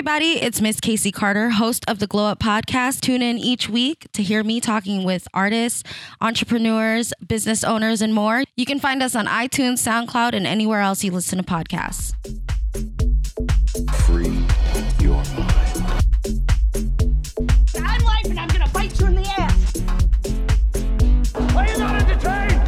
everybody. 0.00 0.42
It's 0.42 0.62
Miss 0.62 0.80
Casey 0.80 1.12
Carter, 1.12 1.50
host 1.50 1.84
of 1.86 1.98
the 1.98 2.06
Glow 2.06 2.24
Up 2.24 2.38
podcast. 2.38 3.02
Tune 3.02 3.20
in 3.20 3.36
each 3.36 3.68
week 3.68 4.06
to 4.14 4.22
hear 4.22 4.42
me 4.42 4.58
talking 4.58 5.04
with 5.04 5.28
artists, 5.34 5.82
entrepreneurs, 6.22 7.12
business 7.28 7.62
owners, 7.62 8.00
and 8.00 8.14
more. 8.14 8.44
You 8.56 8.64
can 8.64 8.80
find 8.80 9.02
us 9.02 9.14
on 9.14 9.26
iTunes, 9.26 9.86
SoundCloud, 9.86 10.32
and 10.32 10.46
anywhere 10.46 10.80
else 10.80 11.04
you 11.04 11.10
listen 11.10 11.36
to 11.36 11.44
podcasts. 11.44 12.14
Free 14.06 14.42
your 15.04 15.22
mind. 15.36 16.00
I'm 17.76 18.02
life 18.02 18.24
and 18.24 18.40
I'm 18.40 18.48
gonna 18.48 18.70
bite 18.72 18.98
you 18.98 19.06
in 19.06 19.16
the 19.16 19.28
ass. 19.36 19.82
Why 21.52 21.66
Are 21.66 21.72
you 21.72 21.78
not 21.78 22.00
entertained? 22.00 22.58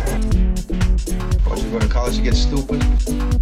Once 1.47 1.63
you 1.63 1.71
go 1.71 1.79
to 1.79 1.89
college, 1.89 2.19
you 2.19 2.25
get 2.25 2.35
stupid. 2.35 3.42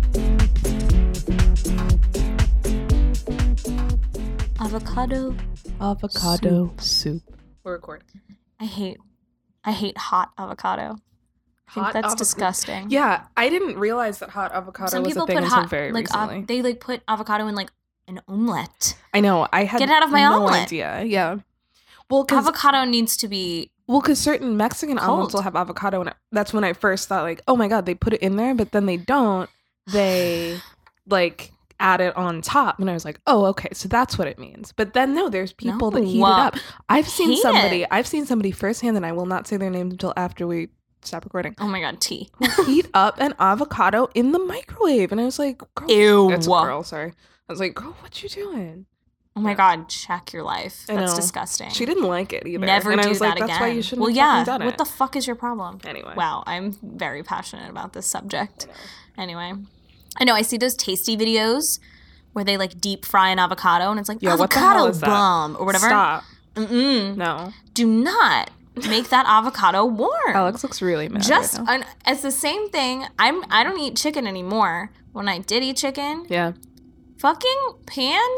Avocado. 4.74 5.34
Avocado 5.80 6.72
soup. 6.78 7.22
We're 7.64 7.72
recording. 7.72 8.06
I 8.60 8.66
hate. 8.66 8.98
I 9.64 9.72
hate 9.72 9.98
hot 9.98 10.30
avocado. 10.38 10.96
I 11.68 11.72
think 11.72 11.84
Hot 11.86 11.92
that's 11.92 12.04
avocado- 12.06 12.18
disgusting. 12.18 12.86
Yeah, 12.88 13.24
I 13.36 13.48
didn't 13.48 13.78
realize 13.78 14.20
that 14.20 14.30
hot 14.30 14.52
avocado 14.52 14.90
Some 14.90 15.02
was 15.02 15.12
people 15.12 15.24
a 15.24 15.26
thing 15.26 15.38
put 15.38 15.48
hot 15.48 15.68
very 15.68 15.90
like 15.90 16.14
av- 16.14 16.28
recently. 16.30 16.44
they 16.46 16.62
like 16.62 16.78
put 16.78 17.02
avocado 17.08 17.48
in 17.48 17.56
like 17.56 17.72
an 18.06 18.20
omelet. 18.28 18.96
I 19.12 19.18
know. 19.18 19.48
I 19.52 19.64
had 19.64 19.80
Get 19.80 19.90
out 19.90 20.04
of 20.04 20.10
my 20.10 20.20
no 20.22 20.34
omelet. 20.44 20.62
idea. 20.62 21.02
Yeah. 21.02 21.38
Well, 22.08 22.24
Avocado 22.30 22.84
needs 22.84 23.16
to 23.16 23.26
be 23.28 23.72
well, 23.88 24.00
because 24.00 24.20
certain 24.20 24.56
Mexican 24.56 25.00
omelets 25.00 25.34
will 25.34 25.42
have 25.42 25.56
avocado 25.56 26.00
and. 26.00 26.14
That's 26.30 26.52
when 26.52 26.62
I 26.62 26.74
first 26.74 27.08
thought 27.08 27.24
like, 27.24 27.42
oh 27.48 27.56
my 27.56 27.66
god, 27.66 27.86
they 27.86 27.94
put 27.96 28.12
it 28.12 28.22
in 28.22 28.36
there, 28.36 28.54
but 28.54 28.70
then 28.70 28.86
they 28.86 28.98
don't. 28.98 29.50
They 29.88 30.60
like 31.08 31.50
add 31.80 32.00
it 32.00 32.16
on 32.16 32.42
top, 32.42 32.78
and 32.78 32.88
I 32.88 32.92
was 32.92 33.04
like, 33.04 33.20
oh, 33.26 33.46
okay, 33.46 33.70
so 33.72 33.88
that's 33.88 34.16
what 34.18 34.28
it 34.28 34.38
means. 34.38 34.72
But 34.72 34.92
then 34.94 35.14
no, 35.14 35.28
there's 35.28 35.52
people 35.52 35.90
that 35.90 36.00
No. 36.02 36.06
heat 36.06 36.20
it 36.20 36.24
up. 36.24 36.56
I've 36.88 37.08
seen 37.08 37.36
somebody. 37.36 37.82
it. 37.82 37.88
I've 37.90 38.06
seen 38.06 38.26
somebody 38.26 38.52
firsthand, 38.52 38.96
and 38.96 39.04
I 39.04 39.12
will 39.12 39.26
not 39.26 39.48
say 39.48 39.56
their 39.56 39.70
names 39.70 39.92
until 39.92 40.12
after 40.16 40.46
we 40.46 40.68
stop 41.02 41.24
recording. 41.24 41.54
oh 41.58 41.66
my 41.66 41.80
god 41.80 42.00
tea. 42.00 42.30
heat 42.66 42.86
up 42.94 43.18
an 43.18 43.34
avocado 43.40 44.08
in 44.14 44.32
the 44.32 44.38
microwave. 44.38 45.10
And 45.12 45.20
I 45.20 45.24
was 45.24 45.38
like, 45.38 45.62
girl, 45.74 45.90
Ew. 45.90 46.30
It's 46.32 46.46
a 46.46 46.50
girl, 46.50 46.82
sorry. 46.84 47.12
I 47.48 47.52
was 47.52 47.58
like, 47.58 47.74
girl, 47.74 47.96
what 48.00 48.22
you 48.22 48.28
doing? 48.28 48.86
Oh 49.36 49.40
my 49.40 49.54
god, 49.54 49.88
check 49.88 50.32
your 50.32 50.42
life. 50.42 50.84
That's 50.86 51.14
disgusting. 51.14 51.70
She 51.70 51.86
didn't 51.86 52.02
like 52.02 52.32
it 52.32 52.46
either. 52.46 52.66
Never 52.66 52.90
and 52.90 53.00
do 53.00 53.06
I 53.06 53.10
was 53.10 53.20
that 53.20 53.28
like, 53.28 53.36
again. 53.36 53.46
That's 53.48 53.60
why 53.60 53.68
you 53.68 53.80
shouldn't 53.80 54.00
well, 54.02 54.08
have 54.10 54.16
yeah. 54.16 54.44
done 54.44 54.64
what 54.64 54.74
it. 54.74 54.78
the 54.78 54.84
fuck 54.84 55.16
is 55.16 55.26
your 55.26 55.36
problem? 55.36 55.78
Anyway. 55.84 56.12
Wow, 56.16 56.42
I'm 56.46 56.72
very 56.82 57.22
passionate 57.22 57.70
about 57.70 57.92
this 57.92 58.06
subject. 58.06 58.66
Anyway, 59.16 59.54
I 60.18 60.24
know 60.24 60.34
I 60.34 60.42
see 60.42 60.56
those 60.56 60.74
tasty 60.74 61.16
videos 61.16 61.78
where 62.32 62.44
they 62.44 62.56
like 62.56 62.80
deep 62.80 63.04
fry 63.04 63.30
an 63.30 63.38
avocado 63.38 63.90
and 63.90 63.98
it's 64.00 64.08
like 64.08 64.22
avocado 64.22 64.60
hell 64.78 64.86
is 64.86 65.00
that? 65.00 65.06
bomb 65.06 65.56
or 65.58 65.64
whatever. 65.66 65.86
Stop. 65.88 66.24
Mm-mm. 66.54 67.16
No. 67.16 67.52
Do 67.74 67.86
not 67.86 68.50
make 68.88 69.08
that 69.08 69.26
avocado 69.26 69.84
warm. 69.84 70.10
Alex 70.34 70.62
looks 70.62 70.80
really 70.82 71.08
mad. 71.08 71.22
Just 71.22 71.58
right 71.58 71.80
now. 71.80 71.86
it's 72.06 72.22
the 72.22 72.30
same 72.30 72.68
thing. 72.70 73.04
I'm 73.18 73.44
I 73.50 73.62
don't 73.64 73.78
eat 73.78 73.96
chicken 73.96 74.26
anymore. 74.26 74.90
When 75.12 75.28
I 75.28 75.38
did 75.38 75.62
eat 75.64 75.76
chicken, 75.76 76.26
yeah. 76.28 76.52
fucking 77.18 77.58
pan 77.86 78.28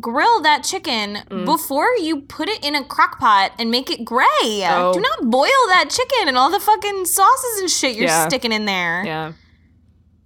grill 0.00 0.40
that 0.42 0.64
chicken 0.64 1.18
Mm. 1.28 1.44
before 1.44 1.88
you 1.98 2.22
put 2.22 2.48
it 2.48 2.64
in 2.64 2.74
a 2.74 2.82
crock 2.84 3.18
pot 3.18 3.52
and 3.58 3.70
make 3.70 3.90
it 3.90 4.04
gray. 4.04 4.26
Oh. 4.42 4.92
Do 4.94 5.00
not 5.00 5.30
boil 5.30 5.48
that 5.68 5.90
chicken 5.90 6.28
and 6.28 6.36
all 6.38 6.50
the 6.50 6.60
fucking 6.60 7.04
sauces 7.06 7.60
and 7.60 7.70
shit 7.70 7.96
you're 7.96 8.06
Yeah. 8.06 8.26
sticking 8.28 8.52
in 8.52 8.64
there. 8.64 9.04
Yeah. 9.04 9.32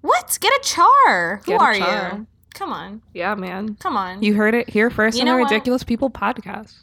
What? 0.01 0.39
Get 0.41 0.53
a 0.53 0.61
char. 0.63 1.37
Who 1.45 1.53
Get 1.53 1.61
a 1.61 1.65
are 1.65 1.75
char. 1.75 2.17
you? 2.19 2.27
Come 2.55 2.73
on. 2.73 3.03
Yeah, 3.13 3.35
man. 3.35 3.75
Come 3.77 3.97
on. 3.97 4.23
You 4.23 4.35
heard 4.35 4.55
it 4.55 4.71
here 4.71 4.89
first 4.91 5.17
You 5.17 5.23
on 5.23 5.27
the 5.27 5.43
what? 5.43 5.51
Ridiculous 5.51 5.85
People 5.85 6.11
podcast. 6.11 6.75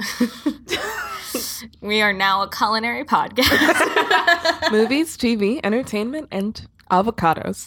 we 1.80 2.00
are 2.00 2.12
now 2.12 2.42
a 2.42 2.50
culinary 2.50 3.04
podcast. 3.04 4.70
Movies, 4.72 5.16
TV, 5.18 5.60
entertainment, 5.64 6.28
and 6.30 6.66
avocados. 6.90 7.66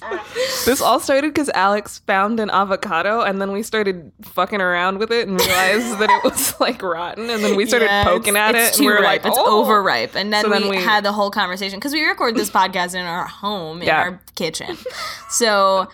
this 0.66 0.82
all 0.82 1.00
started 1.00 1.34
because 1.34 1.50
Alex 1.50 2.00
found 2.00 2.40
an 2.40 2.50
avocado 2.50 3.22
and 3.22 3.42
then 3.42 3.52
we 3.52 3.64
started 3.64 4.12
fucking 4.22 4.62
around 4.62 4.98
with 4.98 5.12
it 5.12 5.28
and 5.28 5.40
realized 5.40 6.00
that 6.00 6.09
it 6.09 6.24
was 6.24 6.59
like 6.59 6.82
rotten 6.82 7.30
and 7.30 7.44
then 7.44 7.56
we 7.56 7.66
started 7.66 7.86
Yeah, 7.86 8.04
poking 8.04 8.36
at 8.36 8.56
it 8.56 8.78
and 8.78 8.86
we 8.86 8.88
were 8.92 8.96
ripe. 9.00 9.24
like, 9.24 9.26
it's 9.26 9.38
oh. 9.40 9.62
overripe. 9.62 10.16
And 10.16 10.32
then, 10.34 10.44
So 10.44 10.50
then 10.50 10.64
we, 10.64 10.70
we- 10.72 10.78
had 10.78 11.04
the 11.04 11.12
whole 11.12 11.32
conversation 11.32 11.80
because 11.80 11.94
we 11.94 12.04
record 12.04 12.36
this 12.36 12.50
podcast 12.50 12.96
in 12.96 13.06
our 13.06 13.26
home, 13.28 13.82
in 13.82 13.88
Yeah. 13.88 14.02
our 14.02 14.22
kitchen. 14.36 14.78
So, 15.30 15.88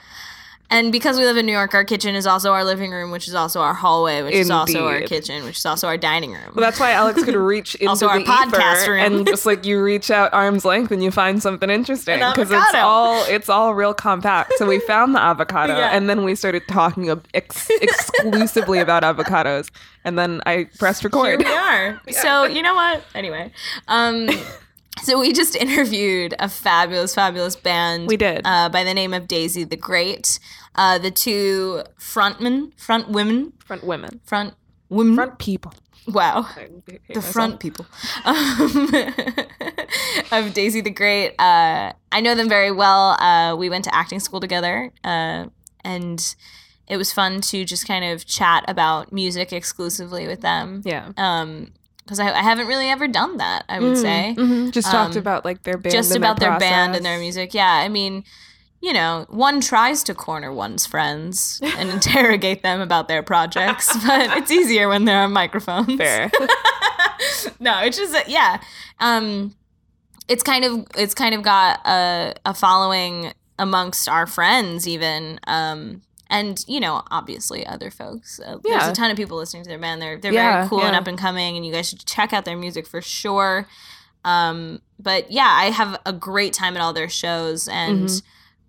and 0.70 0.92
because 0.92 1.18
we 1.18 1.26
live 1.26 1.38
in 1.38 1.46
New 1.46 1.52
York, 1.52 1.74
our 1.74 1.84
kitchen 1.86 2.14
is 2.16 2.28
also 2.28 2.52
our 2.52 2.64
living 2.64 2.92
room, 2.92 3.12
which 3.12 3.28
is 3.28 3.34
also 3.36 3.62
our 3.62 3.74
hallway, 3.74 4.22
which 4.22 4.34
is 4.34 4.50
also 4.50 4.86
our 4.88 5.02
kitchen, 5.02 5.44
which 5.46 5.58
is 5.58 5.66
also 5.66 5.88
our 5.88 5.98
dining 5.98 6.32
room. 6.34 6.52
Well, 6.56 6.66
that's 6.66 6.80
why 6.80 6.92
Alex 6.92 7.24
could 7.24 7.36
reach 7.54 7.76
into 7.76 7.90
Also 7.90 8.08
the 8.08 8.12
our 8.14 8.20
podcast 8.20 8.88
room. 8.88 9.00
and 9.00 9.28
just 9.28 9.46
like 9.46 9.66
you 9.66 9.82
reach 9.84 10.12
out 10.12 10.34
arm's 10.34 10.66
length 10.66 10.92
and 10.92 11.02
you 11.04 11.12
find 11.12 11.42
something 11.42 11.70
interesting 11.70 12.20
because 12.20 12.52
it's 12.52 12.74
all 12.76 13.24
it's 13.28 13.50
all 13.50 13.74
real 13.76 13.94
compact. 13.94 14.54
So 14.58 14.66
we 14.66 14.80
found 14.88 15.16
the 15.16 15.22
avocado 15.22 15.78
Yeah. 15.78 15.90
and 15.96 16.10
then 16.10 16.24
we 16.24 16.36
started 16.36 16.64
talking 16.68 17.10
ex- 17.34 17.70
exclusively 17.70 18.80
about 18.80 19.04
avocados 19.04 19.70
and 20.04 20.18
then 20.20 20.42
I 20.46 20.70
pressed 20.80 21.02
Here 21.02 21.10
record. 21.10 21.40
we 21.40 21.46
are. 21.46 22.02
So 22.12 22.46
you 22.46 22.62
know 22.62 22.76
what? 22.76 23.04
Anyway, 23.16 23.52
um, 23.88 24.30
so 25.02 25.20
we 25.20 25.34
just 25.34 25.56
interviewed 25.66 26.34
a 26.40 26.50
fabulous, 26.50 27.14
fabulous 27.16 27.56
band. 27.56 28.08
We 28.08 28.18
did. 28.18 28.42
uh, 28.46 28.70
by 28.70 28.84
the 28.84 28.94
name 28.94 29.14
of 29.14 29.28
Daisy 29.28 29.64
the 29.64 29.76
Great. 29.78 30.40
Uh, 30.76 30.98
the 31.00 31.12
two 31.12 31.84
frontmen, 32.00 32.72
front 32.80 33.10
women, 33.10 33.54
Front 33.66 33.84
women, 33.84 34.20
front 34.24 34.54
women. 34.90 35.16
front 35.16 35.40
people. 35.40 35.74
Wow. 36.08 36.48
The 36.56 36.92
myself. 37.16 37.34
front 37.34 37.60
people 37.60 37.86
um, 38.24 38.90
of 40.32 40.54
Daisy 40.54 40.82
the 40.82 40.90
Great. 40.90 41.32
Uh, 41.40 41.92
I 42.12 42.22
know 42.22 42.34
them 42.36 42.48
very 42.48 42.72
well. 42.72 43.12
Uh, 43.22 43.56
we 43.58 43.70
went 43.70 43.84
to 43.86 43.94
acting 43.96 44.20
school 44.22 44.40
together, 44.40 44.92
uh, 45.04 45.46
and 45.84 46.36
it 46.88 46.96
was 46.98 47.12
fun 47.12 47.42
to 47.42 47.66
just 47.66 47.86
kind 47.88 48.06
of 48.06 48.26
chat 48.26 48.64
about 48.70 49.12
music 49.12 49.52
exclusively 49.52 50.28
with 50.28 50.40
them. 50.42 50.82
Yeah. 50.86 51.12
Um, 51.18 51.74
because 52.08 52.20
I, 52.20 52.32
I 52.32 52.42
haven't 52.42 52.68
really 52.68 52.88
ever 52.90 53.08
done 53.08 53.38
that. 53.38 53.66
I 53.70 53.80
would 53.80 53.98
say 53.98 54.34
Mhm. 54.38 54.72
Just 54.72 54.90
talked 54.90 55.16
Um, 55.16 55.20
about 55.20 55.44
like 55.46 55.64
their 55.64 55.78
band, 55.78 55.92
just 55.94 56.12
and 56.16 56.24
about 56.24 56.40
their, 56.40 56.58
band 56.58 56.96
and 56.96 57.04
their 57.06 57.20
music. 57.20 57.54
Yeah, 57.54 57.72
I 57.72 57.90
mean. 57.90 58.24
You 58.80 58.94
know, 58.94 59.26
one 59.30 59.60
tries 59.60 60.04
to 60.04 60.14
corner 60.14 60.54
one's 60.54 60.86
friends 60.86 61.60
and 61.64 61.90
interrogate 61.98 62.62
them 62.62 62.80
about 62.80 63.08
their 63.08 63.24
projects, 63.24 63.88
but 64.06 64.38
it's 64.38 64.52
easier 64.52 64.88
when 64.88 65.04
they're 65.06 65.24
on 65.24 65.34
microphones 65.34 65.96
Fair. 65.98 66.30
no, 67.60 67.80
it's 67.82 67.98
just 67.98 68.30
yeah. 68.30 68.62
Um, 69.00 69.56
it's 70.28 70.44
kind 70.44 70.64
of 70.64 70.86
it's 70.96 71.16
kind 71.16 71.34
of 71.34 71.42
got 71.42 71.80
a 71.88 72.36
a 72.46 72.54
following 72.54 73.34
amongst 73.58 74.08
our 74.08 74.28
friends 74.28 74.88
even. 74.88 75.40
Um, 75.48 76.04
and 76.30 76.64
you 76.68 76.80
know, 76.80 77.04
obviously 77.12 77.66
other 77.66 77.90
folks. 77.92 78.40
Uh, 78.40 78.58
There's 78.64 78.88
a 78.88 78.94
ton 78.94 79.12
of 79.12 79.18
people 79.18 79.38
listening 79.38 79.64
to 79.64 79.70
their 79.70 79.80
band. 79.80 80.02
They're 80.02 80.18
they're 80.18 80.34
Yeah, 80.34 80.58
very 80.58 80.70
cool 80.70 80.82
and 80.84 80.96
up 80.96 81.08
and 81.08 81.18
coming, 81.18 81.56
and 81.58 81.66
you 81.66 81.72
guys 81.74 81.90
should 81.90 82.06
check 82.06 82.34
out 82.34 82.46
their 82.46 82.58
music 82.58 82.86
for 82.88 83.02
sure. 83.02 83.68
Um, 84.26 84.82
but 85.00 85.32
yeah, 85.32 85.50
I 85.50 85.66
have 85.72 86.00
a 86.06 86.12
great 86.14 86.54
time 86.54 86.76
at 86.76 86.82
all 86.82 86.94
their 86.94 87.10
shows, 87.10 87.68
and 87.68 88.08
Mhm. 88.10 88.22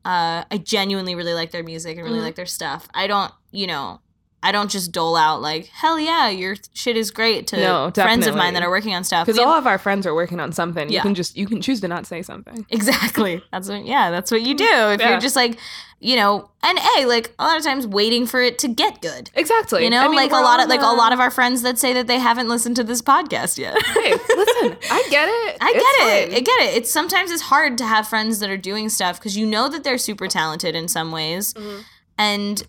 uh, 0.05 0.45
I 0.51 0.59
genuinely 0.63 1.15
really 1.15 1.35
like 1.35 1.51
their 1.51 1.65
music 1.65 1.97
and 1.97 2.05
really 2.07 2.19
Mhm. 2.21 2.23
like 2.23 2.35
their 2.37 2.47
stuff. 2.47 2.89
I 2.95 3.07
don't, 3.07 3.33
you 3.51 3.67
know, 3.67 4.01
I 4.43 4.53
don't 4.53 4.71
just 4.71 4.93
dole 4.93 5.16
out 5.16 5.43
like, 5.43 5.66
hell 5.66 5.99
yeah, 5.99 6.28
your 6.28 6.54
shit 6.72 6.97
is 6.97 7.10
great 7.10 7.49
to 7.49 7.56
No, 7.56 7.91
friends 7.93 8.26
of 8.26 8.37
mine 8.37 8.54
that 8.54 8.62
are 8.62 8.71
working 8.71 8.94
on 8.94 9.03
stuff. 9.03 9.26
Because 9.26 9.38
all 9.41 9.53
of 9.54 9.66
our 9.66 9.78
friends 9.78 10.06
are 10.06 10.15
working 10.15 10.38
on 10.38 10.53
something. 10.53 10.88
Yeah. 10.88 10.99
You 10.99 11.03
can 11.03 11.15
just 11.16 11.37
you 11.37 11.47
can 11.47 11.60
choose 11.60 11.81
to 11.81 11.88
not 11.88 12.06
say 12.06 12.22
something. 12.22 12.65
exactly. 12.71 13.43
That's 13.53 13.69
what, 13.69 13.84
yeah, 13.84 14.10
that's 14.10 14.31
what 14.31 14.43
you 14.43 14.54
do. 14.54 14.65
If 14.65 15.00
Yeah. 15.00 15.10
you're 15.10 15.21
just 15.21 15.34
like, 15.34 15.59
you 16.00 16.15
know, 16.15 16.48
and 16.62 16.78
a 16.97 17.06
like 17.06 17.34
a 17.41 17.44
lot 17.44 17.59
of 17.59 17.65
times 17.65 17.84
waiting 17.84 18.27
for 18.27 18.41
it 18.41 18.59
to 18.60 18.69
get 18.69 19.03
good. 19.03 19.28
Exactly. 19.34 19.82
You 19.82 19.91
know, 19.91 19.98
I 19.98 20.06
mean, 20.06 20.15
like 20.15 20.30
a 20.30 20.36
lot 20.36 20.60
of 20.63 20.68
like 20.68 20.83
a 20.83 20.84
lot 20.84 21.13
of 21.13 21.18
our 21.18 21.33
friends 21.33 21.63
that 21.63 21.77
say 21.77 21.92
that 21.95 22.07
they 22.07 22.21
haven't 22.21 22.48
listened 22.48 22.77
to 22.77 22.84
this 22.84 23.03
podcast 23.03 23.59
yet. 23.59 23.74
Hey, 23.89 24.13
listen, 24.13 24.77
I 24.89 25.04
get 25.10 25.28
it. 25.28 25.57
I 25.60 25.72
get 25.72 25.83
It's 25.83 25.98
it. 25.98 26.28
fine. 26.28 26.36
I 26.36 26.41
get 26.41 26.60
it. 26.60 26.77
It's 26.77 26.91
sometimes 26.92 27.33
it's 27.33 27.42
hard 27.42 27.77
to 27.78 27.84
have 27.86 28.07
friends 28.07 28.39
that 28.39 28.51
are 28.51 28.57
doing 28.57 28.89
stuff 28.89 29.18
because 29.18 29.36
you 29.36 29.45
know 29.47 29.68
that 29.68 29.83
they're 29.83 29.98
super 29.98 30.28
talented 30.28 30.77
in 30.77 30.86
some 30.86 31.10
ways, 31.10 31.54
Mm-hmm. 31.54 31.80
and 32.18 32.63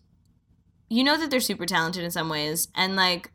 you 0.89 1.03
know 1.03 1.18
that 1.18 1.30
they're 1.31 1.39
super 1.39 1.65
talented 1.65 2.03
in 2.03 2.12
some 2.12 2.30
ways, 2.30 2.68
and 2.75 2.95
like 2.95 3.31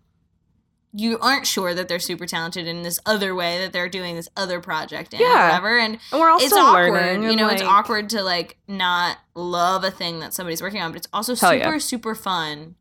you 0.97 1.19
aren't 1.19 1.45
sure 1.47 1.75
that 1.75 1.89
they're 1.89 1.99
super 1.99 2.25
talented 2.25 2.69
in 2.69 2.83
this 2.83 3.01
other 3.05 3.35
way 3.35 3.59
that 3.59 3.73
they're 3.73 3.89
doing 3.89 4.15
this 4.15 4.29
other 4.37 4.61
project 4.61 5.12
in 5.12 5.21
or 5.21 5.25
Yeah. 5.25 5.47
whatever. 5.49 5.77
And 5.77 5.99
And 6.12 6.21
we're 6.21 6.31
all 6.31 6.39
it's 6.41 6.53
awkward. 6.53 6.93
learning. 6.93 7.31
You 7.31 7.37
know, 7.37 7.49
it's 7.49 7.62
awkward 7.62 8.09
to 8.11 8.23
like 8.23 8.59
not 8.69 9.19
love 9.35 9.83
a 9.83 9.91
thing 9.91 10.21
that 10.21 10.33
somebody's 10.35 10.62
working 10.62 10.81
on, 10.81 10.93
but 10.93 10.99
it's 10.99 11.09
also 11.12 11.35
super 11.35 11.55
yeah. 11.56 11.79
super 11.79 12.15
fun 12.15 12.77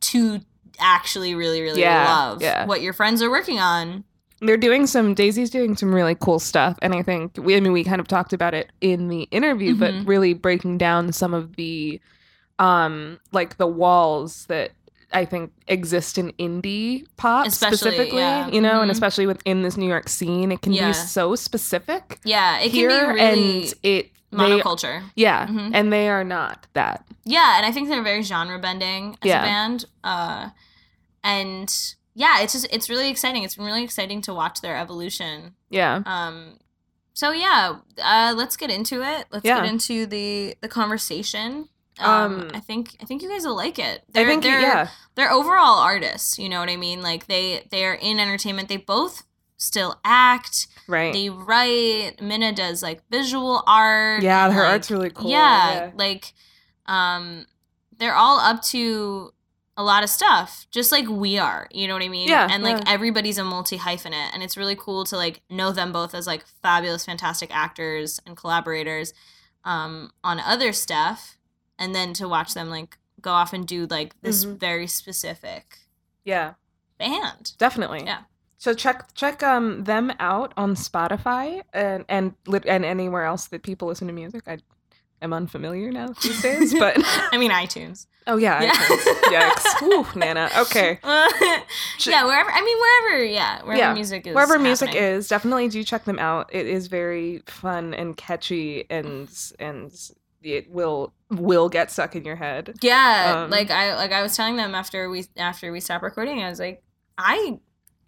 to 0.00 0.40
actually 0.78 1.34
really 1.34 1.60
really 1.60 1.82
Yeah, 1.82 2.04
love 2.08 2.40
yeah. 2.40 2.64
what 2.64 2.80
your 2.80 2.94
friends 2.94 3.20
are 3.22 3.28
working 3.30 3.58
on. 3.60 4.04
they're 4.40 4.56
doing 4.56 4.86
some 4.86 5.12
Daisy's 5.12 5.50
doing 5.50 5.76
some 5.76 5.94
really 5.94 6.14
cool 6.14 6.38
stuff 6.38 6.78
and 6.80 6.94
I 6.94 7.02
think 7.02 7.36
we 7.36 7.54
I 7.56 7.60
mean 7.60 7.72
we 7.72 7.84
kind 7.84 8.00
of 8.00 8.08
talked 8.08 8.32
about 8.32 8.54
it 8.54 8.72
in 8.80 9.08
the 9.08 9.24
interview 9.24 9.74
Mhm. 9.74 9.78
but 9.78 9.94
really 10.06 10.32
breaking 10.32 10.78
down 10.78 11.12
some 11.12 11.34
of 11.34 11.56
the 11.56 12.00
um 12.60 13.18
like 13.32 13.56
the 13.56 13.66
walls 13.66 14.46
that 14.46 14.70
I 15.12 15.24
think 15.24 15.50
exist 15.66 16.18
in 16.18 16.30
indie 16.34 17.04
pop 17.16 17.44
Especially, 17.48 17.76
specifically, 17.78 18.18
yeah. 18.20 18.48
you 18.48 18.60
know, 18.60 18.80
and 18.80 18.88
Mhm. 18.88 18.92
especially 18.94 19.26
within 19.26 19.62
this 19.62 19.76
New 19.76 19.88
York 19.88 20.08
scene, 20.08 20.52
it 20.52 20.62
can 20.62 20.72
Yeah. 20.72 20.86
be 20.88 20.92
so 20.92 21.34
specific 21.34 22.20
Yeah, 22.24 22.58
it 22.60 22.70
can 22.70 22.78
be 22.80 22.86
really 22.86 23.20
and 23.20 23.74
it 23.82 24.12
they, 24.30 24.36
monoculture. 24.38 25.02
yeah, 25.16 25.48
Mhm. 25.48 25.72
and 25.74 25.92
they 25.92 26.08
are 26.08 26.22
not 26.22 26.68
that. 26.74 27.04
Yeah, 27.24 27.56
and 27.56 27.66
I 27.66 27.72
think 27.72 27.88
they're 27.88 28.04
very 28.04 28.22
genre 28.22 28.60
bending 28.60 29.16
as 29.22 29.28
Yeah. 29.28 29.42
a 29.42 29.46
band. 29.46 29.84
Uh, 30.04 30.50
and 31.24 31.74
yeah, 32.14 32.40
it's 32.40 32.52
just 32.52 32.66
it's 32.70 32.88
really 32.88 33.08
exciting. 33.08 33.42
It's 33.42 33.56
been 33.56 33.64
really 33.66 33.82
exciting 33.82 34.20
to 34.22 34.34
watch 34.34 34.60
their 34.60 34.76
evolution. 34.76 35.54
Yeah, 35.70 36.02
Um, 36.06 36.58
so 37.14 37.32
yeah, 37.32 37.76
uh, 38.00 38.32
let's 38.36 38.56
get 38.56 38.70
into 38.70 39.02
it. 39.02 39.26
Let's 39.32 39.42
get 39.42 39.64
into 39.64 40.06
the 40.06 40.54
the 40.60 40.68
conversation. 40.68 41.68
Um, 41.98 42.40
Um, 42.42 42.50
I 42.54 42.60
think 42.60 42.96
I 43.02 43.04
think 43.04 43.22
you 43.22 43.28
guys 43.28 43.44
will 43.44 43.56
like 43.56 43.78
it. 43.78 44.02
I 44.14 44.24
think 44.24 44.42
they're, 44.42 44.60
yeah, 44.60 44.88
they're 45.16 45.30
overall 45.30 45.78
artists. 45.80 46.38
You 46.38 46.48
know 46.48 46.60
what 46.60 46.70
I 46.70 46.76
mean? 46.76 47.02
Like 47.02 47.26
they 47.26 47.66
they 47.70 47.84
are 47.84 47.94
in 47.94 48.18
entertainment. 48.18 48.68
They 48.68 48.76
both 48.78 49.24
still 49.56 50.00
act. 50.04 50.66
right. 50.88 51.12
They 51.12 51.28
write. 51.28 52.22
Mina 52.22 52.52
does 52.52 52.82
like 52.82 53.02
visual 53.10 53.62
art. 53.66 54.22
yeah, 54.22 54.50
her 54.50 54.62
like, 54.62 54.70
art's 54.72 54.90
really 54.90 55.10
cool. 55.10 55.30
yeah, 55.30 55.90
like 55.96 56.32
um 56.86 57.44
they're 57.98 58.14
all 58.14 58.38
up 58.40 58.62
to 58.62 59.32
a 59.76 59.84
lot 59.84 60.02
of 60.02 60.10
stuff 60.10 60.66
just 60.70 60.90
like 60.92 61.06
we 61.08 61.38
are 61.38 61.66
you 61.70 61.86
know 61.86 61.94
what 61.94 62.02
i 62.02 62.08
mean 62.08 62.28
Yeah, 62.28 62.48
and 62.50 62.62
like 62.62 62.78
yeah. 62.78 62.92
everybody's 62.92 63.38
a 63.38 63.44
multi 63.44 63.78
hyphenate 63.78 64.30
and 64.34 64.42
it's 64.42 64.56
really 64.56 64.76
cool 64.76 65.04
to 65.04 65.16
like 65.16 65.40
know 65.48 65.72
them 65.72 65.90
both 65.92 66.14
as 66.14 66.26
like 66.26 66.44
fabulous 66.62 67.04
fantastic 67.06 67.54
actors 67.54 68.20
and 68.26 68.36
collaborators 68.36 69.14
um 69.64 70.10
on 70.24 70.38
other 70.40 70.72
stuff 70.72 71.38
and 71.80 71.92
then 71.94 72.12
to 72.14 72.28
watch 72.28 72.54
them 72.54 72.70
like 72.70 72.96
go 73.20 73.32
off 73.32 73.52
and 73.52 73.66
do 73.66 73.86
like 73.86 74.14
this 74.22 74.44
Mhm. 74.44 74.58
very 74.60 74.86
specific 74.86 75.78
yeah, 76.24 76.54
band 76.98 77.52
definitely. 77.58 78.04
Yeah. 78.04 78.20
So 78.58 78.74
check 78.74 79.14
check 79.14 79.42
um 79.42 79.84
them 79.84 80.12
out 80.20 80.52
on 80.56 80.74
Spotify 80.76 81.62
and 81.72 82.04
and 82.08 82.34
and 82.66 82.84
anywhere 82.84 83.24
else 83.24 83.48
that 83.48 83.62
people 83.62 83.88
listen 83.88 84.06
to 84.06 84.12
music. 84.12 84.42
I 84.46 84.58
am 85.22 85.32
unfamiliar 85.32 85.90
now 85.90 86.08
these 86.22 86.40
days, 86.42 86.72
but 86.78 86.96
i 87.32 87.36
mean 87.38 87.50
itunes 87.50 88.06
oh 88.26 88.36
yeah, 88.36 88.62
Yeah. 88.62 88.72
iTunes. 88.72 89.22
yikes, 89.32 89.80
Whew, 89.80 90.06
Nana. 90.14 90.48
Okay, 90.58 90.98
yeah 91.04 92.24
wherever 92.24 92.50
i 92.50 92.60
mean 92.62 92.78
wherever 92.78 93.24
yeah 93.24 93.62
wherever 93.62 93.78
Yeah, 93.78 93.94
music 93.94 94.26
is 94.26 94.34
wherever 94.34 94.58
music 94.58 94.88
happening. 94.90 95.04
is, 95.16 95.28
definitely 95.28 95.68
do 95.68 95.82
check 95.84 96.04
them 96.04 96.18
out. 96.18 96.48
It 96.52 96.66
is 96.66 96.86
very 96.86 97.42
fun 97.46 97.92
and 97.94 98.16
catchy, 98.16 98.84
and 98.90 99.28
and 99.58 99.92
it 100.42 100.70
will 100.70 101.12
will 101.30 101.68
get 101.68 101.90
stuck 101.90 102.16
in 102.16 102.24
your 102.24 102.36
head. 102.36 102.74
Yeah, 102.82 103.44
Um, 103.44 103.50
like 103.50 103.70
I 103.70 103.94
like 103.96 104.12
I 104.12 104.22
was 104.22 104.36
telling 104.36 104.56
them 104.56 104.74
after 104.74 105.08
we 105.08 105.26
after 105.36 105.70
we 105.72 105.80
stopped 105.80 106.02
recording, 106.02 106.42
I 106.42 106.48
was 106.48 106.58
like, 106.58 106.82
I 107.18 107.58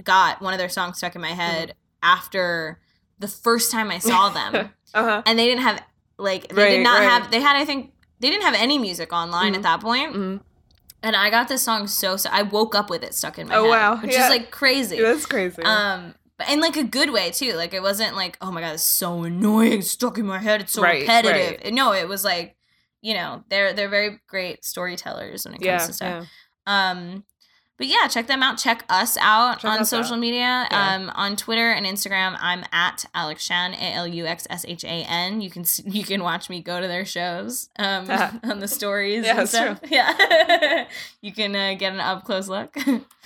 got 0.02 0.40
one 0.42 0.52
of 0.54 0.58
their 0.58 0.68
songs 0.68 0.98
stuck 0.98 1.14
in 1.14 1.20
my 1.20 1.28
head 1.32 1.74
after 2.02 2.80
the 3.18 3.28
first 3.28 3.70
time 3.70 3.90
I 3.90 3.98
saw 3.98 4.28
them, 4.38 4.70
Uh 4.94 5.02
huh. 5.04 5.22
and 5.26 5.38
they 5.38 5.46
didn't 5.46 5.62
have 5.62 5.82
like 6.18 6.48
they 6.48 6.54
Right, 6.62 6.70
did 6.70 6.82
not 6.82 7.00
right. 7.00 7.10
have 7.10 7.30
they 7.30 7.40
had 7.40 7.56
I 7.56 7.64
think 7.64 7.92
they 8.20 8.30
didn't 8.30 8.44
have 8.44 8.54
any 8.54 8.78
music 8.78 9.12
online 9.12 9.52
Mhm. 9.52 9.56
at 9.56 9.62
that 9.62 9.80
point, 9.80 10.12
hmm 10.14 10.36
and 11.04 11.16
I 11.16 11.30
got 11.30 11.48
this 11.48 11.62
song 11.62 11.88
so 11.88 12.16
so 12.16 12.30
I 12.32 12.42
woke 12.42 12.74
up 12.76 12.88
with 12.88 13.02
it 13.02 13.12
stuck 13.14 13.38
in 13.38 13.48
my 13.48 13.56
Oh, 13.56 13.64
head, 13.64 13.70
wow. 13.70 13.96
which 14.00 14.12
Yeah. 14.12 14.24
is 14.24 14.30
like 14.30 14.50
crazy. 14.50 15.00
That's 15.00 15.26
crazy. 15.26 15.62
Um, 15.62 16.14
in 16.48 16.60
like 16.60 16.76
a 16.76 16.84
good 16.84 17.10
way 17.10 17.30
too. 17.30 17.54
Like 17.54 17.74
it 17.74 17.82
wasn't 17.82 18.16
like, 18.16 18.36
oh 18.40 18.50
my 18.50 18.60
god, 18.60 18.74
it's 18.74 18.82
so 18.82 19.24
annoying, 19.24 19.80
it's 19.80 19.90
stuck 19.90 20.18
in 20.18 20.26
my 20.26 20.38
head, 20.38 20.60
it's 20.62 20.72
so 20.72 20.82
Right, 20.82 21.02
repetitive. 21.02 21.72
No, 21.72 21.92
it 21.92 22.08
was 22.08 22.24
like, 22.24 22.56
you 23.00 23.14
know, 23.14 23.44
they're 23.48 23.72
they're 23.72 23.88
very 23.88 24.20
great 24.28 24.64
storytellers 24.64 25.44
when 25.44 25.54
it 25.54 25.58
comes 25.58 25.66
yeah, 25.66 25.78
to 25.86 25.92
stuff. 25.92 26.26
yeah. 26.66 26.90
Um, 26.90 27.24
but 27.82 27.88
yeah, 27.88 28.06
check 28.06 28.28
them 28.28 28.44
out. 28.44 28.58
Check 28.58 28.84
us 28.88 29.16
out 29.20 29.58
Check 29.58 29.70
on 29.72 29.78
us 29.80 29.90
social 29.90 30.14
out. 30.14 30.20
media. 30.20 30.68
Yeah. 30.70 30.94
Um, 30.94 31.10
on 31.16 31.34
Twitter 31.34 31.68
and 31.72 31.84
Instagram, 31.84 32.36
I'm 32.40 32.62
at 32.70 33.04
Alex 33.12 33.42
Shan, 33.44 33.74
A 33.74 33.92
L 33.94 34.06
U 34.06 34.24
X 34.24 34.46
S 34.48 34.64
H 34.68 34.84
A 34.84 35.04
N. 35.08 35.40
You 35.40 35.50
can 35.50 35.64
you 35.84 36.04
can 36.04 36.22
watch 36.22 36.48
me 36.48 36.62
go 36.62 36.80
to 36.80 36.86
their 36.86 37.04
shows 37.04 37.70
um, 37.80 38.06
Ah. 38.08 38.38
on 38.44 38.60
the 38.60 38.68
stories. 38.68 39.24
Yeah, 39.26 39.30
and 39.30 39.38
that's 39.40 39.50
stuff. 39.50 39.80
Yeah, 39.90 40.86
you 41.22 41.32
can 41.32 41.56
uh, 41.56 41.74
get 41.74 41.92
an 41.92 41.98
up 41.98 42.24
close 42.24 42.46
look. 42.48 42.76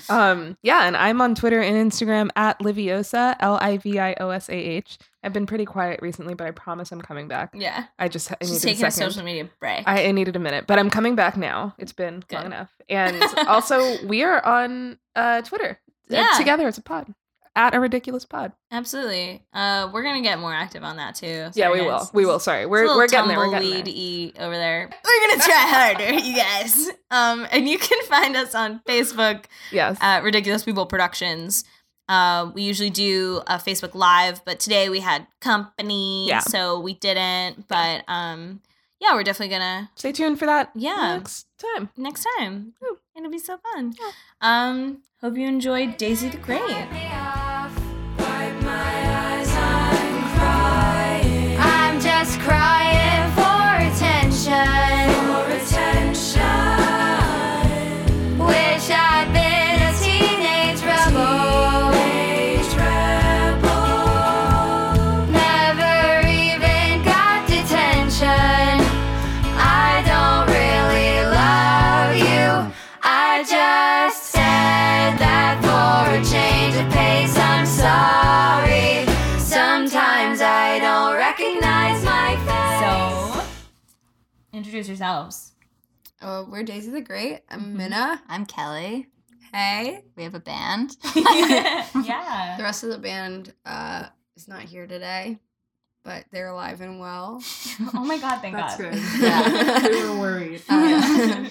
Um, 0.09 0.57
yeah, 0.63 0.87
and 0.87 0.97
I'm 0.97 1.21
on 1.21 1.35
Twitter 1.35 1.61
and 1.61 1.93
Instagram 1.93 2.31
at 2.35 2.59
Liviosah, 2.61 3.37
L 3.41 3.59
I 3.61 3.77
V 3.77 3.99
I 3.99 4.15
O 4.21 4.31
S 4.31 4.49
A 4.49 4.55
H. 4.55 4.97
I've 5.27 5.33
been 5.33 5.45
pretty 5.47 5.65
quiet 5.65 6.01
recently, 6.01 6.35
but 6.35 6.47
I 6.47 6.53
promise 6.53 6.93
I'm 6.93 7.01
coming 7.03 7.27
back. 7.29 7.51
yeah, 7.55 7.85
I 7.99 8.09
just 8.09 8.31
I 8.33 8.37
she's 8.41 8.53
needed 8.53 8.63
taking 8.63 8.85
a 8.85 8.89
a 8.89 8.91
social 8.93 9.25
media 9.25 9.49
break. 9.61 9.83
I, 9.87 10.07
I 10.07 10.13
needed 10.13 10.37
a 10.37 10.39
minute, 10.39 10.67
but 10.67 10.79
I'm 10.79 10.89
coming 10.89 11.17
back 11.17 11.37
now. 11.37 11.75
It's 11.79 11.93
been 11.93 12.23
long 12.33 12.47
enough. 12.47 12.71
And 12.89 13.23
also, 13.49 14.07
we 14.07 14.23
are 14.23 14.43
on 14.45 14.99
uh, 15.17 15.43
Twitter 15.43 15.79
Yeah. 16.09 16.31
together. 16.39 16.69
It's 16.69 16.79
a 16.79 16.83
pod 16.83 17.13
at 17.57 17.75
a 17.75 17.81
ridiculous 17.81 18.25
pod. 18.27 18.53
Absolutely. 18.71 19.43
Uh, 19.53 19.89
we're 19.93 20.03
gonna 20.03 20.21
get 20.23 20.39
more 20.39 20.53
active 20.55 20.85
on 20.85 20.97
that 20.99 21.15
too. 21.17 21.49
yeah, 21.55 21.71
we 21.73 21.79
guys. 21.79 21.87
will. 21.87 22.11
We 22.13 22.27
will. 22.27 22.39
Sorry, 22.39 22.67
we're 22.67 22.87
we're 22.87 23.09
getting 23.09 23.29
there. 23.29 23.39
We're 23.39 23.51
getting 23.51 24.33
there. 24.35 24.47
over 24.47 24.55
there. 24.55 24.91
We're 25.05 25.29
gonna 25.29 25.43
try 25.43 25.95
harder, 25.99 26.15
you 26.21 26.37
guys. 26.37 26.89
Um, 27.11 27.47
and 27.51 27.67
you 27.69 27.79
can 27.79 28.01
find 28.07 28.37
us 28.37 28.55
on 28.55 28.81
Facebook 28.87 29.47
Yes. 29.73 29.97
at 30.01 30.23
Ridiculous 30.23 30.65
People 30.65 30.87
Productions. 30.87 31.65
Uh, 32.09 32.51
we 32.55 32.63
usually 32.63 32.91
do 32.91 33.43
a 33.47 33.57
Facebook 33.59 33.95
Live, 33.95 34.45
but 34.45 34.61
today 34.61 34.89
we 34.89 35.01
had 35.01 35.27
company, 35.41 36.29
Yeah. 36.29 36.41
so 36.41 36.79
we 36.81 36.95
didn't. 36.95 37.67
But 37.69 38.05
um, 38.09 38.61
yeah, 39.01 39.15
we're 39.15 39.25
definitely 39.25 39.55
gonna 39.57 39.91
Stay 39.97 40.13
tuned 40.13 40.39
for 40.39 40.47
that. 40.47 40.71
Yeah. 40.75 41.17
Next 41.19 41.47
time. 41.59 41.91
next 41.97 42.27
time. 42.39 42.75
It'll 43.17 43.31
be 43.31 43.39
so 43.39 43.59
fun. 43.59 43.95
Um, 44.41 45.03
hope 45.21 45.37
you 45.37 45.47
enjoyed 45.49 45.97
Daisy 45.97 46.29
the 46.29 46.37
Great. 46.37 46.61
Introduce 84.87 85.01
yourselves. 85.01 85.53
Oh, 86.23 86.47
we're 86.49 86.63
Daisy 86.63 86.93
the 86.93 87.01
Great. 87.01 87.41
I'm 87.51 87.61
Mhm. 87.61 87.77
Mina. 87.77 88.23
I'm 88.29 88.47
Kelley. 88.47 89.09
Hey. 89.53 90.05
We 90.15 90.23
have 90.23 90.37
a 90.37 90.41
band. 90.41 90.97
yeah. 91.17 92.55
The 92.57 92.63
rest 92.63 92.85
of 92.85 92.91
the 92.91 92.99
band 92.99 93.53
uh, 93.65 94.05
is 94.37 94.47
not 94.47 94.63
here 94.63 94.87
today, 94.87 95.41
but 96.05 96.27
they're 96.31 96.47
alive 96.51 96.81
and 96.83 97.01
well. 97.01 97.43
oh 97.95 98.05
my 98.05 98.17
god, 98.19 98.41
thank 98.41 98.55
God. 98.57 98.69
That's 98.69 98.77
good. 98.77 98.95
Yeah. 99.21 99.89
we 99.89 100.09
were 100.09 100.19
worried. 100.21 100.63
Uh, 100.69 101.49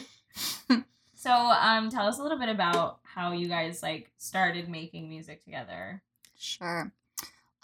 So, 1.16 1.32
um, 1.34 1.90
tell 1.90 2.08
us 2.08 2.20
a 2.20 2.24
little 2.24 2.40
bit 2.40 2.48
about 2.50 3.00
how 3.04 3.34
you 3.34 3.50
guys 3.50 3.84
like 3.84 4.12
started 4.18 4.70
making 4.70 5.10
music 5.10 5.44
together. 5.44 6.02
Sure. 6.38 6.94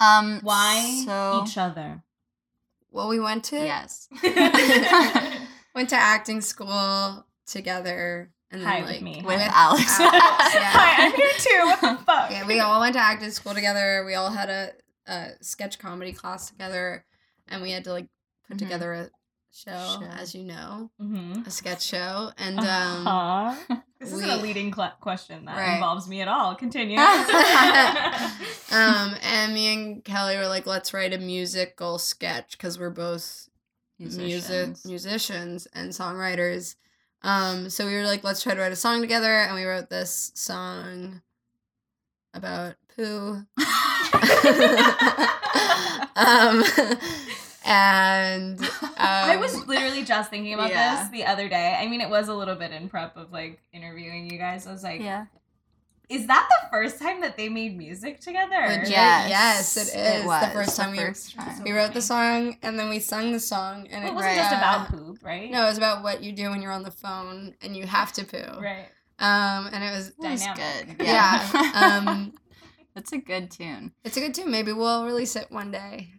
Um, 0.02 0.42
Why 0.44 1.04
so, 1.06 1.46
each 1.46 1.58
other? 1.58 2.04
well, 2.92 3.08
we 3.08 3.22
went 3.22 3.46
to 3.46 3.56
Yes. 3.56 4.10
Went 5.74 5.90
to 5.90 5.96
acting 5.96 6.42
school 6.42 7.26
together, 7.46 8.32
and 8.52 8.62
then 8.62 8.68
Hi, 8.68 8.82
with 8.82 8.90
like 8.90 9.02
me. 9.02 9.22
With 9.26 9.40
Alex. 9.42 9.98
yeah. 10.00 10.10
Hi, 10.12 11.06
I'm 11.06 11.14
here 11.14 11.30
too. 11.38 11.60
What 11.66 11.82
the 11.82 11.98
fuck? 12.04 12.32
yeah, 12.32 12.46
we 12.46 12.60
all 12.60 12.80
went 12.82 12.94
to 12.94 13.00
acting 13.00 13.32
school 13.32 13.54
together. 13.54 14.04
We 14.06 14.14
all 14.16 14.30
had 14.32 14.50
a, 14.50 14.72
a 15.08 15.30
sketch 15.42 15.80
comedy 15.80 16.12
class 16.12 16.50
together, 16.50 17.06
and 17.48 17.62
we 17.62 17.72
had 17.72 17.86
to 17.86 17.92
like 17.94 18.08
put 18.48 18.58
Mhm. 18.58 18.60
together 18.60 18.94
a 18.94 19.10
show, 19.54 19.98
Show. 20.00 20.06
as 20.08 20.36
you 20.36 20.44
know, 20.44 20.92
Mm-hmm. 21.02 21.44
a 21.48 21.52
sketch 21.52 21.84
show. 21.84 22.32
And 22.38 22.60
um, 22.60 23.08
uh-huh. 23.08 23.76
This 24.00 24.12
isn't 24.14 24.30
a 24.30 24.38
leading 24.38 24.74
cl- 24.74 24.96
question 25.00 25.46
that 25.46 25.56
Right. 25.58 25.76
involves 25.76 26.08
me 26.10 26.22
at 26.22 26.28
all. 26.28 26.56
Continue. 26.56 26.98
um, 28.72 29.16
and 29.22 29.54
me 29.54 29.74
and 29.74 30.04
Kelley 30.04 30.38
were 30.38 30.48
like, 30.48 30.66
let's 30.66 30.94
write 30.94 31.14
a 31.14 31.18
musical 31.20 31.98
sketch 32.00 32.54
because 32.58 32.80
we're 32.80 32.90
both 32.90 33.48
music 34.02 34.22
Musicians. 34.22 34.86
musicians 34.86 35.68
and 35.74 35.92
songwriters. 35.92 36.76
Um, 37.24 37.70
so 37.70 37.86
we 37.86 37.94
were 37.94 38.06
like, 38.06 38.24
let's 38.24 38.42
try 38.42 38.54
to 38.56 38.60
write 38.62 38.72
a 38.72 38.76
song 38.76 39.02
together, 39.02 39.32
and 39.32 39.54
we 39.56 39.64
wrote 39.64 39.90
this 39.90 40.32
song 40.34 41.22
about 42.34 42.76
poo. 42.96 43.46
um, 46.16 46.64
and 47.66 48.60
um, 48.60 48.68
I 48.98 49.38
was 49.40 49.68
literally 49.68 50.04
just 50.04 50.30
thinking 50.30 50.54
about 50.54 50.70
Yeah. 50.72 51.02
this 51.04 51.10
the 51.12 51.26
other 51.26 51.48
day. 51.48 51.78
I 51.80 51.88
mean, 51.88 52.02
it 52.02 52.10
was 52.10 52.28
a 52.28 52.34
little 52.34 52.56
bit 52.56 52.72
in 52.72 52.90
prep 52.90 53.16
of 53.18 53.32
like 53.32 53.60
interviewing 53.72 54.30
you 54.32 54.38
guys. 54.38 54.66
I 54.68 54.72
was 54.72 54.84
like, 54.84 55.02
Yeah. 55.02 55.26
Is 56.12 56.28
that 56.28 56.48
the 56.50 56.68
first 56.72 57.00
time 57.00 57.22
that 57.22 57.38
they 57.38 57.48
made 57.50 57.78
music 57.78 58.20
together? 58.20 58.62
Legit, 58.68 58.90
Yes, 58.90 59.30
yes, 59.30 59.78
it 59.78 59.82
is 59.98 60.24
it 60.24 60.26
was 60.26 60.42
the 60.46 60.52
first 60.52 60.76
the 60.76 60.82
time 60.84 60.92
we 60.92 60.98
first 60.98 61.36
time. 61.36 61.64
we 61.64 61.72
wrote 61.72 61.94
the 61.94 62.02
song 62.02 62.58
and 62.62 62.78
then 62.78 62.90
we 62.90 63.00
sung 63.00 63.32
the 63.32 63.40
song 63.40 63.88
and 63.92 64.04
It 64.04 64.10
it 64.10 64.14
wasn't 64.14 64.36
Right. 64.36 64.38
just 64.38 64.54
about 64.56 64.88
poop, 64.90 65.18
right? 65.24 65.50
No, 65.50 65.64
it 65.64 65.68
was 65.70 65.78
about 65.78 66.04
what 66.04 66.22
you 66.22 66.32
do 66.34 66.50
when 66.50 66.62
you're 66.62 66.72
on 66.72 66.84
the 66.84 66.92
phone 66.92 67.56
and 67.62 67.76
you 67.78 67.86
have 67.88 68.12
to 68.14 68.26
poo. 68.26 68.60
Right. 68.62 68.88
Um, 69.20 69.70
and 69.72 69.84
it 69.84 69.92
was 69.96 70.12
That's 70.20 70.46
Dynamic. 70.46 70.98
good. 70.98 71.06
yeah. 71.08 71.50
Yeah. 71.54 72.02
um, 72.06 72.34
That's 72.96 73.12
a 73.14 73.18
good 73.18 73.50
tune. 73.52 73.94
it's 74.04 74.18
a 74.18 74.20
good 74.20 74.34
tune. 74.34 74.52
Maybe 74.52 74.74
we'll 74.74 75.06
release 75.06 75.36
it 75.38 75.50
one 75.50 75.72
day. 75.72 76.10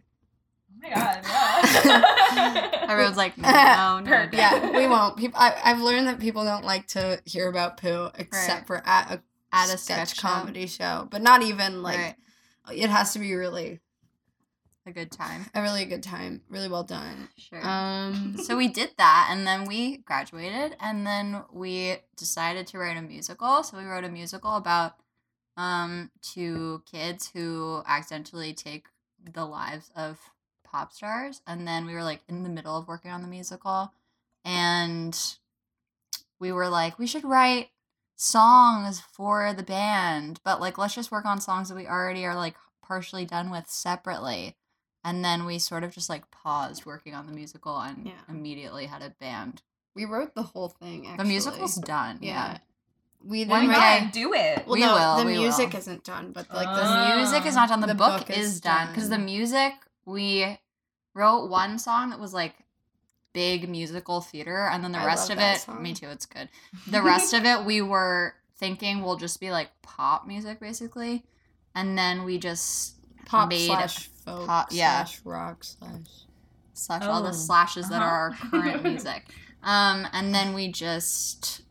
Oh 0.85 0.89
my 0.89 0.95
god, 0.95 1.21
yeah. 1.85 2.85
Everyone's 2.89 3.15
like, 3.15 3.37
no, 3.37 3.99
no. 3.99 4.03
Perfect. 4.05 4.33
Yeah, 4.33 4.71
we 4.77 4.87
won't. 4.87 5.15
People, 5.17 5.39
I, 5.39 5.55
I've 5.63 5.79
learned 5.81 6.07
that 6.07 6.19
people 6.19 6.43
don't 6.43 6.65
like 6.65 6.87
to 6.87 7.21
hear 7.25 7.47
about 7.47 7.77
poo 7.77 8.09
except 8.17 8.67
for 8.67 8.81
at 8.85 9.11
a 9.11 9.21
At 9.53 9.73
a 9.73 9.77
sketch, 9.77 10.09
sketch 10.09 10.15
show. 10.17 10.27
comedy 10.27 10.67
show, 10.67 11.07
but 11.11 11.21
not 11.21 11.41
even 11.43 11.81
like 11.83 11.97
Right. 11.99 12.15
it 12.71 12.89
has 12.89 13.13
to 13.13 13.19
be 13.19 13.33
really 13.35 13.79
A 14.85 14.91
good 14.91 15.11
time. 15.11 15.45
a 15.53 15.61
really 15.61 15.85
good 15.85 16.03
time, 16.03 16.41
really 16.49 16.67
well 16.67 16.83
done. 16.83 17.29
Sure. 17.37 17.65
Um, 17.65 18.35
so 18.43 18.57
we 18.57 18.67
did 18.67 18.91
that 18.97 19.27
and 19.31 19.45
then 19.47 19.65
we 19.65 19.97
graduated 19.97 20.75
and 20.79 21.05
then 21.07 21.43
we 21.53 21.97
decided 22.17 22.67
to 22.67 22.77
write 22.79 22.97
a 22.97 23.01
musical. 23.01 23.63
So 23.63 23.77
we 23.77 23.85
wrote 23.85 24.03
a 24.03 24.09
musical 24.09 24.55
about 24.55 24.95
um 25.55 26.09
two 26.23 26.81
kids 26.91 27.29
who 27.33 27.83
accidentally 27.85 28.53
take 28.53 28.87
the 29.23 29.45
lives 29.45 29.91
of 29.95 30.19
pop 30.65 30.91
stars 30.91 31.41
and 31.45 31.67
then 31.67 31.85
we 31.85 31.93
were 31.93 32.03
like 32.03 32.21
in 32.27 32.41
the 32.41 32.49
middle 32.49 32.75
of 32.75 32.87
working 32.87 33.11
on 33.11 33.21
the 33.21 33.27
musical 33.27 33.93
and 34.43 35.37
we 36.39 36.51
were 36.51 36.67
like 36.67 36.97
we 36.97 37.05
should 37.05 37.23
write 37.23 37.69
songs 38.15 39.01
for 39.01 39.53
the 39.53 39.63
band 39.63 40.39
but 40.43 40.61
like 40.61 40.77
let's 40.77 40.95
just 40.95 41.11
work 41.11 41.25
on 41.25 41.41
songs 41.41 41.69
that 41.69 41.75
we 41.75 41.87
already 41.87 42.25
are 42.25 42.35
like 42.35 42.55
partially 42.85 43.25
done 43.25 43.49
with 43.49 43.67
separately 43.67 44.55
and 45.03 45.23
then 45.25 45.45
we 45.45 45.59
sort 45.59 45.83
of 45.83 45.91
just 45.93 46.09
like 46.09 46.29
paused 46.31 46.85
working 46.85 47.13
on 47.15 47.25
the 47.27 47.33
musical 47.33 47.77
and 47.79 48.05
Yeah. 48.05 48.11
immediately 48.29 48.85
had 48.85 49.01
a 49.01 49.09
band 49.19 49.61
we 49.95 50.05
wrote 50.05 50.33
the 50.33 50.41
whole 50.41 50.69
thing. 50.69 51.05
Actually. 51.05 51.17
the 51.23 51.29
musical's 51.29 51.75
done 51.75 52.17
yeah. 52.21 52.53
yeah, 52.53 52.57
We 53.23 53.45
One 53.45 53.67
didn't 53.67 53.79
day- 53.79 54.09
do 54.11 54.33
it. 54.33 54.65
Well, 54.65 54.73
We 54.73 54.79
no, 54.81 54.93
will, 54.95 55.17
the 55.19 55.25
we 55.25 55.37
music 55.37 55.71
will. 55.73 55.79
isn't 55.79 56.03
done, 56.03 56.31
but 56.31 56.51
like 56.53 56.67
the 56.67 56.81
the 56.83 57.15
music 57.17 57.45
is 57.45 57.55
not 57.55 57.69
done 57.69 57.79
the, 57.81 57.87
The 57.87 57.95
book, 57.95 58.27
book 58.27 58.29
is 58.37 58.53
is 58.55 58.61
done 58.61 58.87
because 58.87 59.09
the 59.09 59.19
music 59.19 59.73
we 60.05 60.57
wrote 61.13 61.47
one 61.47 61.77
song 61.79 62.09
that 62.09 62.19
was 62.19 62.33
like 62.33 62.55
big 63.33 63.67
musical 63.69 64.21
theater 64.21 64.67
and 64.71 64.83
then 64.83 64.91
the 64.91 64.99
I 64.99 65.05
rest 65.05 65.29
of 65.29 65.39
it 65.39 65.59
song. 65.59 65.81
me 65.81 65.93
too 65.93 66.07
it's 66.09 66.25
good 66.25 66.49
the 66.87 67.01
rest 67.01 67.33
of 67.33 67.45
it 67.51 67.65
we 67.65 67.81
were 67.81 68.35
thinking 68.57 69.01
will 69.01 69.15
just 69.17 69.39
be 69.39 69.51
like 69.51 69.69
pop 69.81 70.25
music 70.27 70.59
basically 70.59 71.23
and 71.75 71.97
then 71.97 72.23
we 72.23 72.37
just 72.37 72.95
pop 73.25 73.49
made 73.49 73.65
slash 73.67 74.07
folk 74.07 74.45
pop- 74.47 74.67
yeah. 74.71 75.03
slash 75.03 75.21
rock 75.25 75.63
slash. 75.63 76.07
slash 76.73 77.03
all 77.03 77.21
Oh, 77.21 77.23
the 77.25 77.33
slashes 77.33 77.89
that 77.89 78.01
uh-huh. 78.01 78.05
are 78.05 78.19
our 78.29 78.31
current 78.61 78.83
music 78.89 79.25
um 79.63 80.07
and 80.13 80.33
then 80.33 80.53
we 80.53 80.71
just 80.71 81.61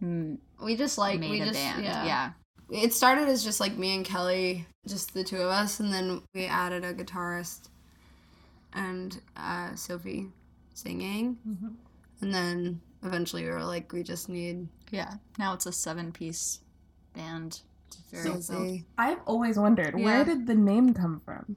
We 0.00 0.76
just 0.76 0.96
like 0.98 1.20
made 1.20 1.30
we 1.30 1.40
a 1.42 1.46
just 1.46 1.58
band 1.58 1.84
yeah. 1.84 2.04
yeah 2.06 2.30
It 2.70 2.92
started 2.92 3.28
as 3.28 3.44
just 3.44 3.60
like 3.60 3.76
me 3.76 3.94
and 3.96 4.04
Kelley, 4.04 4.66
just 4.88 5.14
the 5.14 5.22
two 5.22 5.36
of 5.36 5.48
us, 5.50 5.78
and 5.80 5.92
then 5.92 6.22
we 6.34 6.46
added 6.46 6.84
a 6.84 6.92
guitarist 6.94 7.68
and 8.72 9.20
uh, 9.36 9.74
Sophie 9.74 10.26
singing, 10.76 11.38
Mm-hmm. 11.48 11.68
and 12.22 12.34
then 12.34 12.80
eventually 13.02 13.44
we 13.44 13.50
were 13.50 13.64
like, 13.64 13.92
we 13.92 14.02
just 14.02 14.28
need 14.28 14.68
yeah 14.90 15.14
now 15.38 15.52
it's 15.54 15.66
a 15.66 15.72
seven 15.72 16.12
piece 16.12 16.60
band 17.14 17.60
it's 17.88 17.96
very 18.12 18.24
built. 18.24 18.44
Sophie. 18.44 18.84
I've 18.98 19.18
always 19.26 19.58
wondered 19.58 19.94
Yeah. 19.98 20.04
where 20.04 20.24
did 20.24 20.46
the 20.46 20.54
name 20.54 20.92
come 20.94 21.20
from? 21.24 21.56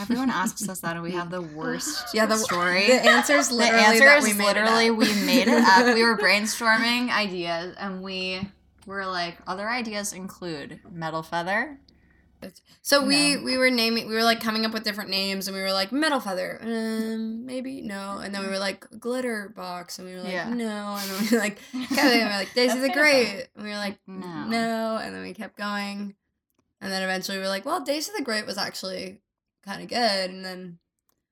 Everyone 0.00 0.30
asks 0.30 0.68
us 0.68 0.78
that, 0.80 0.94
and 0.94 1.02
we 1.02 1.10
have 1.12 1.28
the 1.30 1.42
worst 1.58 2.14
Yeah, 2.14 2.26
the 2.26 2.36
story. 2.36 2.86
The 2.86 3.04
answer's 3.04 3.48
The 3.48 3.54
literally 3.54 3.84
answer 3.84 4.04
that 4.04 4.18
is 4.18 4.24
we 4.24 4.32
made 4.32 4.56
it 4.56 4.62
literally 4.64 4.90
up. 4.90 4.96
we 4.96 5.06
made 5.26 5.48
it 5.48 5.64
up. 5.64 5.92
We 5.94 6.04
were 6.04 6.16
brainstorming 6.26 7.10
ideas, 7.10 7.74
and 7.80 8.00
we 8.02 8.40
were 8.86 9.04
like, 9.06 9.38
other 9.48 9.68
ideas 9.68 10.12
include 10.12 10.78
Metal 10.90 11.22
Feather. 11.24 11.78
So 12.82 13.04
we 13.04 13.36
we 13.36 13.58
were 13.58 13.70
naming 13.70 14.08
we 14.08 14.14
were 14.14 14.22
like 14.22 14.40
coming 14.40 14.64
up 14.64 14.72
with 14.72 14.84
different 14.84 15.10
names 15.10 15.48
and 15.48 15.56
we 15.56 15.62
were 15.62 15.72
like 15.72 15.92
metal 15.92 16.20
feather. 16.20 16.58
Um 16.62 17.44
maybe 17.46 17.82
no. 17.82 18.18
And 18.18 18.34
then 18.34 18.42
we 18.42 18.48
were 18.48 18.58
like 18.58 18.86
glitter 18.98 19.52
box. 19.54 19.98
And 19.98 20.08
we 20.08 20.14
were 20.14 20.22
like 20.22 20.32
Yeah. 20.32 20.48
no. 20.48 20.96
And 20.98 21.10
then 21.10 21.20
we 21.22 21.30
were 21.36 21.42
like 21.42 21.58
Kelly 21.94 22.20
and 22.20 22.28
we 22.28 22.32
were 22.34 22.38
like 22.38 22.54
Daisy 22.54 22.78
the 22.86 22.90
Great 22.90 23.48
and 23.54 23.64
we 23.64 23.70
were 23.70 23.76
like 23.76 23.98
No. 24.06 24.44
no. 24.46 24.96
And 25.02 25.14
then 25.14 25.22
we 25.22 25.34
kept 25.34 25.56
going. 25.56 26.14
And 26.80 26.92
then 26.92 27.02
eventually 27.02 27.38
we 27.38 27.42
were 27.42 27.48
like 27.48 27.64
well 27.66 27.80
Daisy 27.84 28.12
the 28.16 28.22
Great 28.24 28.46
was 28.46 28.58
actually 28.58 29.18
kind 29.64 29.82
of 29.82 29.88
good. 29.88 30.30
And 30.30 30.44
then 30.44 30.78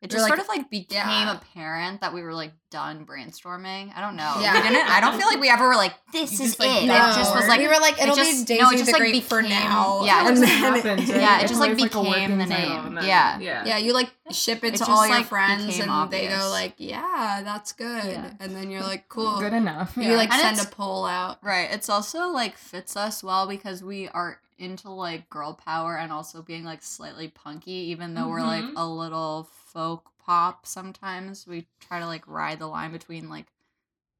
It 0.02 0.10
just 0.10 0.22
like- 0.22 0.28
sort 0.28 0.40
of 0.40 0.48
like 0.48 0.68
became 0.70 0.98
Yeah. 1.08 1.36
apparent 1.36 2.02
that 2.02 2.12
we 2.12 2.20
were 2.22 2.34
like 2.34 2.52
done 2.70 3.06
brainstorming. 3.06 3.96
I 3.96 4.00
don't 4.02 4.14
know. 4.16 4.34
Yeah. 4.40 4.54
We 4.54 4.68
didn't. 4.68 4.88
I 4.90 5.00
don't 5.00 5.16
feel 5.18 5.26
like 5.26 5.40
we 5.40 5.48
ever 5.48 5.66
were 5.68 5.74
like, 5.76 5.94
this 6.12 6.38
You 6.38 6.44
is 6.44 6.50
just, 6.50 6.60
like, 6.60 6.82
it. 6.82 6.86
no. 6.86 6.94
It 6.94 7.14
just 7.14 7.34
was 7.34 7.48
like 7.48 7.60
we 7.60 7.66
were 7.66 7.74
like 7.80 7.94
it 7.98 8.02
it'll 8.04 8.14
just- 8.16 8.46
be 8.46 8.54
Daisy 8.56 8.62
no, 8.62 8.70
it 8.70 8.72
just, 8.74 8.86
the 8.86 8.92
like, 8.92 9.00
Great 9.00 9.24
for 9.24 9.40
now 9.42 10.04
yeah, 10.04 10.26
it 10.26 10.28
just 10.36 10.40
then 10.42 10.48
happened. 10.50 11.08
Yeah, 11.08 11.38
it 11.40 11.48
just, 11.48 11.58
like, 11.60 11.70
always, 11.70 11.82
a 11.82 11.86
became 11.86 12.06
working 12.06 12.38
the 12.38 12.46
name. 12.46 12.94
then- 12.96 13.04
Yeah. 13.04 13.38
yeah. 13.38 13.64
yeah 13.66 13.78
you 13.78 13.94
like 13.94 14.10
ship 14.30 14.62
it, 14.64 14.68
It 14.68 14.70
to 14.72 14.78
just, 14.80 14.90
all 14.90 15.06
your 15.06 15.16
like, 15.16 15.26
friends 15.26 15.62
and 15.62 15.88
became 15.90 16.10
they 16.10 16.28
go 16.28 16.50
like 16.50 16.74
yeah 16.76 17.40
that's 17.42 17.72
good 17.72 18.04
Yeah. 18.04 18.30
and 18.40 18.54
then 18.54 18.70
you're 18.70 18.82
like 18.82 19.08
cool 19.08 19.38
Good 19.38 19.54
enough. 19.54 19.94
Yeah. 19.96 20.10
you 20.10 20.16
like 20.16 20.30
And 20.32 20.56
send 20.58 20.68
a 20.68 20.70
poll 20.70 21.06
out 21.06 21.38
Right. 21.42 21.68
It's 21.70 21.88
also 21.88 22.28
like 22.28 22.56
fits 22.58 22.96
us 22.96 23.22
well 23.24 23.46
because 23.46 23.82
we 23.82 24.08
are 24.08 24.40
into 24.58 24.90
like 24.90 25.28
girl 25.28 25.52
power 25.54 25.96
and 25.98 26.10
also 26.12 26.40
being 26.42 26.64
like 26.64 26.82
slightly 26.82 27.28
punky, 27.28 27.72
even 27.92 28.14
though 28.14 28.28
we're 28.28 28.40
like 28.42 28.64
Mhm. 28.64 28.72
a 28.76 28.86
little 28.86 29.48
folk 29.76 30.10
pop 30.24 30.64
sometimes. 30.66 31.46
We 31.46 31.66
try 31.80 32.00
to 32.00 32.06
like 32.06 32.26
ride 32.26 32.58
the 32.60 32.66
line 32.66 32.92
between 32.92 33.28
like 33.28 33.44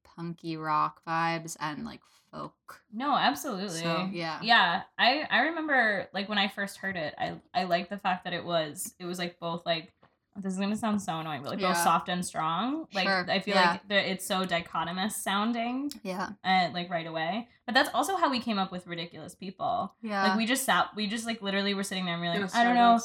punky 0.03 0.55
rock 0.55 1.01
vibes 1.07 1.57
and 1.59 1.83
like 1.83 2.01
folk. 2.31 2.81
No, 2.93 3.15
absolutely. 3.15 3.79
So, 3.81 4.07
yeah. 4.11 4.39
Yeah. 4.43 4.83
I 4.99 5.27
I 5.31 5.39
remember 5.47 6.07
like 6.13 6.29
when 6.29 6.37
I 6.37 6.47
first 6.47 6.77
heard 6.77 6.95
it, 6.95 7.15
I 7.17 7.33
I 7.53 7.63
liked 7.63 7.89
the 7.89 7.97
fact 7.97 8.23
that 8.25 8.33
it 8.33 8.45
was 8.45 8.93
it 8.99 9.05
was 9.05 9.17
like 9.17 9.39
both 9.39 9.65
like 9.65 9.91
this 10.39 10.53
is 10.53 10.59
gonna 10.59 10.75
sound 10.77 11.01
so 11.01 11.17
annoying, 11.17 11.41
but 11.41 11.49
like 11.53 11.59
both 11.59 11.77
soft 11.77 12.09
and 12.09 12.23
strong. 12.23 12.85
Like 12.93 13.07
Sure, 13.07 13.25
I 13.27 13.39
feel 13.39 13.55
yeah. 13.55 13.71
like 13.71 13.87
the, 13.87 14.11
it's 14.11 14.23
so 14.23 14.45
dichotomous 14.45 15.13
sounding, 15.13 15.91
Yeah. 16.03 16.29
uh, 16.43 16.69
like 16.75 16.91
right 16.91 17.07
away. 17.07 17.47
But 17.65 17.73
that's 17.73 17.89
also 17.95 18.15
how 18.17 18.29
we 18.29 18.39
came 18.39 18.59
up 18.59 18.71
with 18.71 18.85
ridiculous 18.85 19.33
people. 19.33 19.95
Yeah. 20.03 20.21
Like 20.27 20.37
we 20.37 20.45
just 20.45 20.63
sat, 20.63 20.89
we 20.95 21.07
just 21.07 21.25
like 21.25 21.41
literally 21.41 21.73
were 21.73 21.83
sitting 21.83 22.05
there 22.05 22.13
and 22.13 22.21
we 22.21 22.27
were 22.27 22.35
In 22.35 22.41
like, 22.43 22.53
a 22.53 22.57
I 22.57 22.63
don't 22.63 22.75
know. 22.75 22.99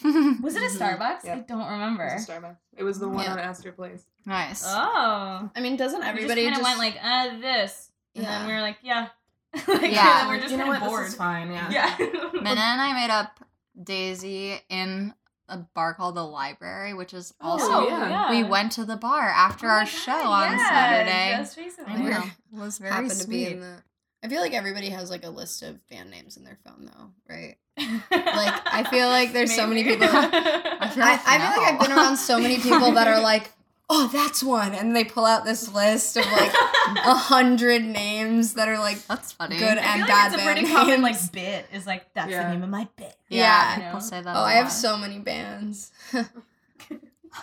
Starbucks. 0.00 0.40
Was 0.42 0.56
it 0.56 0.62
a 0.62 0.66
Mhm. 0.66 0.78
Starbucks? 0.78 1.24
Yeah. 1.24 1.34
I 1.34 1.38
don't 1.40 1.60
It 1.60 1.70
remember. 1.70 2.04
was 2.14 2.28
a 2.28 2.32
Starbucks. 2.32 2.56
It 2.76 2.82
was 2.84 2.98
the 2.98 3.08
one 3.08 3.24
Yeah. 3.24 3.32
on 3.32 3.38
Astor 3.38 3.72
Place. 3.72 4.04
nice. 4.24 4.64
Oh. 4.66 5.50
I 5.54 5.60
mean 5.60 5.76
doesn't 5.76 6.02
Everybody 6.02 6.46
everybody 6.46 6.46
just 6.48 6.60
just, 6.60 6.76
kind 6.78 6.92
of 6.92 6.94
went 6.94 6.94
like, 6.96 7.36
uh, 7.36 7.40
this. 7.40 7.90
And 8.14 8.24
then 8.24 8.46
we 8.46 8.52
were 8.52 8.60
like, 8.60 8.78
yeah. 8.82 9.08
like, 9.68 9.92
Yeah. 9.92 10.28
We're 10.28 10.38
just 10.40 10.50
you 10.52 10.56
know 10.58 10.66
what? 10.66 10.80
bored. 10.80 11.04
This 11.04 11.12
is 11.12 11.16
fine. 11.18 11.50
Yeah. 11.52 11.70
Yeah. 11.70 11.96
Mina 12.32 12.48
and 12.60 12.80
I 12.80 12.92
made 12.94 13.10
up 13.10 13.40
Daisy 13.82 14.60
in 14.68 15.14
a 15.48 15.58
bar 15.58 15.94
called 15.94 16.14
the 16.14 16.24
Library, 16.24 16.94
which 16.94 17.12
is 17.12 17.34
also 17.40 17.66
Oh, 17.70 17.86
yeah. 17.88 18.30
we 18.30 18.42
went 18.44 18.72
to 18.72 18.84
the 18.84 18.96
bar 18.96 19.28
after 19.28 19.66
Oh 19.66 19.70
our 19.70 19.80
God, 19.80 19.88
show 19.88 20.12
on 20.30 20.52
yeah, 20.56 20.68
Saturday. 20.68 21.36
Just 21.36 21.56
recently. 21.56 21.92
I 21.94 21.98
know. 22.10 22.22
It 22.24 22.58
was 22.58 22.78
very 22.78 22.92
happen 22.92 23.10
to 23.18 23.28
be 23.28 23.46
in 23.46 23.60
the. 23.60 23.82
I 24.24 24.28
feel 24.28 24.40
like 24.40 24.54
everybody 24.54 24.88
has 24.90 25.10
like 25.10 25.24
a 25.24 25.30
list 25.30 25.62
of 25.62 25.86
band 25.88 26.10
names 26.10 26.36
in 26.36 26.44
their 26.44 26.58
phone 26.64 26.86
though, 26.86 27.10
right? 27.28 27.56
Like 27.78 28.04
I 28.10 28.86
feel 28.90 29.08
like 29.08 29.32
there's 29.32 29.54
so 29.54 29.66
many 29.66 29.82
people- 29.84 30.06
I 30.12 30.90
feel 30.92 31.02
I, 31.04 31.10
like 31.12 31.20
I 31.26 31.38
feel 31.38 31.62
like 31.62 31.72
I've 31.74 31.80
been 31.80 31.92
around 31.96 32.16
so 32.16 32.38
many 32.38 32.58
people 32.58 32.92
that 32.92 33.08
are 33.08 33.20
like, 33.20 33.50
oh, 33.88 34.08
that's 34.12 34.42
one, 34.42 34.74
and 34.74 34.94
they 34.96 35.04
pull 35.04 35.24
out 35.26 35.44
this 35.44 35.72
list 35.72 36.16
of 36.16 36.24
like 36.26 36.52
a 36.86 37.14
hundred 37.14 37.82
names 37.84 38.54
that 38.54 38.68
are 38.68 38.78
like 38.78 39.04
That's 39.06 39.32
funny. 39.32 39.56
good 39.58 39.78
I 39.78 39.80
and 39.82 39.98
feel 40.00 40.06
bad 40.06 40.32
like 40.32 40.32
it's 40.34 40.42
a 40.42 40.44
pretty 40.44 40.62
band 40.62 40.74
common 40.76 41.02
like 41.02 41.32
bit 41.32 41.66
is 41.72 41.86
like 41.86 42.12
that's 42.14 42.30
Yeah. 42.30 42.44
the 42.44 42.54
name 42.54 42.62
of 42.62 42.68
my 42.70 42.88
bit. 42.96 43.14
Yeah, 43.28 43.40
Yeah. 43.78 43.86
people 43.86 44.00
say 44.00 44.20
that. 44.22 44.36
Oh, 44.36 44.40
a 44.40 44.44
I 44.44 44.52
have 44.54 44.70
so 44.72 44.96
many 44.98 45.18
bands. 45.18 45.90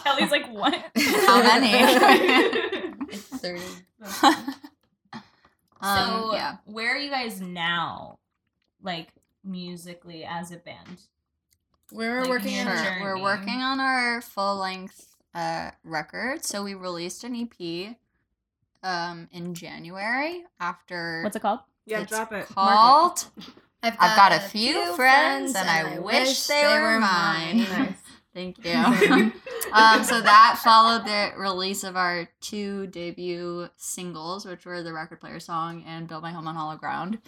Kelley's 0.04 0.32
like 0.32 0.48
what? 0.52 0.74
How 1.26 1.42
many? 1.42 1.72
Thirty. 3.12 3.62
um, 4.22 4.34
so 5.82 6.34
yeah. 6.34 6.58
where 6.66 6.94
are 6.94 6.98
you 6.98 7.10
guys 7.10 7.42
now, 7.42 8.18
like 8.84 9.08
musically 9.44 10.24
as 10.26 10.52
a 10.52 10.58
band? 10.58 11.02
We're 11.92 12.22
Like, 12.22 12.30
working 12.30 12.60
on 12.60 12.84
Sure. 12.84 12.98
We're 13.02 13.22
working 13.22 13.62
on 13.62 13.80
our 13.80 14.22
full 14.22 14.58
length 14.58 15.16
uh, 15.34 15.72
record. 15.84 16.46
So 16.46 16.64
we 16.64 16.74
released 16.76 17.24
an 17.24 17.36
EP 17.36 17.96
um, 18.84 19.28
in 19.32 19.54
January 19.54 20.44
after 20.60 21.22
What's 21.24 21.36
it 21.36 21.42
called? 21.42 21.60
Yeah, 21.86 22.02
it's 22.02 22.12
drop 22.12 22.32
it. 22.32 22.48
Mark 22.56 22.76
called 22.78 23.26
I've 23.82 23.96
I've 24.00 24.16
got 24.18 24.32
a 24.34 24.40
few 24.42 24.94
friends, 24.96 25.56
and 25.56 25.70
I 25.70 25.90
and 25.94 26.04
wish 26.04 26.48
they 26.48 26.64
were 26.64 27.00
mine. 27.00 27.60
Nice. 27.70 27.94
Thank 28.34 28.64
you. 28.66 28.72
um, 29.74 30.04
so 30.04 30.22
that 30.22 30.60
followed 30.64 31.06
the 31.06 31.32
release 31.38 31.84
of 31.84 31.96
our 31.98 32.30
two 32.42 32.88
debut 32.88 33.70
singles, 33.78 34.46
which 34.46 34.66
were 34.66 34.84
the 34.84 34.94
record 34.94 35.20
player 35.20 35.40
song 35.40 35.84
and 35.88 36.08
Build 36.08 36.22
My 36.22 36.32
Home 36.32 36.48
on 36.48 36.56
Hollow 36.56 36.76
Ground. 36.78 37.20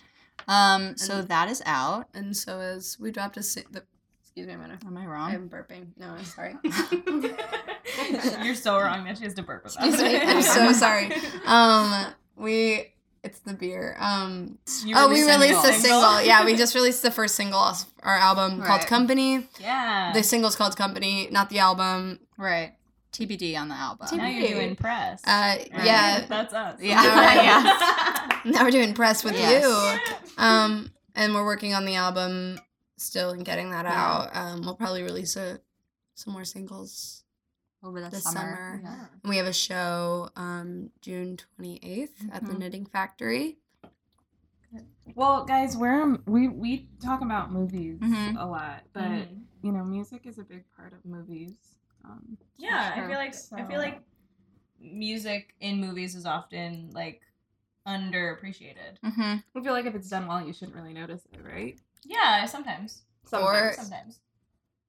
Um, 0.48 0.98
so 0.98 1.20
And- 1.20 1.28
that 1.30 1.50
is 1.50 1.62
out. 1.66 2.08
And 2.14 2.36
so 2.36 2.60
as 2.60 2.98
we 3.00 3.12
dropped 3.12 3.38
a 3.38 3.44
si- 3.44 3.64
the, 3.72 3.84
excuse 4.22 4.48
me 4.48 4.54
a 4.54 4.58
minute. 4.58 4.80
Am 4.86 4.98
I 4.98 5.06
wrong? 5.06 5.32
I'm 5.34 5.50
burping. 5.50 5.88
No, 5.98 6.08
I'm 6.08 6.24
sorry. 6.26 6.56
You're 8.44 8.56
so 8.56 8.80
wrong 8.80 9.04
that 9.06 9.18
she 9.18 9.24
has 9.26 9.34
to 9.36 9.44
burp 9.44 9.66
about 9.66 9.88
Excuse 9.88 10.02
me. 10.02 10.20
I'm 10.20 10.42
so 10.42 10.72
sorry. 10.86 11.12
Um, 11.46 12.14
we 12.36 12.88
it's 13.24 13.40
the 13.40 13.54
beer. 13.54 13.96
Um, 14.00 14.58
You 14.84 14.96
oh, 14.98 15.08
we 15.10 15.22
released 15.24 15.64
a 15.66 15.70
a 15.70 15.74
single. 15.74 16.02
single. 16.02 16.22
Yeah, 16.24 16.44
we 16.44 16.56
just 16.56 16.74
released 16.74 17.04
the 17.04 17.12
first 17.12 17.36
single 17.36 17.60
off 17.60 17.86
our 18.02 18.16
album 18.18 18.62
called 18.64 18.88
Company. 18.88 19.48
Yeah. 19.60 20.12
The 20.14 20.24
single's 20.24 20.56
called 20.56 20.76
Company, 20.76 21.28
not 21.32 21.50
the 21.50 21.60
album. 21.60 22.20
Right. 22.38 22.74
TBD 23.12 23.58
on 23.60 23.68
the 23.70 23.76
album. 23.76 24.08
now 24.18 24.28
you're 24.28 24.48
doing 24.50 24.76
press. 24.76 25.22
Uh, 25.26 25.30
Right. 25.58 25.70
yeah. 25.84 26.26
That's 26.28 26.54
us. 26.54 26.80
Yeah. 26.82 27.04
Yeah. 27.04 28.28
Now 28.46 28.64
we're 28.64 28.72
doing 28.72 28.94
press 28.96 29.24
with 29.24 29.36
Yes. 29.36 29.64
you. 29.64 30.44
Um, 30.44 30.92
and 31.14 31.36
we're 31.36 31.46
working 31.46 31.76
on 31.76 31.86
the 31.86 31.96
album 31.96 32.60
still 32.98 33.30
and 33.32 33.46
getting 33.46 33.70
that 33.72 33.86
Yeah. 33.86 34.04
out. 34.04 34.36
Um, 34.36 34.62
we'll 34.62 34.74
probably 34.76 35.04
release 35.04 35.36
a, 35.36 35.60
some 36.16 36.34
more 36.34 36.46
singles. 36.46 37.24
Over 37.84 38.00
the 38.02 38.10
this 38.10 38.24
summer. 38.24 38.40
summer. 38.40 38.82
Yeah. 38.84 39.06
And 39.24 39.30
we 39.30 39.38
have 39.38 39.48
a 39.48 39.54
show 39.54 40.30
um, 40.36 40.92
June 41.02 41.38
28th 41.60 42.10
at 42.32 42.46
the 42.46 42.52
Mhm. 42.54 42.60
Knitting 42.60 42.86
Factory. 42.86 43.58
Well, 45.16 45.46
guys, 45.46 45.76
we're 45.76 46.16
we 46.26 46.48
we 46.48 46.88
talk 47.04 47.22
about 47.22 47.52
movies 47.52 48.00
Mhm. 48.00 48.40
a 48.40 48.46
lot, 48.46 48.84
but 48.94 49.04
Mhm. 49.04 49.42
you 49.64 49.72
know, 49.72 49.84
music 49.84 50.26
is 50.26 50.38
a 50.38 50.44
big 50.44 50.64
part 50.78 50.94
of 50.94 51.04
movies. 51.06 51.54
Um, 52.06 52.38
Yeah, 52.58 52.94
I 52.96 53.02
feel 53.08 53.18
like 53.18 53.36
I 53.56 53.64
feel 53.68 53.78
like 53.80 54.02
music 54.80 55.54
in 55.60 55.80
movies 55.80 56.16
is 56.16 56.26
often 56.26 56.90
like 56.94 57.22
underappreciated. 57.88 58.98
Mm-hmm. 59.06 59.36
I 59.58 59.64
feel 59.64 59.74
like 59.74 59.86
if 59.86 59.96
it's 59.96 60.10
done 60.10 60.28
well, 60.28 60.46
you 60.46 60.54
shouldn't 60.54 60.76
really 60.76 60.94
notice 60.94 61.22
it, 61.32 61.40
right? 61.46 61.78
Yeah, 62.04 62.46
sometimes. 62.46 63.02
Or- 63.32 63.74
Sometimes. 63.74 64.20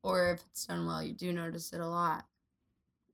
Or 0.02 0.32
if 0.32 0.40
it's 0.50 0.66
done 0.66 0.84
well, 0.86 1.02
you 1.02 1.12
do 1.12 1.32
notice 1.32 1.72
it 1.72 1.80
a 1.80 1.86
lot. 1.86 2.24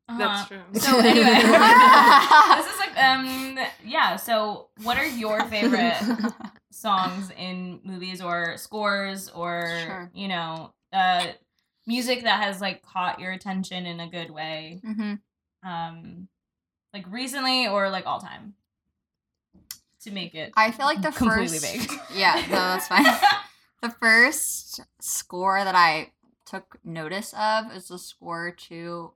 Uh-huh. 0.08 0.18
That's 0.18 0.48
true. 0.48 0.62
So 0.72 0.98
anyway, 1.04 1.34
this 2.56 2.66
is 2.72 2.78
like 2.78 2.96
um 2.96 3.58
yeah. 3.84 4.16
So 4.16 4.68
what 4.82 4.96
are 4.96 5.04
your 5.06 5.44
favorite 5.44 5.96
songs 6.70 7.30
in 7.36 7.80
movies 7.84 8.22
or 8.22 8.56
scores 8.56 9.28
or 9.28 9.66
Sure. 9.84 10.10
you 10.14 10.28
know 10.28 10.72
uh 10.94 11.26
music 11.88 12.22
that 12.22 12.42
has 12.42 12.60
like 12.60 12.82
caught 12.82 13.18
your 13.18 13.32
attention 13.32 13.86
in 13.86 13.98
a 13.98 14.08
good 14.08 14.30
way 14.30 14.80
mm-hmm. 14.84 15.14
um 15.68 16.28
like 16.94 17.04
recently 17.10 17.66
or 17.66 17.90
like 17.90 18.06
all 18.06 18.20
time 18.20 18.54
to 20.00 20.10
make 20.10 20.34
it 20.34 20.52
I 20.56 20.70
feel 20.70 20.86
like 20.86 21.02
the 21.02 21.10
completely 21.10 21.58
first. 21.58 21.90
Yeah, 22.14 22.34
no, 22.48 22.56
that's 22.56 22.88
fine. 22.88 23.04
the 23.82 23.90
first 23.90 24.80
score 25.00 25.62
that 25.64 25.74
I 25.74 26.12
took 26.46 26.78
notice 26.84 27.34
of 27.38 27.72
is 27.74 27.88
the 27.88 27.98
score 27.98 28.52
to 28.68 29.12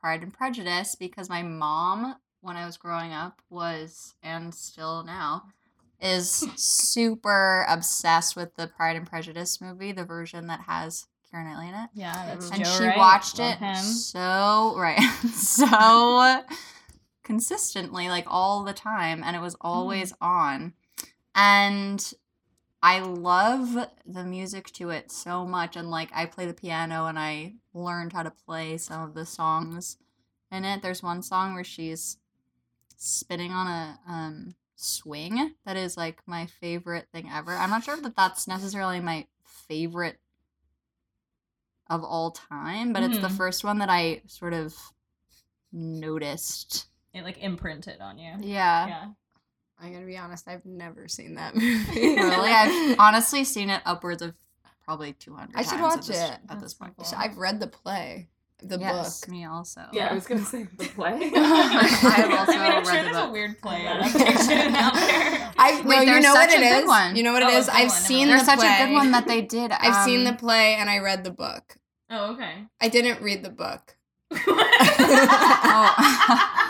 Pride 0.00 0.22
and 0.22 0.32
Prejudice 0.32 0.94
because 0.94 1.28
my 1.28 1.42
mom, 1.42 2.16
when 2.40 2.56
I 2.56 2.66
was 2.66 2.76
growing 2.76 3.12
up, 3.12 3.40
was 3.50 4.14
and 4.22 4.54
still 4.54 5.02
now 5.02 5.44
is 6.00 6.46
super 6.56 7.66
obsessed 7.68 8.36
with 8.36 8.54
the 8.54 8.68
Pride 8.68 8.96
and 8.96 9.06
Prejudice 9.06 9.60
movie, 9.60 9.92
the 9.92 10.04
version 10.04 10.46
that 10.46 10.60
has 10.66 11.06
Knightley 11.32 11.68
in 11.68 11.74
Atlanta. 11.74 11.90
yeah, 11.94 12.26
that's 12.26 12.50
and 12.50 12.64
Joe 12.64 12.70
she 12.70 12.84
Wright. 12.84 12.96
watched 12.98 13.38
Love 13.38 13.52
it 13.54 13.58
him. 13.58 13.74
so 13.84 14.74
right 14.76 15.00
so 15.32 16.42
consistently 17.22 18.08
like 18.08 18.24
all 18.26 18.64
the 18.64 18.72
time 18.72 19.22
and 19.22 19.36
it 19.36 19.42
was 19.42 19.56
always 19.60 20.12
on 20.20 20.72
and 21.34 22.14
i 22.82 23.00
love 23.00 23.76
the 24.06 24.24
music 24.24 24.72
to 24.72 24.88
it 24.88 25.10
so 25.12 25.44
much 25.44 25.76
and 25.76 25.90
like 25.90 26.08
i 26.14 26.24
play 26.24 26.46
the 26.46 26.54
piano 26.54 27.04
and 27.06 27.18
i 27.18 27.52
learned 27.74 28.14
how 28.14 28.22
to 28.22 28.30
play 28.46 28.78
some 28.78 29.02
of 29.02 29.12
the 29.14 29.26
songs 29.26 29.98
in 30.50 30.64
it 30.64 30.80
there's 30.80 31.02
one 31.02 31.20
song 31.22 31.52
where 31.54 31.64
she's 31.64 32.16
spinning 32.96 33.52
on 33.52 33.66
a 33.66 33.98
um 34.08 34.54
swing 34.74 35.52
that 35.66 35.76
is 35.76 35.96
like 35.98 36.22
my 36.26 36.46
favorite 36.46 37.08
thing 37.12 37.28
ever 37.30 37.52
i'm 37.56 37.68
not 37.70 37.84
sure 37.84 37.96
that 38.00 38.16
that's 38.16 38.48
necessarily 38.48 39.00
my 39.00 39.26
favorite 39.44 40.18
of 41.90 42.04
all 42.04 42.30
time, 42.32 42.92
but 42.92 43.02
it's 43.02 43.18
the 43.18 43.28
Mhm. 43.28 43.36
first 43.36 43.64
one 43.64 43.78
that 43.78 43.88
I 43.90 44.22
sort 44.26 44.52
of 44.52 44.76
noticed. 45.72 46.86
It 47.14 47.22
like 47.24 47.38
imprinted 47.38 48.00
on 48.00 48.18
you. 48.18 48.32
Yeah. 48.40 48.86
Yeah. 48.86 49.06
I'm 49.80 49.92
gonna 49.92 50.06
be 50.06 50.18
honest, 50.18 50.48
I've 50.48 50.64
never 50.66 51.06
seen 51.08 51.34
that 51.36 51.54
movie. 51.56 52.00
Really? 52.16 52.50
I've 52.50 52.98
honestly 52.98 53.44
seen 53.44 53.70
it 53.70 53.80
upwards 53.86 54.22
of 54.22 54.34
probably 54.84 55.12
200 55.14 55.56
I 55.56 55.62
should 55.62 55.80
watch 55.80 55.98
at 56.00 56.04
this, 56.06 56.16
it. 56.16 56.30
at 56.30 56.48
That's 56.48 56.62
this 56.62 56.74
point. 56.74 56.94
cool. 56.96 57.06
I've 57.16 57.36
read 57.38 57.60
the 57.60 57.66
play, 57.68 58.28
the 58.62 58.78
yes, 58.78 59.20
book. 59.20 59.28
me 59.30 59.44
also. 59.44 59.82
Yeah, 59.92 60.08
I 60.10 60.14
was 60.14 60.26
gonna 60.26 60.44
say 60.44 60.64
the 60.76 60.84
play. 60.94 61.12
I 61.34 61.38
have 61.38 62.30
also 62.40 62.52
I 62.52 62.56
mean, 62.62 62.72
I'm 62.72 62.84
read 62.84 62.86
sure 62.86 62.96
the 62.96 63.02
there's 63.04 63.16
book. 63.16 63.28
a 63.28 63.32
weird 63.32 63.60
play 63.62 63.86
adaptation 63.86 64.74
out 64.74 64.94
there. 64.94 65.52
I 65.58 65.80
no, 65.82 65.88
Wait, 65.88 66.00
you 66.00 66.06
there's 66.06 66.24
know 66.24 66.34
what 66.34 66.50
such 66.50 66.58
it 66.60 66.64
a 66.64 66.78
is. 66.80 66.86
one. 66.86 67.16
You 67.16 67.22
know 67.22 67.32
what 67.32 67.42
Oh, 67.42 67.48
it 67.48 67.54
a 67.54 67.58
is. 67.58 67.66
good 67.66 67.74
I've 67.74 67.88
one, 67.88 67.96
seen 67.96 68.28
There's 68.28 68.40
the 68.42 68.46
such 68.46 68.58
play. 68.58 68.82
a 68.82 68.86
good 68.86 68.92
one 68.94 69.10
that 69.12 69.26
they 69.26 69.42
did. 69.42 69.70
I've 69.72 70.04
seen 70.04 70.24
the 70.24 70.30
um, 70.30 70.36
play 70.38 70.74
and 70.74 70.90
I 70.90 70.98
read 70.98 71.24
the 71.24 71.30
book. 71.30 71.76
Oh, 72.10 72.32
okay. 72.34 72.66
I 72.80 72.88
didn't 72.88 73.20
read 73.22 73.42
the 73.44 73.50
book. 73.50 73.96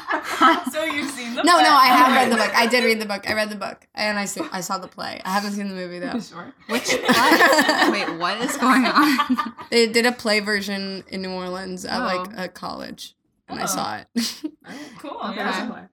so 0.72 0.84
you've 0.84 1.10
seen 1.10 1.34
the 1.34 1.42
No, 1.42 1.54
play. 1.54 1.62
no, 1.64 1.70
I 1.70 1.86
have 1.88 2.12
read 2.14 2.32
the 2.32 2.36
book. 2.36 2.50
I 2.54 2.66
did 2.66 2.84
read 2.84 3.00
the 3.00 3.06
book. 3.06 3.28
I 3.28 3.34
read 3.34 3.50
the 3.50 3.56
book, 3.56 3.86
and 3.94 4.18
I 4.18 4.24
see, 4.24 4.40
I 4.52 4.60
saw 4.60 4.78
the 4.78 4.88
play. 4.88 5.20
I 5.24 5.30
haven't 5.30 5.52
seen 5.52 5.68
the 5.68 5.74
movie 5.74 5.98
though. 5.98 6.18
sure. 6.20 6.54
Which 6.68 6.92
what? 6.92 7.92
Wait, 7.92 8.18
what 8.18 8.40
is 8.40 8.56
going 8.56 8.84
on? 8.86 9.54
They 9.70 9.86
did 9.86 10.06
a 10.06 10.12
play 10.12 10.40
version 10.40 11.04
in 11.08 11.20
New 11.22 11.30
Orleans 11.32 11.84
at 11.84 11.98
like 11.98 12.30
Oh. 12.38 12.44
a 12.44 12.48
college, 12.48 13.14
and 13.48 13.60
I 13.60 13.64
Oh. 13.64 13.66
saw 13.66 13.96
it. 13.96 14.42
Oh, 14.66 14.72
cool. 14.98 15.18
Okay. 15.30 15.36
Yeah. 15.36 15.86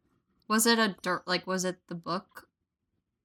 Was 0.48 0.66
it 0.66 0.80
a 0.80 0.96
dir- 1.02 1.24
like? 1.26 1.46
Was 1.48 1.66
it 1.66 1.78
the 1.90 1.96
book 1.96 2.48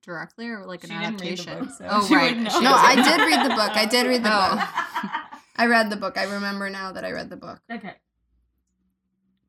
directly 0.03 0.49
or 0.49 0.65
like 0.67 0.83
an 0.85 0.91
She 0.91 0.97
didn't 0.99 1.21
read 1.21 1.39
the 1.39 1.43
adaptation? 1.43 1.59
book, 1.67 1.75
so 1.77 1.87
oh 1.89 2.09
right. 2.15 2.35
She 2.53 2.61
no, 2.61 2.73
I 2.75 2.95
did 2.97 3.21
read 3.21 3.45
the 3.45 3.55
book. 3.55 3.71
I 3.77 3.87
did 3.87 4.07
read 4.07 4.25
the 4.25 4.31
Oh. 4.33 4.57
book. 4.57 5.11
I 5.57 5.67
read 5.67 5.91
the 5.91 5.97
book. 5.97 6.17
I 6.17 6.25
remember 6.25 6.71
now 6.71 6.93
that 6.93 7.05
I 7.05 7.13
read 7.13 7.29
the 7.31 7.37
book 7.37 7.61
Okay. 7.71 7.95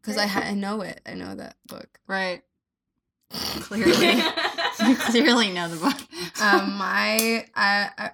Because 0.02 0.18
I 0.18 0.26
ha- 0.28 0.42
I 0.46 0.54
know 0.54 0.82
it. 0.82 1.00
I 1.06 1.14
know 1.14 1.36
that 1.36 1.56
book. 1.68 2.00
Right. 2.08 2.42
Clearly, 3.32 4.18
you 4.18 4.96
clearly 4.98 5.52
know 5.52 5.70
the 5.70 5.78
book. 5.78 5.98
Um, 6.42 6.74
my 6.78 7.46
I, 7.56 7.90
I 7.98 8.12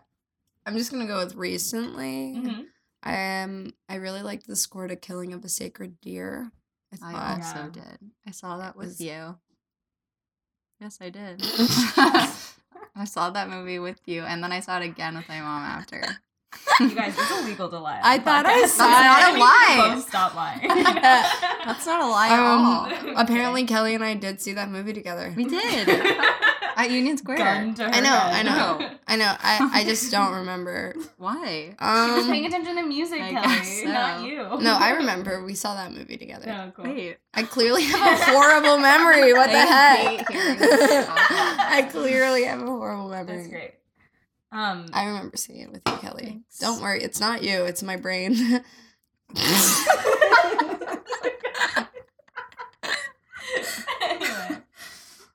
I'm 0.65 0.78
just 0.78 0.91
gonna 0.91 1.08
go 1.08 1.17
with 1.23 1.36
recently. 1.36 2.36
Mhm. 2.36 2.65
Um, 3.04 3.73
I 3.88 3.95
really 3.95 4.21
liked 4.21 4.47
the 4.47 4.56
score 4.56 4.88
to 4.88 4.95
"Killing 4.95 5.34
of 5.34 5.43
a 5.45 5.50
Sacred 5.50 6.00
Deer." 6.02 6.52
I 6.93 6.95
thought. 6.97 7.15
I 7.15 7.34
also 7.36 7.56
Yeah. 7.58 7.69
did. 7.71 8.12
I 8.28 8.32
saw 8.32 8.58
that 8.58 8.76
with 8.76 8.88
was- 8.88 9.02
you. 9.02 9.38
Yes, 10.80 11.00
I 11.02 11.10
did. 11.10 11.41
I 12.95 13.06
saw 13.06 13.30
that 13.32 13.50
movie 13.50 13.80
with 13.80 14.00
you, 14.06 14.21
and 14.23 14.43
then 14.43 14.52
I 14.52 14.60
saw 14.60 14.80
it 14.80 14.86
again 14.86 15.15
with 15.15 15.28
my 15.28 15.39
mom 15.41 15.63
after. 15.63 16.04
You 16.80 16.94
guys, 16.96 17.14
it's 17.18 17.32
illegal 17.40 17.70
to 17.70 17.80
lie. 17.80 18.00
I 18.04 18.18
the 18.20 18.24
thought 18.24 18.46
I 18.46 18.62
podcast. 18.62 18.68
saw 18.68 18.86
That's 18.88 19.04
not 19.04 19.18
a 19.18 19.22
I 19.22 19.26
think 19.26 19.36
we 19.36 19.42
should 19.42 19.80
lie. 19.80 19.96
Both 19.96 20.08
stop 20.08 20.36
lying. 20.36 20.68
That's 21.66 21.86
not 21.86 22.02
a 22.02 22.08
lie 22.08 22.30
at 22.30 22.40
all. 22.40 23.08
Um, 23.08 23.14
apparently 23.18 23.66
Kelley 23.66 23.96
and 23.96 24.04
I 24.04 24.14
did 24.14 24.40
see 24.42 24.54
that 24.54 24.70
movie 24.70 24.94
together. 24.94 25.34
We 25.36 25.46
did 25.46 25.90
at 26.78 26.90
Union 26.92 27.18
Square. 27.18 27.38
Gun 27.38 27.74
to 27.76 27.84
her 27.84 27.90
I 27.90 28.00
know, 28.00 28.10
I 28.16 28.34
head. 28.36 28.46
know, 28.46 28.90
I 29.08 29.16
know. 29.16 29.34
I, 29.40 29.70
I 29.74 29.84
just 29.84 30.12
don't 30.12 30.34
remember. 30.36 30.94
Why? 31.18 31.76
She 31.80 32.12
was 32.14 32.28
paying 32.28 32.46
Um, 32.46 32.52
attention 32.52 32.76
to 32.76 32.84
music, 32.84 33.22
I 33.22 33.32
Kelley, 33.32 33.48
guess 33.48 33.82
so. 33.82 33.88
not 33.88 34.24
you. 34.26 34.38
no, 34.62 34.78
I 34.80 34.92
remember 34.92 35.44
we 35.44 35.56
saw 35.56 35.74
that 35.76 35.92
movie 35.92 36.18
together. 36.18 36.46
Oh, 36.50 36.72
cool. 36.76 36.86
Wait. 36.94 37.18
I 37.34 37.44
clearly 37.44 37.84
have 37.84 38.20
a 38.20 38.24
horrible 38.26 38.78
memory. 38.78 39.34
What 39.34 39.50
the 39.50 39.58
I 39.58 39.66
heck? 39.66 40.00
hate 40.08 40.30
hearing 40.32 40.60
this 40.60 41.06
talk. 41.08 41.18
I 41.20 41.82
clearly 41.92 42.44
have 42.46 42.62
a 42.62 42.66
horrible 42.66 43.10
memory. 43.10 43.36
That's 43.38 43.48
great. 43.50 43.74
Um, 44.52 44.86
I 44.94 45.06
remember 45.06 45.36
seeing 45.38 45.60
it 45.62 45.72
with 45.72 45.82
you, 45.86 45.98
Kelley. 45.98 46.24
Thanks. 46.26 46.60
Don't 46.60 46.82
worry, 46.82 47.04
it's 47.04 47.20
not 47.20 47.44
you. 47.44 47.66
It's 47.66 47.84
my 47.84 47.96
brain. 47.98 48.34
anyway, 54.02 54.58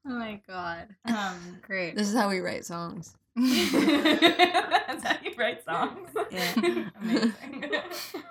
Oh 0.05 0.11
my 0.19 0.41
god. 0.47 0.89
um, 1.05 1.59
Great. 1.63 1.97
this 1.97 2.09
is 2.09 2.15
how 2.15 2.29
we 2.29 2.41
write 2.41 2.65
songs. 2.65 3.17
that's 3.37 5.05
how 5.05 5.17
you 5.23 5.33
write 5.39 5.65
songs. 5.65 6.11
Yeah. 6.31 6.53
Amazing. 7.01 7.33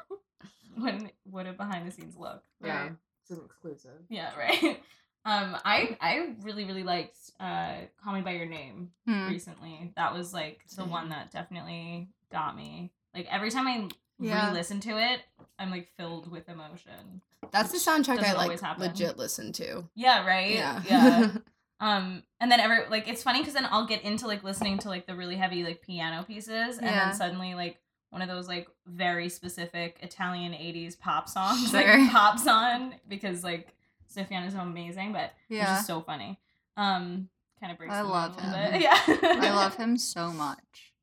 when 0.77 1.09
what 1.23 1.47
a 1.47 1.53
behind 1.53 1.87
the 1.87 1.91
scenes 1.91 2.15
look. 2.17 2.43
Yeah, 2.63 2.89
it's 3.23 3.31
an 3.31 3.41
exclusive. 3.45 4.01
Yeah, 4.09 4.29
right. 4.37 4.79
Um, 5.23 5.55
I 5.63 5.97
I 6.01 6.35
really 6.41 6.65
really 6.65 6.83
liked 6.83 7.17
uh 7.39 7.75
Call 8.03 8.13
Me 8.13 8.21
by 8.21 8.31
Your 8.31 8.47
Name 8.47 8.91
Hmm. 9.05 9.27
recently. 9.27 9.91
That 9.95 10.13
was 10.13 10.33
like 10.33 10.61
the 10.75 10.85
one 10.85 11.09
that 11.09 11.31
definitely 11.31 12.09
got 12.31 12.55
me. 12.55 12.91
Like 13.13 13.27
every 13.31 13.51
time 13.51 13.67
I 13.67 13.87
Yeah. 14.19 14.47
re-listen 14.47 14.79
to 14.81 14.97
it, 14.97 15.21
I'm 15.59 15.69
like 15.71 15.89
filled 15.97 16.31
with 16.31 16.49
emotion. 16.49 17.21
That's 17.51 17.71
the 17.71 17.77
soundtrack 17.77 18.23
I 18.23 18.33
like 18.33 18.59
happen. 18.59 18.83
legit 18.83 19.17
listen 19.17 19.51
to. 19.53 19.83
Yeah, 19.95 20.25
right. 20.25 20.51
Yeah. 20.51 20.81
yeah. 20.85 21.31
Um, 21.81 22.21
and 22.39 22.51
then 22.51 22.59
every 22.59 22.87
like 22.89 23.07
it's 23.07 23.23
funny 23.23 23.39
because 23.39 23.55
then 23.55 23.67
I'll 23.71 23.87
get 23.87 24.03
into 24.03 24.27
like 24.27 24.43
listening 24.43 24.77
to 24.79 24.87
like 24.89 25.07
the 25.07 25.15
really 25.15 25.35
heavy 25.35 25.63
like 25.63 25.81
piano 25.81 26.21
pieces, 26.23 26.77
and 26.77 26.85
Yeah. 26.85 27.05
then 27.09 27.15
suddenly 27.15 27.55
like 27.55 27.79
one 28.11 28.21
of 28.21 28.27
those 28.27 28.47
like 28.47 28.67
very 28.85 29.29
specific 29.29 29.97
Italian 30.03 30.53
'80s 30.53 30.95
pop 30.99 31.27
songs 31.27 31.71
Sure. 31.71 31.81
like 31.97 32.11
pops 32.11 32.45
on 32.47 32.93
because 33.07 33.43
like 33.43 33.73
Sufjan 34.15 34.45
is 34.47 34.53
so 34.53 34.59
amazing, 34.59 35.13
but 35.13 35.33
it's 35.49 35.57
Yeah. 35.59 35.65
just 35.75 35.87
so 35.87 36.01
funny. 36.01 36.39
Um, 36.77 37.29
kind 37.59 37.71
of 37.71 37.77
breaks. 37.77 37.93
I 37.93 38.01
the 38.03 38.07
love 38.09 38.39
him. 38.39 38.51
bit. 38.51 38.81
Yeah, 38.81 38.97
I 39.21 39.51
love 39.51 39.75
him 39.75 39.97
so 39.97 40.31
much. 40.31 40.93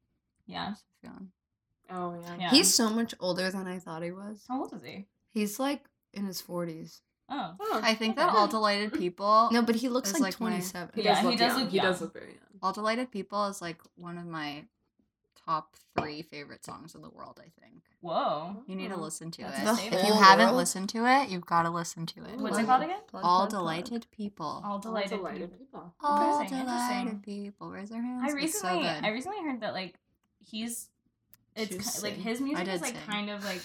Yeah, 0.46 0.74
Sufjan. 1.04 1.28
Oh 1.90 2.18
yeah. 2.22 2.36
yeah. 2.38 2.50
He's 2.50 2.72
so 2.74 2.90
much 2.90 3.14
older 3.20 3.50
than 3.50 3.66
I 3.66 3.78
thought 3.78 4.02
he 4.02 4.10
was. 4.12 4.44
how 4.48 4.60
old 4.60 4.74
is 4.74 4.82
he? 4.82 5.06
He's 5.30 5.58
like 5.58 5.84
in 6.12 6.24
his 6.26 6.40
40s. 6.42 7.00
Oh, 7.30 7.54
Oh, 7.60 7.80
I 7.82 7.94
think 7.94 8.16
that 8.16 8.30
all 8.30 8.48
delighted 8.48 8.92
people. 8.94 9.48
No, 9.52 9.60
but 9.62 9.74
he 9.76 9.88
looks 9.90 10.12
like, 10.14 10.22
like 10.22 10.40
my- 10.40 10.48
27. 10.48 10.90
he 10.94 11.02
Yeah, 11.02 11.14
does 11.14 11.20
he 11.20 11.26
look 11.28 11.38
does 11.38 11.52
young. 11.52 11.60
look 11.62 11.70
He 11.70 11.78
does 11.80 12.00
look 12.00 12.12
very 12.14 12.26
young. 12.32 12.58
All 12.62 12.72
delighted 12.72 13.10
people 13.10 13.46
is 13.46 13.60
like 13.62 13.80
one 13.96 14.16
of 14.18 14.26
my 14.26 14.64
top 15.48 15.76
three 15.98 16.22
favorite 16.22 16.64
songs 16.64 16.94
in 16.94 17.00
the 17.02 17.08
world. 17.08 17.40
I 17.40 17.48
think 17.60 17.82
whoa. 18.00 18.62
you 18.66 18.76
need 18.76 18.88
to 18.88 18.94
Oh. 18.96 19.00
listen 19.00 19.30
to 19.32 19.42
That's 19.42 19.58
it. 19.58 19.62
a 19.62 19.64
The 19.66 19.76
favorite. 19.76 19.98
If 20.00 20.06
you 20.06 20.12
whole 20.12 20.22
haven't 20.22 20.46
world? 20.46 20.56
listened 20.58 20.88
to 20.90 21.06
it, 21.06 21.28
you've 21.30 21.46
got 21.46 21.62
to 21.62 21.70
listen 21.70 22.06
to 22.06 22.24
it. 22.24 22.38
What's 22.38 22.58
it 22.58 22.66
called 22.66 22.82
again? 22.82 23.00
Plug, 23.08 23.24
All 23.24 23.38
plug, 23.46 23.50
plug. 23.50 23.60
delighted 23.60 24.06
people. 24.10 24.62
All 24.64 24.78
delighted. 24.78 25.10
delighted 25.18 25.50
people. 25.58 25.58
people. 25.80 25.94
All 26.00 26.44
delighted 26.44 26.58
interesting. 26.58 27.20
people. 27.20 27.70
Raise 27.70 27.88
their 27.90 28.02
hands. 28.02 28.30
I 28.30 28.34
recently, 28.36 28.82
so. 28.82 28.88
I 28.88 29.08
recently 29.10 29.42
heard 29.42 29.60
that 29.62 29.72
like 29.72 29.94
he's, 30.38 30.88
it's 31.56 31.70
She 31.72 31.76
was 31.78 31.96
ki- 31.96 32.02
like 32.02 32.14
his 32.14 32.40
music 32.40 32.68
is 32.68 32.80
like 32.82 32.94
sing. 32.94 33.02
kind 33.06 33.30
of 33.30 33.44
like 33.44 33.62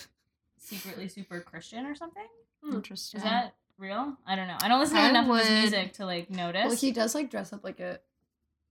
secretly 0.58 1.08
super 1.10 1.40
Christian 1.42 1.86
or 1.86 1.96
something. 1.96 2.28
Interesting. 2.72 3.18
Is 3.20 3.24
that 3.26 3.56
real? 3.78 4.16
I 4.26 4.36
don't 4.38 4.48
know. 4.48 4.58
I 4.62 4.68
don't 4.70 4.80
listen 4.80 4.96
to 4.96 5.02
I 5.04 5.10
enough 5.10 5.30
of 5.30 5.38
his 5.46 5.50
music 5.50 5.94
to 5.94 6.06
like 6.06 6.30
notice. 6.30 6.66
Well, 6.66 6.76
he 6.76 6.92
does 6.94 7.14
like 7.14 7.30
dress 7.30 7.52
up 7.52 7.64
like 7.64 7.80
a 7.82 8.00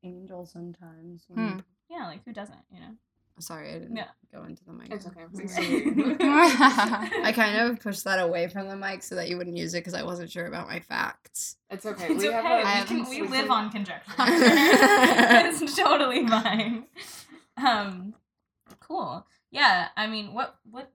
angel 0.03 0.47
sometimes. 0.47 1.25
when 1.29 1.47
he- 1.47 1.53
Hmm. 1.55 1.59
Yeah, 1.93 2.07
like 2.07 2.25
who 2.25 2.33
doesn't? 2.33 2.59
You 2.73 2.81
know. 2.81 2.95
Sorry, 3.39 3.71
I 3.71 3.79
didn't 3.79 3.97
Yeah. 3.97 4.09
go 4.33 4.45
into 4.45 4.63
the 4.65 4.73
mic. 4.73 4.91
It's 4.93 5.07
okay. 5.07 5.23
I 5.23 7.21
I 7.29 7.33
kind 7.33 7.57
of 7.59 7.81
pushed 7.81 8.05
that 8.05 8.19
away 8.21 8.47
from 8.49 8.69
the 8.69 8.77
mic 8.77 9.03
so 9.03 9.15
that 9.17 9.29
you 9.29 9.37
wouldn't 9.39 9.57
use 9.57 9.75
it 9.75 9.79
because 9.79 9.95
I 9.95 10.03
wasn't 10.03 10.31
sure 10.31 10.47
about 10.47 10.69
my 10.69 10.81
facts. 10.81 11.57
It's 11.71 11.85
okay. 11.87 12.09
It's 12.13 12.23
we 12.23 12.29
okay. 12.29 12.37
have 12.37 12.45
a, 12.45 12.67
I 12.67 12.81
we, 12.83 12.87
can, 12.87 13.09
we 13.09 13.23
live 13.23 13.51
on 13.51 13.71
conjecture. 13.77 14.13
it's 14.19 15.77
totally 15.77 16.27
fine. 16.27 16.85
Um, 17.57 18.15
cool. 18.81 19.27
Yeah. 19.51 19.89
I 19.97 20.07
mean, 20.07 20.35
what 20.35 20.57
what? 20.71 20.91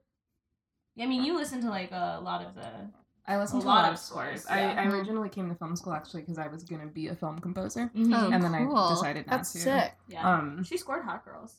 I 1.00 1.06
mean, 1.06 1.24
you 1.24 1.36
listen 1.36 1.62
to 1.62 1.70
like 1.70 1.92
a 1.92 2.20
lot 2.24 2.46
of 2.46 2.56
the. 2.56 2.68
I 3.28 3.38
listened 3.38 3.62
a 3.62 3.66
to 3.66 3.68
a 3.68 3.70
lot 3.70 3.76
lot 3.84 3.88
of 3.90 3.94
of 3.96 4.00
scores. 4.00 4.44
scores, 4.44 4.58
yeah. 4.58 4.76
I, 4.78 4.84
I 4.84 4.88
originally 4.88 5.28
came 5.30 5.50
to 5.50 5.56
film 5.56 5.76
school 5.76 5.94
actually 5.94 6.22
because 6.22 6.38
I 6.38 6.48
was 6.48 6.64
gonna 6.64 6.88
be 6.88 7.08
a 7.10 7.16
film 7.16 7.40
composer, 7.40 7.92
Oh, 7.96 8.32
and 8.32 8.42
then 8.44 8.56
I 8.56 8.90
decided 8.90 9.28
not 9.28 9.38
That's 9.38 9.52
to. 9.54 9.60
sick. 9.60 9.94
Yeah. 10.08 10.30
Um, 10.30 10.64
she 10.64 10.78
scored 10.78 11.04
Hot 11.04 11.26
Girls. 11.26 11.56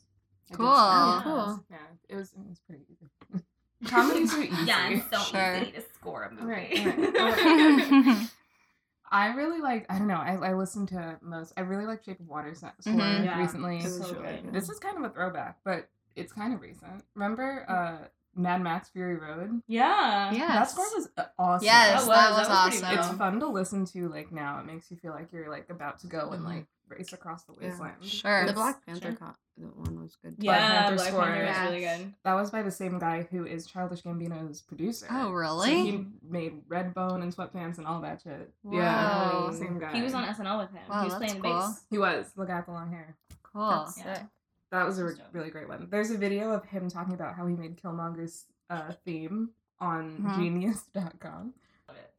Cool. 0.52 0.66
scores. 0.74 1.22
Cool. 1.24 1.64
Yeah, 1.70 1.76
it 2.09 2.16
was 2.16 2.33
it 2.33 2.48
was 2.48 2.59
pretty 2.66 2.85
easy. 2.90 3.44
Comedies 3.87 4.35
are 4.35 4.40
easy. 4.42 4.64
Yeah, 4.64 4.88
it's 4.88 5.11
so 5.11 5.18
Sure. 5.18 5.57
easy 5.61 5.72
to 5.72 5.83
score 5.94 6.22
a 6.24 6.33
movie. 6.33 6.46
Right, 6.46 6.87
right. 7.14 8.28
I 9.11 9.28
really 9.35 9.61
like. 9.61 9.87
I 9.88 9.98
don't 9.98 10.09
know. 10.09 10.16
I, 10.16 10.35
I 10.37 10.52
listened 10.54 10.88
to 10.88 11.18
most. 11.22 11.52
I 11.57 11.62
really 11.62 11.87
like 11.87 12.04
Shape 12.04 12.20
of 12.20 12.28
Water 12.28 12.54
sa- 12.54 12.72
score 12.81 12.94
Mhm. 12.94 13.24
Yeah. 13.24 13.38
recently. 13.38 13.78
It 13.78 13.83
So 13.90 14.04
really 14.04 14.14
good. 14.37 14.42
good. 14.44 14.52
This 14.52 14.68
is 14.68 14.78
kind 14.78 14.98
of 14.98 15.04
a 15.04 15.09
throwback, 15.11 15.59
but 15.64 15.88
it's 16.16 16.33
kind 16.33 16.52
of 16.52 16.61
recent. 16.61 17.04
Remember 17.14 17.64
uh, 17.68 18.09
Mad 18.38 18.62
Max 18.62 18.88
Fury 18.90 19.16
Road? 19.16 19.61
Yeah. 19.66 20.33
Yeah. 20.33 20.46
That 20.48 20.70
score 20.70 20.87
was 20.96 21.09
uh, 21.18 21.24
awesome. 21.38 21.64
Yes, 21.66 21.74
That 21.87 21.90
that 21.90 21.96
was- 21.96 22.07
was, 22.09 22.48
that 22.48 22.68
was 22.70 22.83
awesome. 22.83 22.98
It's 22.98 23.18
fun 23.18 23.40
to 23.40 23.48
listen 23.48 23.85
to 23.87 24.09
like 24.09 24.33
now. 24.33 24.61
It 24.61 24.66
makes 24.66 24.90
you 24.90 24.96
feel 24.96 25.12
like 25.12 25.33
you're 25.33 25.51
like 25.51 25.68
about 25.70 25.98
to 26.01 26.07
go 26.07 26.31
and 26.31 26.42
Mhm. 26.42 26.46
like 26.46 26.66
race 26.88 27.12
across 27.12 27.44
the 27.44 27.53
Yeah. 27.61 27.68
wasteland. 27.68 28.05
Sure. 28.05 28.46
The 28.46 28.53
Black 28.55 28.87
Panther 28.87 29.09
Sure. 29.09 29.14
co- 29.16 29.35
the 29.59 29.66
one 29.66 30.01
was 30.01 30.16
good. 30.22 30.37
Yeah, 30.38 30.57
Panther 30.57 30.94
Black 30.96 31.09
score. 31.09 31.22
Panther 31.22 31.40
was 31.40 31.48
Yes. 31.48 31.68
really 31.70 31.81
good. 32.05 32.14
That 32.24 32.35
was 32.35 32.51
by 32.51 32.62
the 32.62 32.70
same 32.70 32.98
guy 32.98 33.27
who 33.31 33.44
is 33.44 33.66
Childish 33.66 34.03
Gambino's 34.03 34.62
producer. 34.62 35.07
Oh, 35.11 35.24
So 35.24 35.31
really? 35.33 35.74
he 35.90 36.07
made 36.22 36.66
Redbone 36.68 37.22
and 37.22 37.35
sweatpants 37.35 37.77
and 37.79 37.87
all 37.87 38.01
that 38.03 38.22
shit. 38.22 38.55
Whoa. 38.62 38.79
Yeah, 38.79 39.51
same 39.51 39.79
guy. 39.79 39.92
He 39.92 40.03
was 40.03 40.14
on 40.14 40.24
SNL 40.24 40.59
with 40.61 40.70
him. 40.70 40.81
Wow, 40.88 41.01
he 41.01 41.05
was 41.07 41.18
that's 41.18 41.33
playing 41.33 41.42
cool. 41.42 41.61
bass. 41.61 41.85
He 41.90 41.98
was. 41.98 42.33
Look 42.37 42.48
at 42.51 42.64
the 42.66 42.72
long 42.72 42.90
hair. 42.90 43.16
cool. 43.53 43.68
That's 43.70 43.98
Yeah. 43.98 44.14
sick. 44.14 44.27
That 44.70 44.85
was 44.87 44.98
a 44.98 45.04
re- 45.04 45.14
really 45.33 45.50
great 45.50 45.68
one. 45.68 45.88
There's 45.90 46.11
a 46.11 46.18
video 46.18 46.50
of 46.52 46.64
him 46.66 46.90
talking 46.90 47.14
about 47.14 47.35
how 47.35 47.46
he 47.46 47.54
made 47.54 47.81
Killmonger's 47.81 48.44
uh, 48.70 48.92
theme 49.04 49.50
on 49.81 50.18
Mhm. 50.18 50.37
genius.com. 50.37 51.54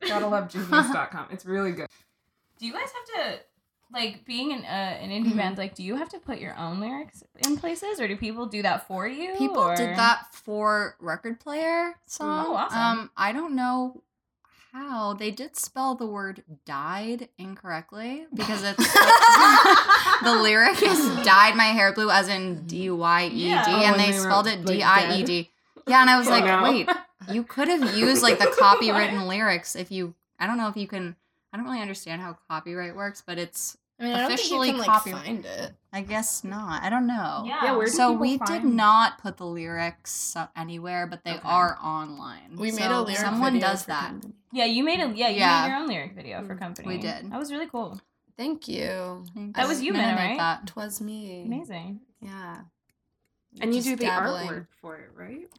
Gotta 0.07 0.27
love 0.27 0.49
genius.com. 0.49 1.27
It's 1.31 1.45
really 1.45 1.71
good. 1.73 1.87
Do 2.57 2.65
you 2.65 2.73
guys 2.73 2.89
have 2.91 3.05
to 3.35 3.39
like 3.91 4.23
being 4.25 4.51
an 4.53 4.63
uh, 4.63 4.67
an 4.67 5.09
indie 5.09 5.33
Mhm. 5.33 5.37
band? 5.37 5.57
Like, 5.57 5.75
do 5.75 5.83
you 5.83 5.95
have 5.95 6.09
to 6.09 6.19
put 6.19 6.39
your 6.39 6.55
own 6.57 6.79
lyrics 6.79 7.23
in 7.45 7.57
places, 7.57 7.99
or 7.99 8.07
do 8.07 8.15
people 8.17 8.45
do 8.47 8.61
that 8.63 8.87
for 8.87 9.07
you? 9.07 9.35
People 9.37 9.59
or- 9.59 9.75
did 9.75 9.95
that 9.97 10.33
for 10.33 10.95
record 10.99 11.39
player 11.39 11.95
song. 12.07 12.45
Oh, 12.47 12.55
awesome. 12.55 12.77
Um, 12.79 13.11
I 13.17 13.31
don't 13.31 13.55
know 13.55 14.01
how 14.71 15.13
they 15.13 15.31
did 15.31 15.55
spell 15.57 15.95
the 15.95 16.05
word 16.05 16.43
"died" 16.65 17.29
incorrectly 17.37 18.25
because 18.33 18.63
it's 18.63 18.93
the 20.23 20.39
lyric 20.41 20.81
is 20.83 20.99
"dyed 21.25 21.55
my 21.55 21.65
hair 21.65 21.93
blue" 21.93 22.09
as 22.09 22.27
in 22.27 22.65
D 22.67 22.89
Y 22.89 23.25
E 23.25 23.29
D, 23.29 23.47
Yeah. 23.49 23.63
Oh, 23.67 23.75
and 23.75 23.83
and 23.95 23.99
they 23.99 24.11
they 24.11 24.17
spelled 24.17 24.45
wrote, 24.45 24.53
it 24.59 24.65
like, 24.65 24.77
D 24.77 24.83
I 24.83 25.15
E 25.17 25.23
D. 25.23 25.49
Yeah, 25.87 26.01
and 26.01 26.09
I 26.09 26.17
was 26.17 26.27
Oh, 26.27 26.31
like, 26.31 26.45
no. 26.45 26.63
wait, 26.63 26.89
you 27.31 27.43
could 27.43 27.67
have 27.67 27.95
used 27.97 28.21
like 28.21 28.37
the 28.39 28.45
copywritten 28.45 29.27
lyrics 29.27 29.75
if 29.75 29.91
you. 29.91 30.13
I 30.39 30.45
don't 30.47 30.57
know 30.57 30.67
if 30.69 30.77
you 30.77 30.87
can. 30.87 31.15
I 31.51 31.57
don't 31.57 31.65
really 31.65 31.81
understand 31.81 32.21
how 32.21 32.37
copyright 32.47 32.95
works, 32.95 33.23
but 33.25 33.37
it's. 33.39 33.75
I 33.99 34.03
mean, 34.03 34.13
I 34.13 34.21
don't 34.21 34.31
Officially 34.31 34.67
think 34.69 34.77
you 34.77 34.83
can 34.83 34.91
like, 34.93 35.03
copy- 35.03 35.11
find 35.11 35.45
it. 35.45 35.73
I 35.91 36.01
guess 36.01 36.43
not. 36.43 36.83
I 36.83 36.89
don't 36.89 37.05
know. 37.07 37.43
Yeah. 37.45 37.59
Yeah, 37.65 37.75
where 37.75 37.87
do 37.87 37.91
So 37.91 38.09
people 38.11 38.21
we 38.21 38.37
did 38.37 38.63
not 38.63 39.17
put 39.21 39.35
the 39.37 39.45
lyrics 39.45 40.35
uh, 40.35 40.47
anywhere, 40.55 41.05
but 41.07 41.23
they 41.25 41.31
Okay. 41.31 41.41
are 41.43 41.77
online. 41.83 42.55
We 42.55 42.71
made 42.71 42.91
a 42.91 43.01
lyric 43.01 43.17
Someone 43.17 43.53
video 43.53 43.67
does 43.69 43.81
for 43.83 43.87
that. 43.89 44.07
Company. 44.11 44.33
Yeah, 44.53 44.65
you 44.65 44.83
made 44.83 44.99
a 45.01 45.09
yeah, 45.13 45.27
you 45.29 45.39
Yeah. 45.39 45.61
made 45.63 45.67
your 45.69 45.77
own 45.81 45.87
lyric 45.87 46.15
video 46.15 46.45
for 46.45 46.55
company. 46.55 46.87
We 46.87 46.97
did. 46.97 47.29
That 47.31 47.39
was 47.39 47.51
really 47.51 47.67
cool. 47.67 47.99
Thank 48.37 48.67
you. 48.69 49.25
That 49.55 49.67
was 49.67 49.81
you, 49.81 49.91
Mina, 49.91 50.15
made 50.15 50.15
right? 50.15 50.37
that. 50.37 50.65
Twas 50.67 51.01
me. 51.01 51.43
Amazing. 51.45 51.99
Yeah. 52.21 52.59
And 53.59 53.73
you 53.75 53.79
Just 53.81 53.89
do 53.89 53.95
the 53.97 54.05
dabbling. 54.05 54.47
artwork 54.47 54.67
for 54.79 54.95
it, 54.97 55.09
right? 55.13 55.49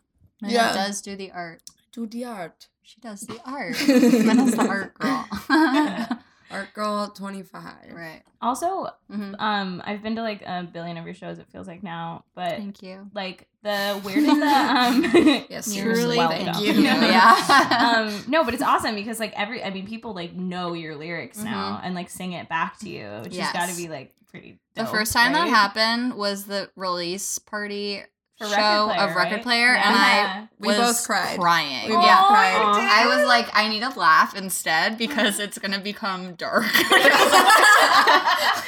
Mina 0.41 0.55
Yeah. 0.55 0.73
does 0.73 1.03
do 1.03 1.15
the 1.15 1.31
art. 1.33 1.61
Do 1.93 2.07
the 2.07 2.25
art. 2.25 2.69
She 2.83 3.01
does 3.01 3.21
the 3.23 3.39
art. 3.45 3.77
Mina's 3.89 4.53
the 4.53 4.67
art 4.67 4.95
girl. 4.99 5.29
Art 6.51 6.73
girl 6.75 7.09
25. 7.09 7.63
right. 7.93 8.23
Also, 8.43 8.89
hmm 9.11 9.35
um, 9.39 9.83
I've 9.85 10.03
been 10.03 10.17
to 10.17 10.23
like 10.23 10.43
a 10.43 10.63
billion 10.73 10.97
of 10.97 11.05
your 11.05 11.15
shows. 11.15 11.39
It 11.39 11.47
feels 11.53 11.67
like 11.67 11.83
now, 11.83 12.25
but 12.35 12.53
Thank 12.57 12.83
you. 12.83 13.09
like 13.15 13.47
the 13.63 14.01
weirdest 14.05 14.41
the 14.41 14.47
um 14.47 15.45
Yes, 15.51 15.75
truly. 15.75 16.17
welcome. 16.17 16.47
Thank 16.47 16.61
you. 16.61 16.73
Yeah. 16.83 18.07
um 18.07 18.25
no 18.29 18.43
but 18.45 18.55
it's 18.55 18.63
awesome 18.63 18.95
because 18.95 19.21
like 19.21 19.33
every 19.39 19.63
i 19.63 19.71
mean 19.71 19.87
people 19.87 20.15
like 20.15 20.33
know 20.35 20.73
your 20.73 20.97
lyrics 20.97 21.37
Mm-hmm. 21.39 21.51
now 21.51 21.81
and 21.85 21.95
like 21.95 22.09
sing 22.09 22.33
it 22.33 22.49
back 22.49 22.79
to 22.81 22.89
you 22.89 23.07
which 23.23 23.37
has 23.37 23.53
got 23.53 23.69
to 23.69 23.77
be 23.77 23.89
like 23.89 24.13
pretty 24.31 24.59
The 24.75 24.87
first 24.87 25.13
time 25.13 25.33
that 25.35 25.49
happened 25.49 26.15
was 26.15 26.45
the 26.47 26.71
release 26.77 27.39
party 27.39 27.99
For 27.99 28.07
show 28.49 28.87
Player, 28.87 29.01
of 29.01 29.15
Record 29.17 29.33
right? 29.35 29.43
Player, 29.43 29.69
and 29.75 29.95
Yeah. 29.95 30.47
I 30.47 30.49
We 30.61 30.69
was 30.69 30.77
both 30.79 31.07
cried. 31.07 31.39
crying. 31.41 31.89
We 31.89 31.95
both 31.97 32.05
yeah. 32.05 32.25
cried. 32.27 32.61
I 32.93 33.07
was 33.17 33.27
like, 33.27 33.49
I 33.55 33.69
need 33.69 33.81
to 33.81 33.99
laugh 33.99 34.37
instead 34.37 34.99
because 34.99 35.39
it's 35.39 35.57
gonna 35.59 35.79
become 35.81 36.35
dark. 36.35 36.65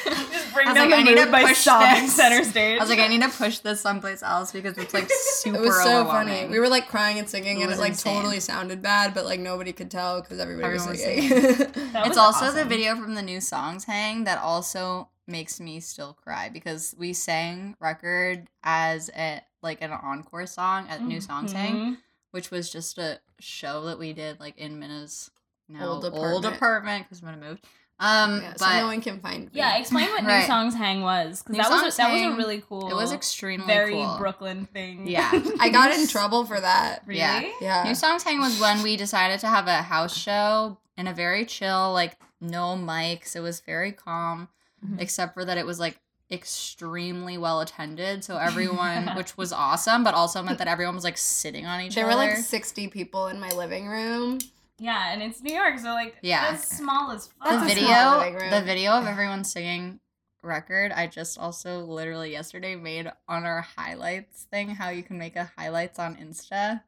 just 0.03 0.53
bring 0.53 0.67
I 0.67 0.71
was 0.71 0.75
down 0.75 0.89
like, 0.89 0.89
the 0.89 0.95
I 0.95 1.03
need 1.03 1.15
to 1.15 1.21
mood 1.23 1.31
by 1.31 1.43
push 1.43 1.57
sobbing 1.59 2.03
this. 2.03 2.15
center 2.15 2.43
stage 2.43 2.79
I 2.79 2.83
was 2.83 2.89
like, 2.89 2.99
I 2.99 3.07
need 3.07 3.21
to 3.21 3.29
push 3.29 3.59
this 3.59 3.81
someplace 3.81 4.23
else 4.23 4.51
because 4.51 4.77
it's 4.77 4.93
like 4.93 5.07
super 5.11 5.57
It 5.57 5.61
was 5.61 5.83
so 5.83 6.05
funny. 6.05 6.47
We 6.47 6.59
were 6.59 6.69
like 6.69 6.87
crying 6.87 7.19
and 7.19 7.29
singing, 7.29 7.59
It 7.59 7.61
and 7.61 7.69
was 7.69 7.77
it 7.77 7.81
like 7.81 7.91
insane. 7.91 8.15
totally 8.15 8.39
sounded 8.39 8.81
bad, 8.81 9.13
but 9.13 9.25
like 9.25 9.39
nobody 9.39 9.71
could 9.71 9.91
tell 9.91 10.21
because 10.21 10.39
everybody 10.39 10.65
Everyone 10.65 10.89
was 10.89 10.97
was 10.99 11.03
singing. 11.03 11.31
It's 11.31 12.07
was 12.09 12.17
also 12.17 12.51
the 12.51 12.65
video 12.65 12.95
from 12.95 13.15
the 13.15 13.21
new 13.21 13.39
songs 13.41 13.85
hang 13.85 14.23
that 14.25 14.39
also 14.39 15.09
makes 15.27 15.59
me 15.59 15.79
still 15.79 16.13
cry 16.13 16.49
because 16.49 16.93
we 16.97 17.13
sang 17.13 17.75
record 17.79 18.47
as 18.63 19.09
a 19.15 19.41
like 19.61 19.81
an 19.81 19.91
encore 19.91 20.45
song 20.45 20.87
at 20.89 21.01
new 21.01 21.21
songs 21.21 21.53
hang 21.53 21.75
Mhm. 21.75 21.97
which 22.31 22.51
was 22.51 22.69
just 22.69 22.97
a 22.97 23.19
show 23.39 23.85
that 23.85 23.99
we 23.99 24.11
did 24.13 24.39
like 24.39 24.57
in 24.57 24.79
Mina's 24.79 25.31
now 25.69 25.87
Old 25.87 26.03
old 26.05 26.13
apartment. 26.45 26.55
apartment 26.55 27.05
because 27.05 27.23
Mina 27.23 27.37
moved 27.37 27.65
um 27.99 28.41
yeah, 28.41 28.53
so 28.55 28.65
no 28.69 28.85
one 28.87 28.99
can 29.01 29.19
find 29.21 29.45
me. 29.45 29.49
yeah 29.53 29.77
explain 29.77 30.09
what 30.09 30.23
new 30.23 30.27
Right. 30.29 30.45
songs 30.47 30.75
hang 30.75 31.01
was 31.03 31.41
because 31.41 31.55
New 31.55 31.63
that 31.63 31.69
was 31.83 31.93
a, 31.93 31.97
that 31.97 32.11
was 32.11 32.21
a 32.21 32.35
really 32.35 32.61
cool 32.67 32.89
it 32.89 32.93
was 32.95 33.13
extremely 33.13 33.65
very 33.67 33.93
cool. 33.93 34.17
brooklyn 34.17 34.65
thing 34.65 35.07
Yeah. 35.07 35.29
I 35.59 35.69
got 35.71 35.97
in 35.97 36.05
trouble 36.07 36.43
for 36.45 36.59
that. 36.59 37.03
really 37.05 37.19
Yeah. 37.19 37.49
Yeah. 37.61 37.83
New 37.83 37.95
Songs 37.95 38.23
Hang 38.23 38.39
was 38.39 38.59
when 38.59 38.81
we 38.83 38.97
decided 38.97 39.39
to 39.41 39.47
have 39.47 39.67
a 39.67 39.81
house 39.83 40.17
show 40.17 40.77
in 40.97 41.07
a 41.07 41.13
very 41.13 41.45
chill, 41.45 41.93
like 41.93 42.17
no 42.41 42.75
mics. 42.75 43.35
It 43.35 43.39
was 43.39 43.61
very 43.61 43.91
calm, 43.91 44.47
Mhm. 44.85 44.99
except 45.01 45.33
for 45.33 45.45
that 45.45 45.57
it 45.57 45.65
was 45.65 45.79
like 45.79 45.99
extremely 46.31 47.37
well 47.37 47.61
attended. 47.61 48.23
So 48.23 48.37
everyone, 48.49 49.15
which 49.15 49.37
was 49.37 49.51
awesome, 49.53 50.03
but 50.03 50.13
also 50.13 50.41
meant 50.43 50.57
that 50.59 50.67
everyone 50.67 50.95
was 50.95 51.03
like 51.03 51.17
sitting 51.17 51.65
on 51.65 51.81
each 51.81 51.95
There 51.95 52.05
other. 52.09 52.15
There 52.17 52.27
were 52.29 52.35
like 52.35 52.43
60 52.43 52.87
people 52.89 53.27
in 53.27 53.39
my 53.39 53.49
living 53.49 53.87
room. 53.87 54.39
Yeah, 54.79 55.11
and 55.13 55.21
it's 55.21 55.41
New 55.41 55.53
York, 55.53 55.77
so 55.79 55.89
like 55.93 56.17
Yeah. 56.21 56.51
that's 56.51 56.75
small 56.77 57.11
as 57.11 57.27
fuck. 57.27 57.59
the 57.61 57.65
video, 57.65 57.87
small 57.87 58.17
living 58.19 58.35
room. 58.35 58.49
the 58.51 58.61
video 58.61 58.91
of 58.93 59.05
everyone 59.05 59.43
singing 59.43 59.99
record. 60.41 60.91
I 60.91 61.07
just 61.07 61.37
also 61.37 61.85
literally 61.85 62.31
yesterday 62.31 62.75
made 62.75 63.09
on 63.27 63.45
our 63.45 63.61
highlights 63.61 64.43
thing 64.51 64.69
how 64.69 64.89
you 64.89 65.03
can 65.03 65.17
make 65.17 65.35
a 65.35 65.51
highlights 65.57 65.99
on 65.99 66.15
Insta. 66.17 66.81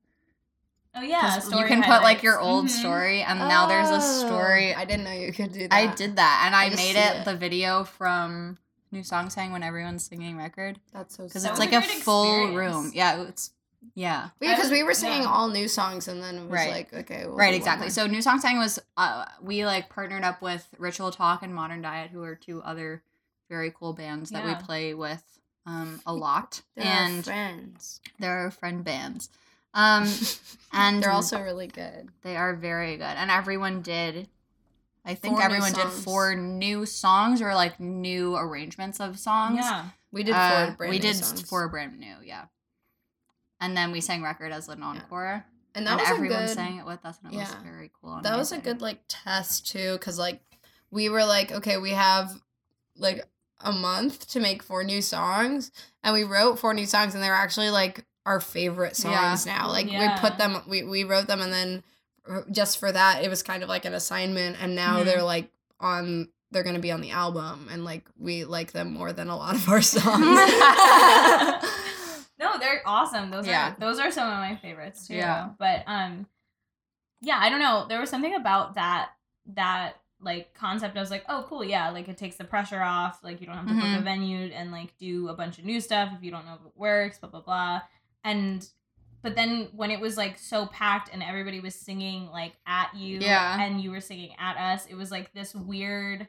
Oh 0.97 1.01
yeah, 1.01 1.21
'Cause 1.21 1.45
you 1.51 1.58
story 1.58 1.67
can 1.67 1.84
put 1.84 2.01
like 2.03 2.23
your 2.23 2.38
highlights. 2.38 2.47
old 2.53 2.65
Mhm. 2.67 2.69
story, 2.69 3.21
and 3.21 3.39
now 3.39 3.65
there's 3.67 3.89
a 3.89 3.99
story. 3.99 4.73
Oh, 4.73 4.79
I 4.79 4.86
didn't 4.86 5.03
know 5.03 5.12
you 5.12 5.34
could 5.34 5.51
do 5.51 5.67
that. 5.67 5.73
I 5.73 5.88
did 5.93 6.15
that, 6.15 6.43
and 6.45 6.55
I, 6.55 6.69
just 6.69 6.81
made 6.81 6.95
it, 6.95 7.15
it. 7.17 7.25
the 7.25 7.36
video 7.36 7.84
from 7.84 8.58
New 8.91 9.03
Songs 9.03 9.36
Hang 9.36 9.51
when 9.51 9.62
everyone's 9.63 10.05
singing 10.05 10.38
record 10.38 10.79
That's 10.93 11.17
so 11.17 11.23
because 11.27 11.43
it's 11.43 11.60
like 11.60 11.73
a 11.73 11.77
a, 11.77 11.81
full 11.81 12.43
experience. 12.45 12.55
room. 12.75 12.91
Yeah, 12.95 13.23
it's 13.23 13.51
yeah. 13.93 14.29
Because 14.39 14.71
we 14.71 14.84
were 14.84 14.91
Yeah. 14.91 14.95
singing 14.95 15.25
all 15.25 15.49
new 15.49 15.67
songs 15.67 16.08
and 16.08 16.23
then 16.23 16.36
it 16.38 16.41
was 16.43 16.51
Right. 16.51 16.71
like, 16.71 16.93
okay, 16.93 17.25
we'll 17.27 17.36
right, 17.36 17.53
exactly. 17.53 17.89
So 17.89 18.08
New 18.08 18.21
Songs 18.21 18.43
Hang 18.43 18.58
was 18.58 18.79
uh, 18.95 19.25
we 19.41 19.65
like 19.65 19.89
partnered 19.89 20.23
up 20.23 20.41
with 20.41 20.65
Ritual 20.77 21.12
Talk 21.12 21.43
and 21.43 21.53
Modern 21.53 21.81
Diet, 21.81 22.12
who 22.12 22.23
are 22.23 22.36
two 22.36 22.62
other 22.63 23.03
very 23.49 23.69
cool 23.69 23.91
bands 23.93 24.31
that 24.31 24.43
Yeah. 24.45 24.58
we 24.58 24.63
play 24.63 24.93
with 24.93 25.23
um, 25.67 25.99
a 26.05 26.13
lot, 26.13 26.62
They're 26.75 26.86
and 26.86 27.25
friends. 27.25 27.99
they're 28.19 28.38
our 28.38 28.51
friend 28.51 28.84
bands. 28.84 29.29
Um, 29.76 30.08
and 30.74 31.04
They're 31.04 31.12
also 31.12 31.40
really 31.42 31.68
good. 31.68 32.10
they 32.24 32.36
are 32.36 32.56
very 32.56 32.96
good, 32.98 33.04
and 33.04 33.30
everyone 33.30 33.82
did. 33.82 34.28
I 35.08 35.14
think 35.14 35.36
Four 35.36 35.44
everyone 35.44 35.74
did 35.74 35.86
four 35.88 36.34
new 36.36 36.88
songs 36.88 37.40
or 37.42 37.54
like 37.54 37.80
new 37.80 38.36
arrangements 38.36 39.00
of 39.00 39.20
songs. 39.20 39.60
Yeah. 39.62 39.86
We 40.12 40.24
did 40.24 40.34
Uh, 40.34 40.68
four 40.68 40.76
brand 40.78 40.90
we 40.90 40.98
new 40.98 41.02
did 41.04 41.16
songs. 41.18 41.42
four 41.44 41.68
brand 41.70 42.00
new, 42.00 42.16
yeah. 42.24 42.46
And 43.60 43.78
then 43.78 43.92
we 43.92 44.02
sang 44.02 44.24
record 44.24 44.52
as 44.52 44.68
an 44.68 44.82
encore, 44.82 45.46
and 45.76 45.86
that 45.86 45.92
and 45.92 46.02
was 46.02 46.10
everyone 46.10 46.44
a 46.44 46.48
good, 46.48 46.56
sang 46.56 46.78
it 46.78 46.86
with 46.86 47.06
us, 47.06 47.20
and 47.24 47.34
it 47.34 47.38
was 47.38 47.50
yeah. 47.52 47.62
very 47.64 47.92
cool. 48.02 48.20
That 48.24 48.38
was 48.38 48.52
a 48.52 48.58
good 48.58 48.82
like 48.82 49.02
test 49.08 49.68
too, 49.68 49.94
because 49.94 50.18
like 50.18 50.42
we 50.90 51.10
were 51.10 51.26
like, 51.26 51.52
okay, 51.52 51.78
we 51.78 51.92
have 51.92 52.32
like 52.98 53.26
a 53.62 53.72
month 53.72 54.28
to 54.30 54.40
make 54.40 54.64
four 54.64 54.84
new 54.84 55.02
songs, 55.02 55.72
and 56.04 56.14
we 56.14 56.24
wrote 56.24 56.58
four 56.60 56.74
new 56.74 56.86
songs, 56.86 57.14
and 57.14 57.24
they 57.24 57.30
were 57.30 57.36
actually 57.36 57.70
like 57.70 58.06
our 58.26 58.40
favorite 58.40 58.98
Yeah. 59.04 59.36
songs 59.36 59.46
now. 59.46 59.68
Like 59.70 59.92
Yeah. 59.92 60.16
we 60.16 60.20
put 60.20 60.38
them, 60.38 60.62
we 60.68 60.84
we 60.84 61.04
wrote 61.04 61.28
them, 61.28 61.42
and 61.42 61.54
then 61.54 61.84
uh, 62.30 62.42
just 62.52 62.80
for 62.80 62.92
that, 62.92 63.24
it 63.24 63.30
was 63.30 63.44
kind 63.44 63.62
of 63.62 63.70
like 63.70 63.86
an 63.86 63.94
assignment, 63.94 64.58
and 64.60 64.76
now 64.76 65.00
Mhm. 65.02 65.06
they're 65.06 65.24
like 65.24 65.52
on. 65.80 66.30
They're 66.52 66.64
gonna 66.64 66.80
be 66.80 66.92
on 66.92 67.02
the 67.02 67.12
album, 67.12 67.68
and 67.72 67.84
like 67.84 68.06
we 68.18 68.46
like 68.46 68.72
them 68.72 68.94
more 68.94 69.12
than 69.12 69.28
a 69.28 69.36
lot 69.36 69.56
of 69.56 69.68
our 69.68 69.82
songs. 69.82 70.06
no, 72.40 72.58
they're 72.60 72.82
awesome. 72.86 73.32
Those 73.32 73.48
Yeah. 73.48 73.72
are 73.72 73.76
those 73.80 74.00
are 74.00 74.12
some 74.12 74.30
of 74.30 74.38
my 74.38 74.56
favorites 74.56 75.08
too. 75.08 75.16
Yeah. 75.16 75.50
But 75.58 75.84
um 75.88 76.28
yeah, 77.22 77.38
I 77.42 77.50
don't 77.50 77.60
know. 77.60 77.86
There 77.90 78.00
was 78.00 78.10
something 78.10 78.36
about 78.36 78.76
that 78.76 79.10
that 79.54 80.00
like 80.22 80.54
concept 80.54 80.96
I 80.96 81.02
was 81.02 81.12
like, 81.12 81.26
oh 81.28 81.46
cool, 81.50 81.64
yeah, 81.64 81.90
like 81.90 82.08
it 82.08 82.18
takes 82.18 82.36
the 82.38 82.44
pressure 82.46 82.82
off. 82.82 83.20
Like 83.24 83.42
you 83.42 83.48
don't 83.48 83.58
have 83.58 83.68
to 83.68 83.74
book 83.74 83.84
a 83.84 83.88
Mhm. 83.88 84.04
venue 84.04 84.52
and 84.54 84.72
like 84.72 84.96
do 84.98 85.28
a 85.30 85.34
bunch 85.34 85.58
of 85.60 85.66
new 85.66 85.82
stuff 85.82 86.10
if 86.16 86.24
you 86.24 86.32
don't 86.32 86.46
know 86.46 86.54
if 86.54 86.66
it 86.66 86.72
works, 86.76 87.18
blah 87.20 87.30
blah 87.30 87.42
blah. 87.42 87.82
And 88.26 88.68
but 89.22 89.36
then 89.36 89.70
when 89.74 89.90
it 89.90 90.00
was 90.02 90.18
like 90.18 90.38
so 90.38 90.66
packed 90.68 91.10
and 91.14 91.24
everybody 91.24 91.60
was 91.62 91.74
singing 91.76 92.28
like 92.28 92.54
at 92.68 92.94
you 92.96 93.20
Yeah. 93.22 93.60
and 93.62 93.80
you 93.82 93.90
were 93.92 94.02
singing 94.02 94.32
at 94.38 94.58
us, 94.58 94.86
it 94.88 94.96
was 94.96 95.10
like 95.12 95.34
this 95.34 95.56
weird 95.56 96.28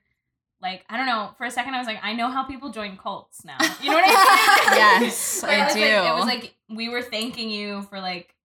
like 0.63 0.85
I 0.89 0.97
don't 0.97 1.07
know. 1.07 1.31
For 1.37 1.45
a 1.45 1.51
second, 1.51 1.75
I 1.75 1.79
was 1.79 1.87
like, 1.87 1.99
I 2.03 2.13
know 2.15 2.31
how 2.31 2.45
people 2.45 2.71
join 2.71 2.97
cults 2.97 3.45
now. 3.45 3.59
You 3.83 3.91
know 3.91 3.97
what 3.97 4.05
I 4.07 5.01
mean? 5.01 5.03
Yes, 5.09 5.43
I 5.45 5.73
do. 5.75 5.81
Like, 5.81 6.09
it 6.09 6.15
was 6.15 6.25
like 6.27 6.55
we 6.71 6.89
were 6.89 7.03
thanking 7.03 7.51
you 7.51 7.83
for 7.91 7.99
like 8.01 8.36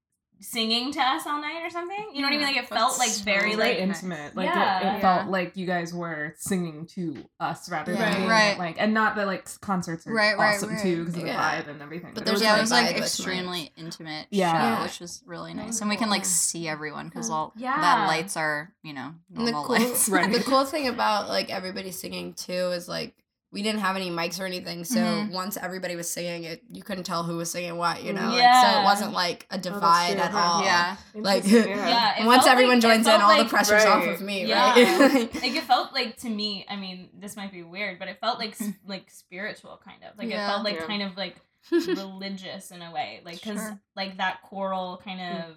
singing 0.42 0.92
to 0.92 1.00
us 1.00 1.26
all 1.28 1.40
night 1.40 1.62
or 1.64 1.70
something. 1.70 2.10
You 2.14 2.22
know 2.22 2.28
what 2.28 2.34
I 2.34 2.38
mean? 2.38 2.48
Like 2.48 2.58
it 2.58 2.68
felt 2.68 2.98
like 2.98 3.12
very 3.18 3.54
very 3.54 3.56
like 3.56 3.78
intimate. 3.78 4.36
Like 4.36 4.48
Yeah. 4.48 4.78
it, 4.78 4.82
it 4.82 4.86
Yeah. 4.86 5.00
felt 5.00 5.30
like 5.30 5.56
you 5.56 5.66
guys 5.68 5.94
were 5.94 6.34
singing 6.38 6.88
to 6.96 7.24
us 7.40 7.70
rather 7.70 7.94
Yeah. 7.94 8.10
than 8.10 8.18
being, 8.18 8.30
Right. 8.30 8.58
like 8.58 8.76
and 8.80 8.94
not 8.94 9.16
that 9.16 9.28
like 9.28 9.48
concerts 9.62 10.08
are 10.08 10.14
Right, 10.14 10.38
right, 10.38 10.56
awesome 10.56 10.72
right. 10.72 10.82
too 10.82 11.00
because 11.06 11.16
of 11.16 11.22
the 11.22 11.28
Yeah. 11.28 11.62
vibe 11.62 11.68
and 11.70 11.82
everything. 11.82 12.12
But 12.16 12.28
it 12.28 12.32
was 12.32 12.42
there's 12.42 12.52
yeah, 12.52 12.58
it 12.58 12.62
was 12.62 12.72
like 12.72 12.88
vibe 12.88 12.94
with 12.96 13.04
extremely 13.04 13.72
intimate 13.78 14.28
Yeah. 14.32 14.52
show, 14.52 14.58
Yeah. 14.58 14.84
which 14.84 15.00
was 15.00 15.22
really 15.26 15.54
nice, 15.54 15.68
was 15.68 15.82
and 15.82 15.90
we 15.90 15.96
can 15.96 16.10
like 16.10 16.26
see 16.26 16.68
everyone 16.68 17.08
because 17.10 17.30
Yeah. 17.30 17.36
all 17.36 17.54
Yeah. 17.56 17.80
that 17.80 18.08
lights 18.08 18.36
are 18.36 18.74
you 18.82 18.94
know 18.94 19.14
And 19.36 19.48
the 19.48 19.52
cool, 19.52 19.70
lights. 19.70 20.10
Right. 20.10 20.32
the 20.32 20.40
cool 20.44 20.66
thing 20.66 20.88
about 20.88 21.30
like 21.30 21.50
everybody 21.50 21.92
singing 21.92 22.34
too 22.34 22.72
is 22.72 22.88
like 22.90 23.16
we 23.54 23.62
didn't 23.62 23.82
have 23.82 23.98
any 23.98 24.10
mics 24.10 24.40
or 24.40 24.46
anything, 24.46 24.86
so 24.86 25.00
Mhm. 25.00 25.32
once 25.32 25.58
everybody 25.58 25.98
was 25.98 26.10
singing 26.10 26.46
it, 26.46 26.64
you 26.70 26.82
couldn't 26.84 27.04
tell 27.04 27.24
who 27.24 27.36
was 27.36 27.52
singing 27.52 27.76
what, 27.78 28.02
you 28.02 28.14
know. 28.14 28.30
Like, 28.30 28.66
so 28.66 28.80
it 28.80 28.84
wasn't 28.84 29.12
like 29.12 29.46
a 29.52 29.58
divide 29.58 30.14
true, 30.14 30.22
at 30.22 30.34
all. 30.34 30.64
Yeah, 30.64 30.96
Like 31.14 31.44
Yeah, 31.52 32.26
once 32.26 32.48
everyone 32.48 32.76
like- 32.76 32.82
joins 32.82 32.98
in, 33.00 33.04
felt 33.06 33.22
all 33.24 33.36
the 33.36 33.42
like- 33.44 33.50
pressure's 33.50 33.84
off 33.86 34.06
of 34.08 34.22
me, 34.22 34.46
Yeah. 34.46 34.72
right? 34.74 35.34
like 35.36 35.44
it 35.56 35.64
felt 35.64 35.92
like 35.94 36.16
to 36.22 36.30
me. 36.30 36.66
I 36.70 36.78
mean, 36.78 37.10
this 37.14 37.36
might 37.36 37.52
be 37.52 37.62
weird, 37.64 38.00
but 38.00 38.08
it 38.08 38.20
felt 38.22 38.40
like 38.40 38.56
like 38.88 39.12
spiritual 39.12 39.82
kind 39.84 40.02
of 40.04 40.18
like 40.18 40.30
Yeah. 40.30 40.46
it 40.46 40.50
felt 40.50 40.64
like 40.64 40.76
Yeah. 40.76 40.86
kind 40.86 41.04
of 41.04 41.18
like 41.18 41.36
religious 41.72 42.72
in 42.72 42.82
a 42.82 42.92
way, 42.92 43.22
like 43.26 43.42
because 43.42 43.60
Sure. 43.60 43.80
like 43.96 44.18
that 44.18 44.42
choral 44.44 45.02
kind 45.04 45.20
of 45.22 45.56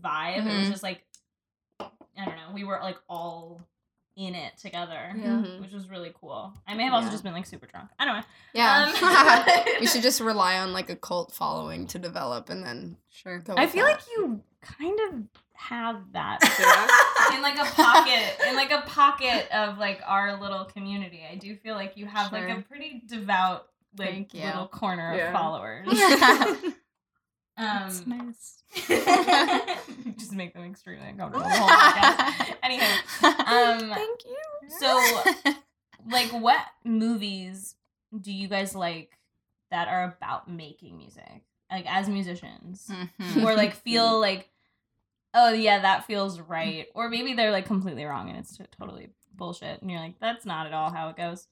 vibe. 0.00 0.38
It 0.38 0.44
was 0.44 0.68
Mhm. 0.68 0.70
just 0.70 0.82
like 0.84 1.02
I 1.80 2.24
don't 2.24 2.36
know. 2.36 2.52
We 2.54 2.62
were 2.62 2.78
like 2.80 2.98
all 3.08 3.60
in 4.16 4.34
it 4.34 4.56
together, 4.58 5.12
Yeah. 5.16 5.24
Mhm. 5.24 5.60
which 5.60 5.72
was 5.72 5.88
really 5.90 6.12
cool. 6.20 6.52
I 6.68 6.74
may 6.74 6.84
have 6.84 6.92
also 6.92 7.06
Yeah. 7.06 7.12
just 7.12 7.24
been 7.24 7.32
like 7.34 7.46
super 7.46 7.66
drunk. 7.66 7.90
I 7.98 8.04
don't 8.04 8.16
know. 8.18 8.24
yeah. 8.52 8.92
Um, 9.66 9.76
we 9.80 9.86
should 9.86 10.02
just 10.02 10.20
rely 10.20 10.58
on 10.58 10.72
like 10.72 10.88
a 10.90 10.96
cult 10.96 11.32
following 11.32 11.86
to 11.88 11.98
develop 11.98 12.48
and 12.48 12.64
then 12.64 12.96
sure. 13.10 13.38
go 13.40 13.54
I 13.54 13.64
with 13.64 13.72
feel 13.72 13.86
that. 13.86 13.92
like 13.98 14.06
you 14.16 14.40
kind 14.62 14.98
of 15.08 15.14
have 15.54 16.12
that 16.12 16.38
Yeah. 17.30 17.36
in 17.36 17.42
like 17.42 17.58
a 17.58 17.64
pocket 17.64 18.36
in 18.48 18.54
like 18.54 18.70
a 18.70 18.82
pocket 18.82 19.48
of 19.52 19.78
like 19.78 20.00
our 20.06 20.38
little 20.40 20.64
community. 20.64 21.22
I 21.28 21.34
do 21.36 21.56
feel 21.56 21.74
like 21.74 21.96
you 21.96 22.06
have 22.06 22.32
like 22.32 22.48
a 22.48 22.60
pretty 22.62 23.02
devout 23.06 23.68
like 23.96 24.32
little 24.34 24.68
corner 24.68 25.14
Yeah. 25.16 25.26
of 25.28 25.32
followers. 25.32 25.88
That's 27.56 28.00
um 28.00 28.08
nice. 28.08 28.62
just 30.18 30.32
make 30.32 30.54
them 30.54 30.64
extremely 30.64 31.08
uncomfortable 31.08 31.46
the. 31.48 32.56
Anyway, 32.62 32.86
um 33.22 33.90
Thank 33.90 34.20
you. 34.26 34.36
so 34.80 35.54
like 36.10 36.28
what 36.30 36.58
movies 36.84 37.76
do 38.20 38.32
you 38.32 38.48
guys 38.48 38.74
like 38.74 39.18
that 39.70 39.88
are 39.88 40.04
about 40.18 40.48
making 40.50 40.96
music? 40.98 41.42
Like 41.70 41.86
as 41.88 42.08
musicians? 42.08 42.90
Mhm. 43.20 43.44
or 43.44 43.54
like 43.54 43.74
feel 43.74 44.20
like 44.20 44.50
oh 45.34 45.52
yeah 45.52 45.80
that 45.80 46.04
feels 46.06 46.38
right 46.40 46.86
or 46.94 47.08
maybe 47.08 47.34
they're 47.34 47.50
like 47.52 47.66
completely 47.66 48.04
wrong 48.04 48.28
and 48.28 48.38
it's 48.38 48.56
t- 48.56 48.64
totally 48.78 49.08
bullshit 49.34 49.80
and 49.82 49.90
you're 49.90 49.98
like 50.00 50.18
that's 50.20 50.46
not 50.46 50.66
at 50.66 50.72
all 50.72 50.92
how 50.92 51.08
it 51.08 51.16
goes 51.16 51.48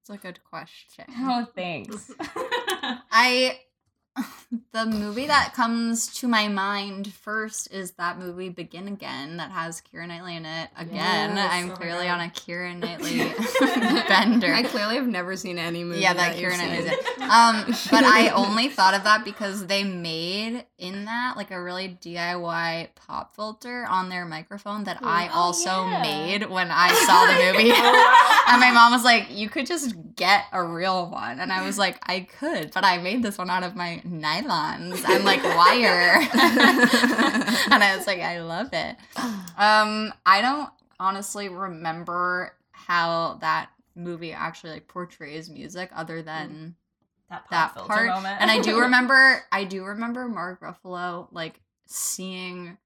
It's 0.00 0.10
a 0.10 0.16
good 0.18 0.40
question. 0.44 1.06
oh 1.16 1.46
thanks 1.54 2.10
I 3.10 3.58
the 4.72 4.86
movie 4.86 5.26
that 5.26 5.52
comes 5.54 6.06
to 6.18 6.28
my 6.28 6.48
mind 6.48 7.12
first 7.12 7.72
is 7.72 7.92
that 7.92 8.18
movie 8.18 8.48
Begin 8.48 8.88
Again 8.88 9.36
that 9.38 9.50
has 9.50 9.80
Keira 9.82 10.06
Knightley 10.06 10.36
in 10.36 10.46
it. 10.46 10.70
Again, 10.76 11.36
Yes, 11.36 11.50
I'm 11.52 11.66
oh 11.66 11.68
my 11.68 11.74
clearly 11.74 12.06
God. 12.06 12.20
on 12.20 12.26
a 12.26 12.30
Keira 12.30 12.76
Knightley 12.78 13.18
bender. 14.08 14.52
I 14.52 14.62
clearly 14.62 14.96
have 14.96 15.06
never 15.08 15.36
seen 15.36 15.58
any 15.58 15.84
movie. 15.84 16.00
yeah, 16.00 16.14
that 16.14 16.38
you've 16.38 16.52
Keira 16.52 16.58
Knightley's 16.58 16.92
in. 16.92 17.22
Um, 17.22 17.66
but 17.90 18.04
I 18.04 18.30
only 18.34 18.68
thought 18.68 18.94
of 18.94 19.04
that 19.04 19.24
because 19.24 19.66
they 19.66 19.84
made 19.84 20.64
in 20.78 21.06
that 21.06 21.36
like 21.36 21.50
a 21.50 21.60
really 21.60 21.98
DIY 22.00 22.88
pop 22.94 23.34
filter 23.34 23.84
on 23.88 24.08
their 24.08 24.24
microphone 24.24 24.84
that 24.84 24.98
I 25.02 25.28
Oh, 25.28 25.38
also 25.38 25.88
yeah. 25.88 26.02
made 26.02 26.48
when 26.48 26.68
I 26.70 26.88
saw 27.06 27.26
the 27.26 27.52
movie. 27.52 27.70
and 28.48 28.60
my 28.60 28.70
mom 28.72 28.92
was 28.92 29.02
like, 29.04 29.26
"You 29.30 29.48
could 29.48 29.66
just 29.66 29.96
get 30.14 30.44
a 30.52 30.62
real 30.62 31.10
one," 31.10 31.40
and 31.40 31.52
I 31.52 31.66
was 31.66 31.78
like, 31.78 31.98
"I 32.08 32.20
could, 32.20 32.70
but 32.72 32.84
I 32.84 32.98
made 32.98 33.22
this 33.24 33.38
one 33.38 33.50
out 33.50 33.64
of 33.64 33.74
my 33.74 34.00
nylons 34.06 35.04
and 35.08 35.24
like 35.24 35.42
wire." 35.44 36.20
and 36.22 37.82
I 37.82 37.94
was 37.96 38.06
like, 38.06 38.20
"I 38.20 38.40
love 38.40 38.68
it." 38.72 38.96
Um, 39.58 40.14
I 40.24 40.40
don't 40.40 40.70
honestly 41.00 41.48
remember 41.48 42.54
how 42.70 43.38
that 43.40 43.70
movie 43.96 44.32
actually 44.32 44.70
like 44.74 44.86
portrays 44.86 45.50
music 45.50 45.90
other 45.92 46.22
than 46.22 46.76
that, 47.30 47.48
pop 47.48 47.50
that 47.50 47.74
filter 47.74 47.88
part. 47.88 48.06
moment. 48.08 48.40
And 48.40 48.50
I 48.50 48.60
do 48.60 48.80
remember, 48.80 49.42
I 49.52 49.64
do 49.64 49.84
remember 49.84 50.28
Mark 50.28 50.60
Ruffalo 50.60 51.28
like 51.32 51.60
seeing 51.86 52.76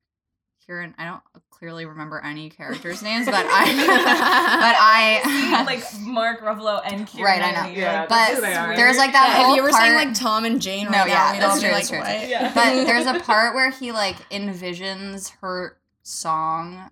Kieran. 0.66 0.94
I 0.98 1.04
don't 1.06 1.22
clearly 1.50 1.86
remember 1.86 2.20
any 2.20 2.50
characters' 2.50 3.02
names, 3.02 3.26
but 3.26 3.34
I, 3.36 3.64
but 3.76 4.76
I, 4.78 5.64
like 5.64 5.84
Mark 6.00 6.40
Ruffalo 6.40 6.80
and 6.84 7.06
Keira 7.06 7.22
Right, 7.24 7.42
I 7.42 7.50
know. 7.52 7.62
Knightley, 7.62 7.80
Yeah, 7.80 8.00
like, 8.00 8.08
but 8.08 8.30
who 8.34 8.40
they 8.40 8.54
are. 8.54 8.76
there's 8.76 8.96
like 8.98 9.12
that 9.12 9.28
Yeah, 9.36 9.42
whole 9.44 9.52
if 9.52 9.56
you 9.56 9.62
were 9.62 9.70
part. 9.70 9.82
saying 9.82 9.94
like 9.94 10.14
Tom 10.14 10.44
and 10.44 10.60
Jane 10.60 10.86
right 10.86 10.92
No, 10.92 10.98
now, 10.98 11.06
yeah, 11.06 11.32
we'd 11.32 11.40
that's 11.40 11.54
all 11.54 11.60
true, 11.60 11.70
like, 11.70 11.88
that's 11.88 12.20
true, 12.20 12.28
Yeah. 12.30 12.52
but 12.54 12.84
there's 12.84 13.06
a 13.06 13.18
part 13.24 13.54
where 13.54 13.70
he 13.70 13.92
like 13.92 14.16
envisions 14.30 15.30
her 15.40 15.76
song 16.02 16.90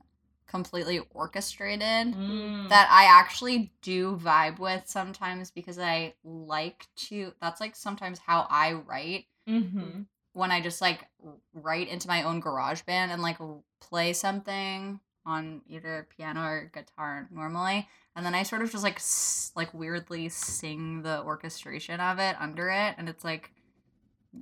completely 0.51 0.99
orchestrated 1.15 2.15
Mm. 2.15 2.69
that 2.69 2.89
I 2.91 3.05
actually 3.05 3.73
do 3.83 4.17
vibe 4.17 4.59
with 4.59 4.89
sometimes 4.89 5.51
because 5.51 5.79
I 5.79 6.15
like 6.25 6.87
to 7.09 7.33
that's 7.41 7.61
like 7.61 7.77
sometimes 7.77 8.19
how 8.19 8.47
I 8.51 8.73
write 8.73 9.27
Mhm. 9.49 10.07
when 10.33 10.51
I 10.51 10.61
just 10.61 10.81
like 10.81 11.07
write 11.55 11.89
into 11.89 12.09
my 12.09 12.23
own 12.25 12.41
garage 12.41 12.83
band 12.83 13.13
and 13.13 13.23
like 13.23 13.39
play 13.81 14.13
something 14.13 15.01
on 15.27 15.63
either 15.69 16.07
piano 16.17 16.43
or 16.45 16.71
guitar 16.75 17.29
normally 17.31 17.89
and 18.17 18.25
then 18.27 18.35
I 18.35 18.43
sort 18.43 18.63
of 18.63 18.71
just 18.73 18.83
like 18.85 18.97
s- 18.97 19.53
like 19.55 19.73
weirdly 19.73 20.29
sing 20.29 21.03
the 21.03 21.23
orchestration 21.23 22.01
of 22.01 22.19
it 22.19 22.37
under 22.41 22.71
it 22.71 22.95
and 22.99 23.09
it's 23.09 23.25
like 23.25 23.53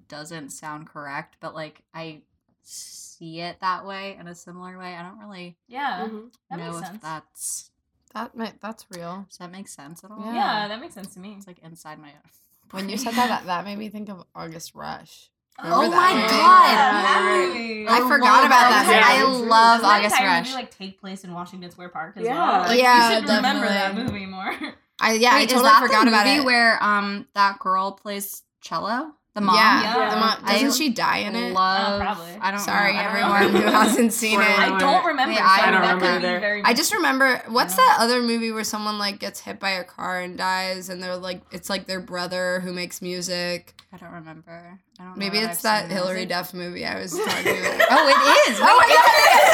doesn't 0.09 0.51
sound 0.51 0.87
correct 0.87 1.37
but 1.40 1.55
like 1.55 1.83
I 1.94 2.23
see 2.69 3.41
it 3.41 3.59
that 3.61 3.87
way 3.87 4.17
in 4.19 4.29
a 4.29 4.35
similar 4.35 4.79
way. 4.79 4.95
I 4.95 5.03
don't 5.03 5.19
really 5.19 5.57
Yeah, 5.67 6.07
Mhm. 6.09 6.31
that 6.51 6.59
know 6.59 6.67
makes 6.67 6.79
if 6.81 6.87
sense. 6.87 7.03
that's 7.03 7.71
That 8.15 8.37
might, 8.37 8.61
that's 8.61 8.87
real. 8.91 9.27
does 9.29 9.39
that 9.39 9.51
make 9.51 9.69
sense 9.69 10.05
at 10.05 10.11
all? 10.11 10.19
Yeah. 10.25 10.35
yeah. 10.35 10.69
that 10.69 10.81
makes 10.81 10.95
sense 10.95 11.15
to 11.15 11.21
me. 11.21 11.35
It's 11.37 11.47
like 11.47 11.59
inside 11.61 11.99
my 11.99 12.13
When 12.71 12.89
you 12.89 12.97
said 12.99 13.15
that, 13.15 13.29
that, 13.29 13.47
that 13.47 13.65
made 13.65 13.79
me 13.79 13.89
think 13.89 14.09
of 14.11 14.25
August 14.35 14.75
Rush. 14.75 15.31
Oh 15.61 15.83
my 15.83 15.89
that? 15.89 16.31
God. 16.31 16.75
that 17.05 17.49
movie. 17.49 17.89
I 17.89 17.99
forgot 18.09 18.47
about 18.47 18.69
that. 18.71 18.87
Rush. 18.87 19.29
movie. 19.29 19.49
I 19.49 19.49
love 19.49 19.81
Doesn't 19.81 19.97
August 19.97 20.15
entire 20.17 20.29
Rush. 20.29 20.47
movie 20.49 20.55
like 20.63 20.71
take 20.77 21.01
place 21.01 21.25
in 21.25 21.33
Washington 21.35 21.71
Square 21.71 21.89
Park 21.89 22.17
as 22.17 22.25
Yeah. 22.25 22.35
well? 22.59 22.69
Like, 22.69 22.79
Yeah, 22.81 23.09
you 23.11 23.15
should 23.27 23.29
remember 23.35 23.67
that 23.67 23.95
movie 23.95 24.27
more. 24.27 24.55
I 25.01 25.13
yeah, 25.15 25.31
I 25.35 25.47
totally 25.47 25.57
is 25.57 25.63
that 25.63 25.81
forgot 25.81 26.03
the 26.05 26.09
about 26.11 26.27
it. 26.27 26.45
where 26.45 26.83
um 26.83 27.27
that 27.35 27.59
girl 27.59 27.93
plays 27.93 28.43
cello? 28.61 29.15
The 29.38 29.44
mom. 29.44 29.55
Yeah, 29.55 29.83
Yeah. 29.96 30.11
the 30.11 30.16
mom- 30.16 30.44
doesn't 30.46 30.72
she 30.74 30.88
die 30.90 31.18
in 31.18 31.37
it? 31.37 31.53
Love. 31.53 32.01
Oh, 32.01 32.05
probably. 32.05 32.31
I 32.40 32.51
don't. 32.51 32.59
Sorry, 32.61 32.92
know. 32.92 32.98
I 32.98 33.05
everyone 33.05 33.62
who 33.62 33.68
hasn't 33.68 34.12
seen 34.12 34.40
it. 34.40 34.59
I 34.59 34.77
don't 34.81 35.05
remember. 35.07 35.33
Yeah, 35.33 35.57
so 35.57 35.62
I 35.62 35.70
don't 35.70 35.81
remember 35.81 36.07
either. 36.07 36.62
I 36.64 36.74
just 36.74 36.92
remember 36.92 37.40
what's 37.48 37.77
that 37.77 37.98
other 38.01 38.20
movie 38.20 38.51
where 38.51 38.64
someone 38.64 38.98
like 38.98 39.20
gets 39.20 39.38
hit 39.40 39.61
by 39.61 39.70
a 39.70 39.85
car 39.85 40.20
and 40.20 40.37
dies, 40.37 40.88
and 40.88 41.01
they're 41.01 41.16
like 41.16 41.40
it's 41.53 41.70
like 41.70 41.87
their 41.87 42.01
brother 42.01 42.59
who 42.61 42.72
makes 42.72 43.01
music. 43.01 43.74
I 43.92 43.96
don't 43.96 44.12
remember. 44.12 44.79
I 44.98 45.05
don't. 45.05 45.16
Maybe 45.16 45.38
that 45.38 45.51
it's 45.53 45.59
I've 45.59 45.62
that 45.62 45.88
seen 45.88 45.96
Hilary 45.96 46.22
it. 46.24 46.29
Duff 46.29 46.53
movie 46.53 46.85
I 46.85 46.98
was 47.01 47.12
talking 47.16 47.59
about. 47.61 47.87
Oh, 47.90 48.09
it 48.09 48.51
is. 48.51 48.59
Oh, 48.61 48.66
oh 48.66 48.81
it 48.85 48.92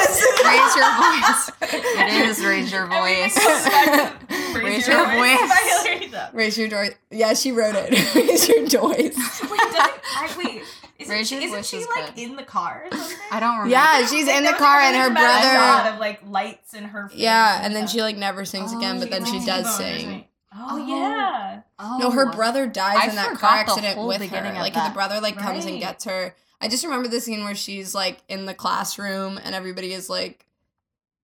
is. 0.00 0.14
Raise 0.48 0.74
your 0.80 0.92
voice. 0.96 1.50
It 1.98 2.28
is 2.30 2.44
raise 2.44 2.72
your 2.72 2.86
voice. 2.86 3.38
Raise, 4.54 4.62
Raise 4.64 4.88
your 4.88 5.04
voice. 5.04 5.38
by 5.40 5.82
Hilary 5.84 6.06
Duff. 6.08 6.30
Raise 6.32 6.56
your 6.56 6.68
voice. 6.68 6.94
Yeah, 7.10 7.34
she 7.34 7.50
wrote 7.52 7.74
it. 7.76 7.90
Raise 8.14 8.48
your 8.48 8.66
voice. 8.68 9.42
Wait, 9.74 9.80
doesn't, 9.80 10.02
I, 10.16 10.34
wait, 10.38 10.62
isn't, 10.98 11.12
Raise 11.14 11.28
she, 11.28 11.44
isn't 11.44 11.64
she 11.66 11.78
like 11.86 12.14
good. 12.14 12.22
in 12.22 12.36
the 12.36 12.42
car 12.42 12.84
or 12.90 12.96
something? 12.96 13.16
I 13.30 13.40
don't 13.40 13.50
remember. 13.52 13.70
Yeah, 13.70 14.06
she's 14.06 14.26
Like, 14.26 14.36
in 14.36 14.44
the 14.44 14.52
car 14.52 14.78
like 14.80 14.84
and 14.86 14.96
her 14.96 15.02
really 15.02 15.14
dramatic 15.14 15.50
shot 15.50 15.82
brother. 15.82 15.94
of 15.94 16.00
like 16.00 16.20
lights 16.28 16.74
in 16.74 16.84
her 16.84 17.08
face. 17.08 17.18
Yeah, 17.18 17.60
and 17.64 17.74
then 17.74 17.86
she 17.86 18.00
like 18.00 18.16
never 18.16 18.44
sings 18.44 18.72
oh, 18.72 18.78
again, 18.78 18.98
but 19.00 19.10
then 19.10 19.24
she 19.24 19.44
does 19.44 19.76
sing. 19.76 20.00
something. 20.00 20.24
Oh, 20.56 20.66
Oh. 20.70 20.86
yeah. 20.86 21.60
Oh. 21.80 21.98
No, 22.00 22.10
her 22.12 22.28
oh. 22.28 22.32
brother 22.32 22.66
dies 22.68 22.98
I 23.00 23.08
in 23.08 23.16
that 23.16 23.36
car 23.38 23.56
accident 23.58 23.98
with 24.06 24.18
her. 24.18 24.24
beginning 24.24 24.54
Like 24.54 24.74
that. 24.74 24.88
the 24.90 24.94
brother 24.94 25.20
like 25.20 25.36
comes 25.36 25.64
and 25.64 25.80
gets 25.80 26.04
her. 26.04 26.34
I 26.60 26.68
just 26.68 26.84
remember 26.84 27.08
the 27.08 27.20
scene 27.20 27.42
where 27.44 27.56
she's 27.56 27.92
like 27.94 28.22
in 28.28 28.46
the 28.46 28.54
classroom 28.54 29.38
and 29.42 29.54
everybody 29.54 29.92
is 29.92 30.08
like 30.08 30.46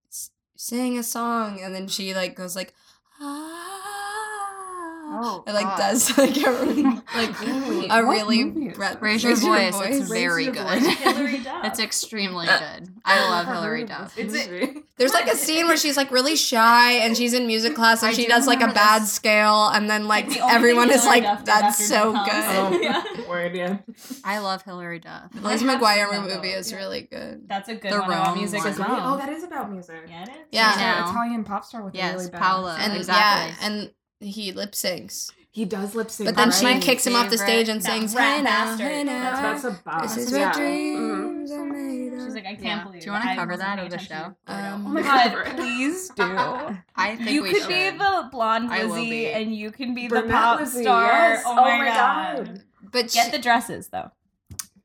s- 0.09 0.31
sing 0.57 0.97
a 0.97 1.03
song 1.03 1.61
and 1.61 1.73
then 1.73 1.87
she 1.87 2.13
like 2.13 2.35
goes 2.35 2.55
like 2.57 2.73
Oh, 5.13 5.43
and 5.45 5.53
like 5.55 5.65
God. 5.65 5.77
does 5.77 6.17
like 6.17 6.37
a 6.45 7.01
like 7.15 7.41
a 7.91 8.03
really 8.05 8.43
movie 8.45 8.67
is 8.69 8.77
breath- 8.77 8.93
that? 8.93 9.01
Raise 9.01 9.23
your 9.23 9.35
voice. 9.35 9.75
It's 9.81 10.09
Raise 10.09 10.09
very 10.09 10.45
good. 10.45 10.55
Hilary 10.79 11.39
Duff. 11.39 11.65
It's 11.65 11.79
extremely 11.79 12.47
uh, 12.47 12.57
good. 12.59 12.89
I 13.03 13.29
love 13.29 13.45
Hilary 13.47 13.83
Duff. 13.85 14.17
of 14.17 14.23
It's 14.25 14.33
movie. 14.47 14.79
There's 14.97 15.13
like 15.13 15.27
a 15.27 15.35
scene 15.35 15.67
where 15.67 15.77
she's 15.77 15.97
like 15.97 16.11
really 16.11 16.35
shy 16.35 16.93
and 16.93 17.17
she's 17.17 17.33
in 17.33 17.47
music 17.47 17.75
class 17.75 18.03
and 18.03 18.11
I 18.11 18.13
she 18.13 18.23
do 18.23 18.27
does 18.29 18.45
like 18.47 18.57
a 18.59 18.61
remember 18.61 18.75
bad 18.75 19.01
this. 19.01 19.11
scale 19.11 19.67
and 19.69 19.89
then 19.89 20.07
like 20.07 20.29
the 20.29 20.39
everyone 20.47 20.89
is 20.91 21.03
Hilary 21.03 21.21
like 21.21 21.37
Duff 21.37 21.45
that's 21.45 21.87
so 21.87 22.11
good. 22.13 22.21
Oh, 22.25 22.79
Yeah. 22.81 23.03
word, 23.27 23.55
yeah. 23.55 23.77
I 24.23 24.37
love 24.39 24.61
Hilary 24.63 24.99
Duff. 24.99 25.31
Liz 25.33 25.63
McGuire 25.63 26.21
movie 26.21 26.49
is 26.49 26.73
really 26.73 27.01
good. 27.01 27.47
That's 27.49 27.67
a 27.69 27.75
good 27.75 27.91
The 27.91 27.99
one 27.99 28.09
about 28.11 28.27
wrong 28.27 28.37
music 28.37 28.65
as 28.65 28.77
well. 28.77 29.13
Oh, 29.13 29.17
that 29.17 29.29
is 29.29 29.43
about 29.43 29.71
music. 29.71 30.03
yeah, 30.07 30.23
it 30.23 30.29
is. 30.29 30.35
Yeah. 30.51 30.71
She's 30.71 30.81
an 30.81 30.87
Now. 30.87 31.09
Italian 31.09 31.43
pop 31.43 31.65
star 31.65 31.83
with 31.83 31.95
Yes, 31.95 32.15
really 32.15 32.29
bad 32.31 32.41
Paolo. 32.41 32.69
accent. 32.69 32.89
And 32.91 32.97
Exactly. 32.99 33.55
yeah, 33.59 33.67
and 33.67 33.91
he 34.21 34.51
lip 34.51 34.71
syncs. 34.71 35.31
He 35.53 35.65
does 35.65 35.95
lip 35.95 36.09
sync. 36.09 36.29
But 36.29 36.35
then 36.37 36.47
That's 36.47 36.59
she 36.59 36.65
my 36.65 36.79
kicks 36.79 37.05
him 37.05 37.13
off 37.15 37.29
the 37.29 37.37
stage 37.37 37.67
and 37.67 37.81
That 37.81 37.91
sings, 37.91 38.13
"Hey 38.13 38.41
now, 38.41 38.77
hey 38.77 39.03
now, 39.03 39.41
That's 39.41 39.65
a 39.65 39.71
boss. 39.83 40.15
this 40.15 40.27
is 40.27 40.31
yeah. 40.31 40.45
what 40.47 40.55
Mhm. 40.55 40.57
dreams 40.57 41.51
are 41.51 41.65
made 41.65 42.13
of." 42.13 42.23
She's 42.23 42.33
like, 42.35 42.45
I 42.45 42.55
can't 42.55 42.63
Yeah. 42.63 42.83
believe. 42.83 43.01
Do 43.01 43.05
you 43.07 43.11
wanna 43.11 43.35
cover 43.35 43.57
that 43.57 43.75
paying 43.75 43.85
of 43.87 43.91
the 43.91 43.97
show? 43.99 44.15
to 44.23 44.35
the 44.47 44.53
Um, 44.53 44.85
Oh 44.87 44.89
my 44.91 45.01
god, 45.01 45.45
please 45.57 46.09
do. 46.15 46.23
I 46.95 47.15
think 47.17 47.31
you 47.31 47.43
we 47.43 47.49
could 47.51 47.61
should. 47.63 47.67
be 47.67 47.89
the 47.97 48.29
blonde 48.31 48.71
I 48.71 48.83
Lizzie, 48.83 49.27
and 49.31 49.53
you 49.53 49.71
can 49.71 49.93
be 49.93 50.03
the 50.07 50.21
Brunette 50.21 50.31
pop 50.31 50.59
Lizzie, 50.61 50.83
star. 50.83 51.03
yes. 51.11 51.43
Oh, 51.45 51.55
my 51.55 51.85
god. 51.85 52.63
But 52.81 53.11
Get 53.11 53.25
she- 53.25 53.31
the 53.31 53.39
dresses 53.39 53.89
though. 53.89 54.11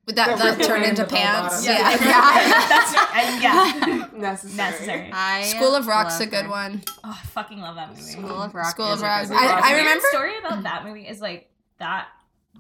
Would 0.06 0.16
that, 0.16 0.38
that 0.38 0.62
turn 0.62 0.82
into 0.84 1.04
pants? 1.04 1.66
bottom. 1.66 1.76
Yeah, 1.76 1.88
uh, 1.88 1.90
Yeah. 1.90 2.68
That's 2.68 2.94
right. 2.94 3.08
I- 3.12 3.38
yeah. 3.42 4.08
Necessary. 4.18 4.56
Necessary. 4.56 5.10
I 5.12 5.42
School 5.42 5.74
of 5.74 5.86
Rock's 5.86 6.20
a 6.20 6.26
good 6.26 6.44
her. 6.44 6.50
one. 6.50 6.82
Oh, 7.04 7.18
I 7.22 7.26
fucking 7.26 7.60
love 7.60 7.74
that 7.76 7.90
movie. 7.90 8.00
School 8.02 8.42
of 8.42 8.54
Rock. 8.54 8.70
School 8.70 8.86
of 8.92 9.00
a 9.00 9.04
Rock. 9.04 9.26
good 9.28 9.36
I- 9.36 9.54
one. 9.54 9.64
I 9.64 9.72
The 9.72 9.78
remember- 9.78 10.04
story 10.10 10.38
about 10.38 10.62
that 10.62 10.84
movie 10.84 11.06
is 11.06 11.20
like 11.20 11.50
that 11.78 12.08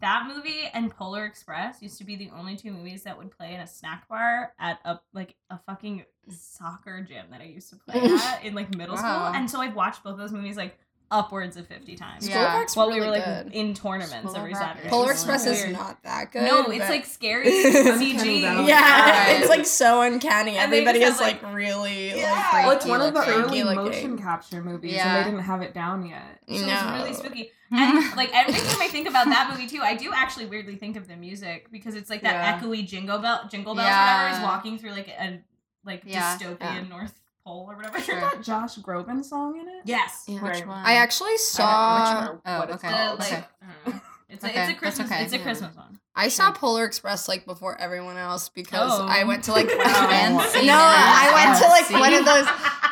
that 0.02 0.26
movie 0.28 0.68
and 0.74 0.90
Polar 0.94 1.24
Express 1.24 1.80
used 1.80 1.96
to 1.98 2.04
be 2.04 2.16
the 2.16 2.30
only 2.38 2.54
two 2.54 2.70
movies 2.70 3.04
that 3.04 3.16
would 3.16 3.30
play 3.30 3.54
in 3.54 3.60
a 3.60 3.66
snack 3.66 4.06
bar 4.08 4.52
at 4.58 4.78
a 4.84 4.98
like 5.14 5.36
a 5.48 5.58
fucking 5.66 6.04
soccer 6.28 7.00
gym 7.08 7.26
that 7.30 7.40
I 7.40 7.44
used 7.44 7.70
to 7.70 7.76
play 7.76 8.00
at 8.04 8.44
in 8.44 8.54
like 8.54 8.74
middle 8.76 8.96
Wow. 8.96 9.00
school. 9.28 9.40
And 9.40 9.50
so 9.50 9.60
I've 9.60 9.74
watched 9.74 10.02
both 10.04 10.18
those 10.18 10.32
movies 10.32 10.56
like 10.56 10.78
upwards 11.10 11.56
of 11.56 11.66
50 11.68 11.94
times. 11.96 12.28
Yeah. 12.28 12.46
of 12.54 12.54
Rock's 12.60 12.74
While 12.76 12.88
really 12.88 13.00
we 13.00 13.06
were 13.06 13.12
like 13.12 13.24
good. 13.24 13.52
in 13.52 13.74
tournaments 13.74 14.16
School 14.30 14.36
every 14.36 14.54
Saturday. 14.54 14.88
Polar 14.88 15.12
Express 15.12 15.46
is 15.46 15.60
Weird. 15.62 15.72
not 15.74 16.02
that 16.02 16.32
good. 16.32 16.42
No, 16.42 16.66
it's 16.70 16.88
like 16.88 17.06
scary 17.06 17.46
Uncanny 17.64 18.14
CG. 18.14 18.66
Yeah, 18.68 19.10
Right. 19.28 19.38
it's 19.40 19.48
like 19.48 19.66
so 19.66 20.02
uncanny. 20.02 20.56
And 20.56 20.72
Everybody 20.72 21.02
is 21.02 21.18
have, 21.18 21.20
like, 21.20 21.54
really 21.54 22.10
Yeah. 22.16 22.32
like 22.52 22.66
Well, 22.66 22.76
it's 22.76 22.86
one 22.86 23.00
of 23.00 23.14
the 23.14 23.20
looking. 23.20 23.34
early 23.34 23.62
Freaky 23.62 23.74
motion 23.76 24.18
capture 24.18 24.62
movies, 24.62 24.94
Yeah. 24.94 25.16
and 25.16 25.24
they 25.26 25.30
didn't 25.30 25.44
have 25.44 25.62
it 25.62 25.74
down 25.74 26.06
yet. 26.06 26.40
So 26.48 26.54
no. 26.66 26.72
it's 26.72 26.82
really 27.02 27.14
spooky. 27.14 27.50
And 27.72 28.16
like 28.16 28.30
every 28.32 28.52
time 28.54 28.80
I 28.80 28.86
think 28.88 29.08
about 29.08 29.26
that 29.26 29.50
movie 29.50 29.66
too, 29.66 29.82
I 29.82 29.94
do 29.96 30.12
actually 30.14 30.46
weirdly 30.46 30.76
think 30.76 30.96
of 30.96 31.08
the 31.08 31.16
music 31.16 31.68
because 31.72 31.96
it's 31.96 32.08
like 32.08 32.22
that 32.22 32.32
Yeah. 32.34 32.60
echoey 32.60 32.86
jingle 32.86 33.18
bell 33.18 33.48
jingle 33.50 33.74
bells 33.74 33.88
Yeah. 33.88 34.20
or 34.20 34.24
whatever 34.28 34.38
is 34.38 34.42
walking 34.48 34.78
through 34.78 34.92
like 34.92 35.08
a 35.08 35.40
like 35.84 36.02
Yeah. 36.04 36.36
dystopian 36.38 36.58
Yeah. 36.60 36.80
North 36.88 37.20
Pole 37.46 37.66
or 37.70 37.76
whatever. 37.76 38.00
Sure. 38.00 38.20
That 38.20 38.42
Josh 38.42 38.76
Groban 38.78 39.24
song 39.24 39.60
in 39.60 39.68
it? 39.68 39.82
Yes. 39.84 40.24
Yeah. 40.26 40.34
Which 40.42 40.52
Right. 40.54 40.66
one? 40.66 40.82
I 40.84 40.94
actually 40.94 41.36
saw. 41.36 42.26
don't 42.26 42.34
know 42.34 42.40
Oh, 42.44 42.58
what 42.58 42.70
okay. 42.72 42.88
The, 42.88 43.14
like, 43.14 43.32
Okay. 43.32 43.44
I 43.62 43.90
don't. 43.90 44.02
It's 44.28 44.42
a, 44.42 44.48
it's 44.48 44.70
a 44.72 44.74
Christmas 44.74 45.08
okay. 45.10 45.22
it's 45.22 45.32
a 45.32 45.36
Yeah. 45.36 45.42
Christmas 45.44 45.76
one. 45.76 46.00
I 46.16 46.28
saw 46.28 46.50
Polar 46.50 46.84
Express 46.84 47.28
like 47.28 47.46
before 47.46 47.80
everyone 47.80 48.16
else 48.16 48.48
because 48.48 48.90
Oh. 48.92 49.06
I 49.08 49.22
went 49.22 49.44
to 49.44 49.52
like 49.52 49.70
Fancy. 49.70 50.58
Oh, 50.58 50.62
no, 50.64 50.74
I 50.76 51.30
went 51.32 51.62
to 51.62 51.68
like 51.68 52.02
one 52.02 52.12
of 52.12 52.24
those. 52.24 52.46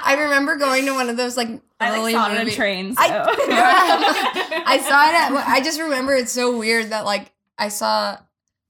I 0.05 0.17
remember 0.21 0.55
going 0.57 0.87
to 0.87 0.93
one 0.95 1.11
of 1.11 1.17
those 1.17 1.37
like 1.37 1.49
I 1.81 1.90
like 1.90 1.99
early 1.99 2.12
saw 2.12 2.33
it 2.33 2.38
on 2.40 2.47
a 2.47 2.51
train. 2.53 2.95
So. 2.95 3.03
I, 3.03 4.62
I 4.64 4.79
saw 4.79 5.09
it 5.09 5.14
at. 5.14 5.49
I 5.49 5.61
just 5.61 5.81
remember 5.81 6.14
it's 6.14 6.31
so 6.31 6.57
weird 6.57 6.90
that 6.90 7.05
like 7.05 7.33
I 7.59 7.67
saw 7.69 8.17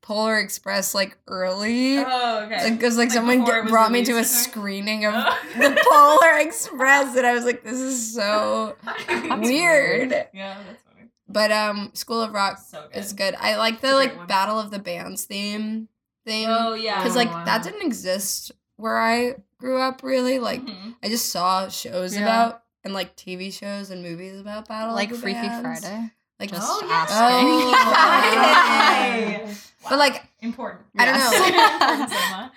Polar 0.04 0.38
Express 0.38 0.94
like 0.94 1.16
early. 1.26 1.98
Oh, 1.98 2.44
okay. 2.44 2.70
Because 2.70 2.96
like, 2.98 3.08
Like, 3.08 3.14
someone 3.14 3.38
before 3.40 3.54
g- 3.54 3.58
it 3.58 3.62
was 3.64 3.70
brought 3.72 3.90
me 3.90 4.04
to 4.04 4.12
a 4.12 4.14
released 4.16 4.44
screening 4.50 5.04
of 5.06 5.14
Oh. 5.16 5.38
the 5.56 5.82
Polar 5.90 6.38
Express, 6.46 7.16
and 7.16 7.26
I 7.26 7.32
was 7.32 7.44
like, 7.46 7.64
"This 7.64 7.78
is 7.80 8.14
so 8.14 8.76
weird." 9.38 10.10
Yeah, 10.34 10.58
that's 10.66 10.82
funny. 10.82 11.08
But 11.28 11.50
um, 11.52 11.90
School 11.94 12.20
of 12.20 12.32
Rock 12.32 12.58
So 12.58 12.86
good. 12.92 12.98
is 12.98 13.12
good. 13.14 13.34
I 13.40 13.56
like 13.56 13.80
the 13.80 13.88
It's 13.88 13.94
a 13.94 13.96
great 13.96 14.08
like 14.10 14.16
one. 14.18 14.26
Battle 14.26 14.60
of 14.60 14.70
the 14.70 14.78
Bands 14.78 15.24
theme 15.24 15.88
thing 16.26 16.46
Oh 16.48 16.74
yeah. 16.74 16.98
because 17.02 17.16
Oh, 17.16 17.20
like 17.20 17.30
wow. 17.32 17.44
that 17.44 17.62
didn't 17.62 17.82
exist 17.82 18.52
where 18.76 18.98
I 19.00 19.36
grew 19.58 19.80
up. 19.80 20.02
Really, 20.02 20.38
like 20.38 20.62
Mhm. 20.62 20.96
I 21.02 21.08
just 21.08 21.30
saw 21.30 21.68
shows 21.68 22.14
Yeah. 22.14 22.22
about 22.22 22.62
and 22.84 22.92
like 22.92 23.16
TV 23.16 23.50
shows 23.50 23.88
and 23.90 24.02
movies 24.02 24.38
about 24.38 24.68
Battle 24.68 24.94
like 24.94 25.10
of 25.10 25.16
the 25.16 25.22
Freaky 25.22 25.40
Bands. 25.40 25.80
Friday. 25.80 26.10
Like 26.40 26.50
Just 26.50 26.62
Oh, 26.68 26.86
yeah. 26.86 27.06
asking. 27.08 27.74
Oh. 27.74 29.40
Friday. 29.40 29.54
But 29.88 29.98
like 29.98 30.26
important. 30.40 30.86
I 30.98 31.04
don't 31.04 31.18
know. 31.18 31.30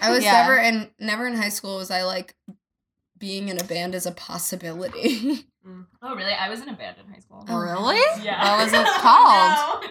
I 0.00 0.10
was 0.10 0.24
Yeah. 0.24 0.32
never 0.32 0.56
in 0.58 0.90
never 0.98 1.26
in 1.26 1.36
high 1.36 1.50
school 1.50 1.76
was 1.76 1.90
I 1.90 2.04
like 2.04 2.34
being 3.18 3.50
in 3.50 3.60
a 3.60 3.64
band 3.64 3.94
as 3.94 4.06
a 4.06 4.12
possibility. 4.12 5.44
Oh 6.02 6.14
really? 6.16 6.32
I 6.32 6.48
was 6.48 6.60
in 6.62 6.70
a 6.70 6.72
band 6.74 6.96
in 7.06 7.12
high 7.12 7.20
school. 7.20 7.44
Oh, 7.48 7.58
really? 7.60 8.00
Yeah. 8.24 8.56
What 8.56 8.64
was 8.64 8.72
it 8.72 8.86
called? 9.02 9.82
No. 9.84 9.90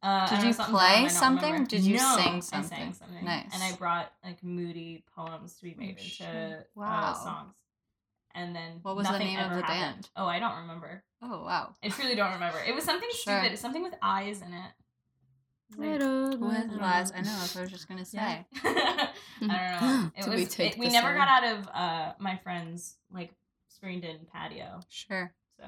Uh, 0.00 0.28
Did 0.28 0.46
you 0.46 0.52
something 0.52 0.74
play 0.76 1.00
dumb, 1.00 1.08
something? 1.08 1.50
remember. 1.50 1.68
Did 1.70 1.82
you 1.82 1.96
No, 1.96 2.16
sing 2.16 2.34
I 2.34 2.40
something? 2.40 2.78
sang 2.78 2.92
something. 2.94 3.24
Nice. 3.24 3.46
And 3.52 3.60
I 3.64 3.72
brought 3.72 4.12
like 4.24 4.40
moody 4.44 5.02
poems 5.16 5.54
to 5.56 5.62
be 5.64 5.74
made 5.74 5.96
Oh, 5.98 6.02
into 6.02 6.08
shit. 6.08 6.70
uh, 6.80 7.14
songs. 7.14 7.54
And 8.38 8.54
then 8.54 8.78
What 8.82 8.94
was 8.96 9.06
the 9.08 9.18
name 9.18 9.38
of 9.40 9.50
the 9.50 9.56
happened. 9.62 9.66
band? 9.66 10.08
Oh, 10.16 10.26
I 10.26 10.38
don't 10.38 10.58
remember. 10.60 11.02
Oh 11.22 11.42
wow. 11.44 11.74
I 11.82 11.88
truly 11.88 12.14
don't 12.14 12.32
remember. 12.34 12.58
It 12.66 12.74
was 12.74 12.84
something 12.84 13.08
Sure. 13.12 13.40
stupid. 13.40 13.58
Something 13.58 13.82
with 13.82 13.94
eyes 14.00 14.40
in 14.42 14.52
it. 14.52 14.70
Like, 15.76 16.00
With 16.00 16.80
lies. 16.80 17.12
I 17.12 17.20
know. 17.20 17.24
That's 17.40 17.54
what 17.54 17.60
I 17.60 17.64
was 17.64 17.72
just 17.72 17.88
gonna 17.88 18.04
say. 18.16 18.16
Yeah. 18.18 18.46
I 19.42 19.42
don't 19.42 19.48
know. 19.50 20.10
It 20.16 20.24
Do 20.24 20.30
we 20.30 20.46
take 20.46 20.74
it- 20.74 20.78
we 20.78 20.88
never 20.88 21.12
got 21.14 21.28
out 21.28 21.44
of 21.58 21.68
uh 21.74 22.12
my 22.20 22.36
friend's 22.44 22.94
like 23.12 23.32
screened 23.68 24.04
in 24.04 24.18
patio. 24.32 24.80
Sure. 24.88 25.32
So 25.58 25.64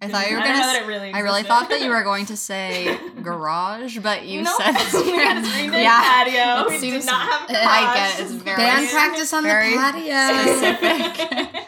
I 0.00 0.08
thought 0.08 0.28
you 0.30 0.36
were 0.36 0.42
I 0.42 0.46
gonna. 0.46 0.58
s- 0.80 0.86
really 0.86 1.12
I 1.12 1.20
really 1.20 1.42
thought 1.42 1.70
that 1.70 1.80
you 1.80 1.88
were 1.90 2.02
going 2.04 2.26
to 2.26 2.36
say 2.36 2.96
garage, 3.22 3.98
but 3.98 4.26
you 4.26 4.42
No, 4.42 4.56
said 4.58 4.72
we 5.04 5.10
had 5.16 5.44
screened 5.44 5.74
in 5.74 5.82
yeah. 5.82 6.00
patio. 6.02 6.66
It 6.66 6.70
we 6.70 6.78
seems- 6.78 7.04
did 7.04 7.10
not 7.10 7.28
have 7.28 7.50
a 7.50 7.52
I 7.58 7.80
garage. 7.80 7.94
get 7.94 8.20
it. 8.20 8.22
It's 8.22 8.32
very 8.42 8.56
Band 8.56 8.88
practice 8.90 9.32
on 9.32 9.42
the 9.42 9.48
patio. 9.48 10.52
specific. 10.52 11.64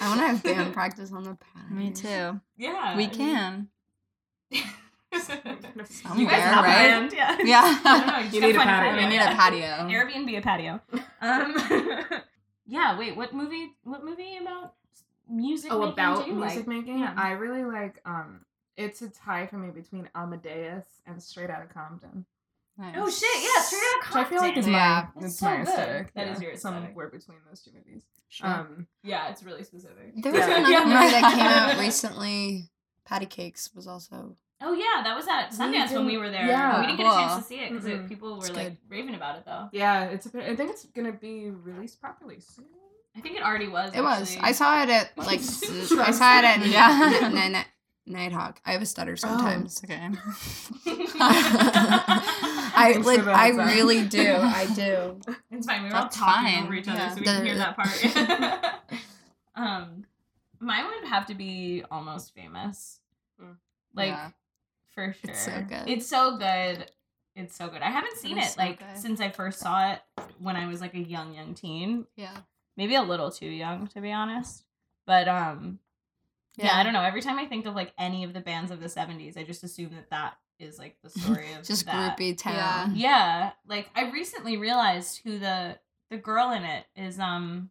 I 0.00 0.08
want 0.08 0.20
to 0.20 0.26
have 0.26 0.42
band 0.42 0.72
practice 0.80 1.12
on 1.12 1.22
the 1.24 1.36
patio. 1.36 1.70
Me 1.76 1.90
too. 1.92 2.40
yeah, 2.56 2.96
We 2.96 3.04
I 3.04 3.08
mean- 3.08 3.10
can. 3.10 3.68
you 4.50 4.60
Somewhere, 5.20 6.26
guys 6.30 6.42
have 6.42 6.64
a 6.64 6.68
band, 6.68 7.12
yeah. 7.14 7.36
Yeah. 7.44 7.80
Know, 7.84 8.18
You 8.18 8.24
just 8.24 8.40
need 8.40 8.50
a 8.50 8.52
gotta 8.54 8.70
patio. 8.70 8.96
We 8.96 9.06
need 9.08 9.20
a 9.20 9.34
patio. 9.34 9.88
Airbnb 9.88 10.38
a 10.38 10.40
patio. 10.40 10.80
Um, 11.20 12.22
yeah. 12.66 12.98
Wait. 12.98 13.16
What 13.16 13.34
movie? 13.34 13.70
What 13.84 14.04
movie 14.04 14.36
about 14.40 14.74
music? 15.28 15.72
Oh, 15.72 15.78
making 15.80 15.92
about 15.92 16.24
do 16.24 16.30
you 16.30 16.36
music 16.36 16.58
like? 16.58 16.66
making? 16.68 16.98
Yeah. 17.00 17.14
I 17.16 17.30
really 17.32 17.64
like. 17.64 18.00
Um, 18.04 18.40
it's 18.76 19.02
a 19.02 19.08
tie 19.08 19.46
for 19.46 19.56
me 19.56 19.70
between 19.70 20.08
Amadeus 20.14 20.86
and 21.06 21.22
Straight 21.22 21.50
Outta 21.50 21.66
Compton. 21.72 22.24
Oh 22.80 23.10
shit! 23.10 23.42
Yeah, 23.42 23.62
straight 23.62 23.80
out 23.82 24.08
of 24.08 24.14
Which 24.14 24.24
I 24.26 24.28
feel 24.30 24.38
like 24.40 24.56
is 24.56 24.64
Compton. 24.66 24.72
my 24.72 24.78
Yeah. 24.78 25.06
it's 25.16 25.20
That's 25.22 25.38
so 25.38 25.46
my 25.46 25.56
good. 25.56 25.68
aesthetic. 25.68 26.14
That 26.14 26.26
yeah, 26.26 26.32
is 26.34 26.42
your 26.42 26.52
aesthetic. 26.52 26.84
somewhere 26.86 27.08
between 27.08 27.38
those 27.48 27.62
two 27.62 27.70
movies. 27.72 28.02
Sure. 28.28 28.48
Um, 28.48 28.86
Yeah, 29.02 29.28
it's 29.30 29.42
really 29.42 29.64
specific. 29.64 30.12
There 30.22 30.32
was 30.32 30.40
Yeah. 30.46 30.56
another 30.58 30.70
Yeah. 30.72 30.84
movie 30.84 31.10
that 31.12 31.34
came 31.34 31.46
out 31.46 31.78
recently. 31.84 32.70
Patti 33.04 33.26
Cake$ 33.26 33.56
was 33.74 33.86
also. 33.88 34.36
Oh 34.60 34.72
yeah, 34.74 35.02
that 35.04 35.16
was 35.16 35.26
at 35.28 35.50
Sundance 35.50 35.92
when 35.92 36.04
we 36.06 36.18
were 36.18 36.30
there. 36.30 36.46
Yeah. 36.46 36.80
we 36.80 36.86
didn't 36.86 36.98
get 36.98 37.06
a 37.06 37.10
chance 37.10 37.36
to 37.36 37.42
see 37.48 37.56
it 37.60 37.70
because 37.72 37.86
Mhm. 37.86 38.08
people 38.08 38.32
were 38.38 38.38
It's 38.46 38.50
like 38.50 38.68
good. 38.68 38.76
raving 38.88 39.14
about 39.14 39.36
it 39.38 39.44
though. 39.44 39.68
yeah, 39.72 40.04
it's. 40.04 40.26
A, 40.26 40.50
I 40.50 40.54
think 40.56 40.70
it's 40.70 40.84
gonna 40.86 41.12
be 41.12 41.50
released 41.50 42.00
properly 42.00 42.38
soon. 42.40 42.66
I 43.16 43.20
think 43.20 43.36
it 43.36 43.42
already 43.42 43.68
was. 43.68 43.92
It 43.94 44.02
was. 44.02 44.36
I 44.40 44.52
saw 44.52 44.82
it 44.82 44.88
at 44.90 45.16
like. 45.18 45.40
I 45.40 46.10
saw 46.12 46.38
it 46.38 46.44
at 46.44 46.66
yeah. 46.66 47.28
Night, 47.28 47.66
Nitehawk. 48.08 48.56
I 48.66 48.72
have 48.72 48.82
a 48.82 48.86
stutter 48.86 49.16
sometimes. 49.16 49.82
Okay. 49.84 50.10
I 52.78 52.92
like. 52.92 53.26
I 53.26 53.48
really 53.50 54.06
do. 54.06 54.34
I 54.40 54.66
do. 54.74 55.20
It's 55.50 55.66
fine. 55.66 55.82
We 55.82 55.88
were 55.88 55.92
That's 55.92 56.18
all 56.20 56.26
talking 56.26 56.54
fine, 56.54 56.64
over 56.64 56.74
each 56.74 56.88
other, 56.88 56.98
yeah. 56.98 57.14
so 57.14 57.20
we 57.20 57.24
can 57.26 57.44
hear 57.46 57.56
that 57.56 57.76
part. 57.76 58.74
um, 59.54 60.04
mine 60.60 60.84
would 60.86 61.08
have 61.08 61.26
to 61.26 61.34
be 61.34 61.84
almost 61.90 62.34
famous. 62.34 63.00
Mm. 63.42 63.56
Like 63.94 64.08
Yeah. 64.08 64.30
for 64.90 65.12
sure. 65.12 65.30
It's 65.30 65.40
so 65.44 65.64
good. 65.68 65.82
It's 65.88 66.06
so 66.06 66.36
good. 66.38 66.90
It's 67.34 67.56
so 67.56 67.68
good. 67.68 67.82
I 67.82 67.90
haven't 67.90 68.16
seen 68.18 68.38
It 68.38 68.44
it, 68.44 68.50
so 68.50 68.60
like 68.60 68.78
good. 68.80 68.96
since 68.98 69.20
I 69.20 69.30
first 69.30 69.60
saw 69.60 69.92
it 69.92 70.00
when 70.38 70.56
I 70.56 70.66
was 70.66 70.80
like 70.80 70.94
a 70.94 70.98
young, 71.00 71.34
young 71.34 71.54
teen. 71.54 72.06
Yeah. 72.16 72.36
Maybe 72.76 72.94
a 72.96 73.02
little 73.02 73.30
too 73.30 73.46
young 73.48 73.86
to 73.88 74.00
be 74.00 74.12
honest. 74.12 74.64
But 75.06 75.28
um 75.28 75.78
yeah. 76.56 76.66
Yeah. 76.66 76.76
I 76.78 76.82
don't 76.82 76.92
know. 76.92 77.02
Every 77.02 77.22
time 77.22 77.38
I 77.38 77.46
think 77.46 77.66
of 77.66 77.74
like 77.76 77.92
any 77.96 78.24
of 78.24 78.32
the 78.32 78.40
bands 78.40 78.72
of 78.72 78.80
the 78.80 78.88
70s, 78.88 79.36
I 79.36 79.44
just 79.44 79.62
assume 79.62 79.90
that 79.94 80.10
that 80.10 80.36
is 80.58 80.78
like 80.78 80.96
the 81.02 81.10
story 81.20 81.52
of 81.58 81.64
Just 81.66 81.86
that. 81.86 82.16
groupie 82.18 82.36
town. 82.36 82.94
Yeah. 82.94 83.08
Yeah, 83.08 83.50
like 83.66 83.88
I 83.94 84.10
recently 84.10 84.56
realized 84.56 85.20
who 85.24 85.38
the 85.38 85.78
the 86.10 86.16
girl 86.16 86.52
in 86.52 86.64
it 86.64 86.84
is. 86.96 87.18
Um, 87.18 87.70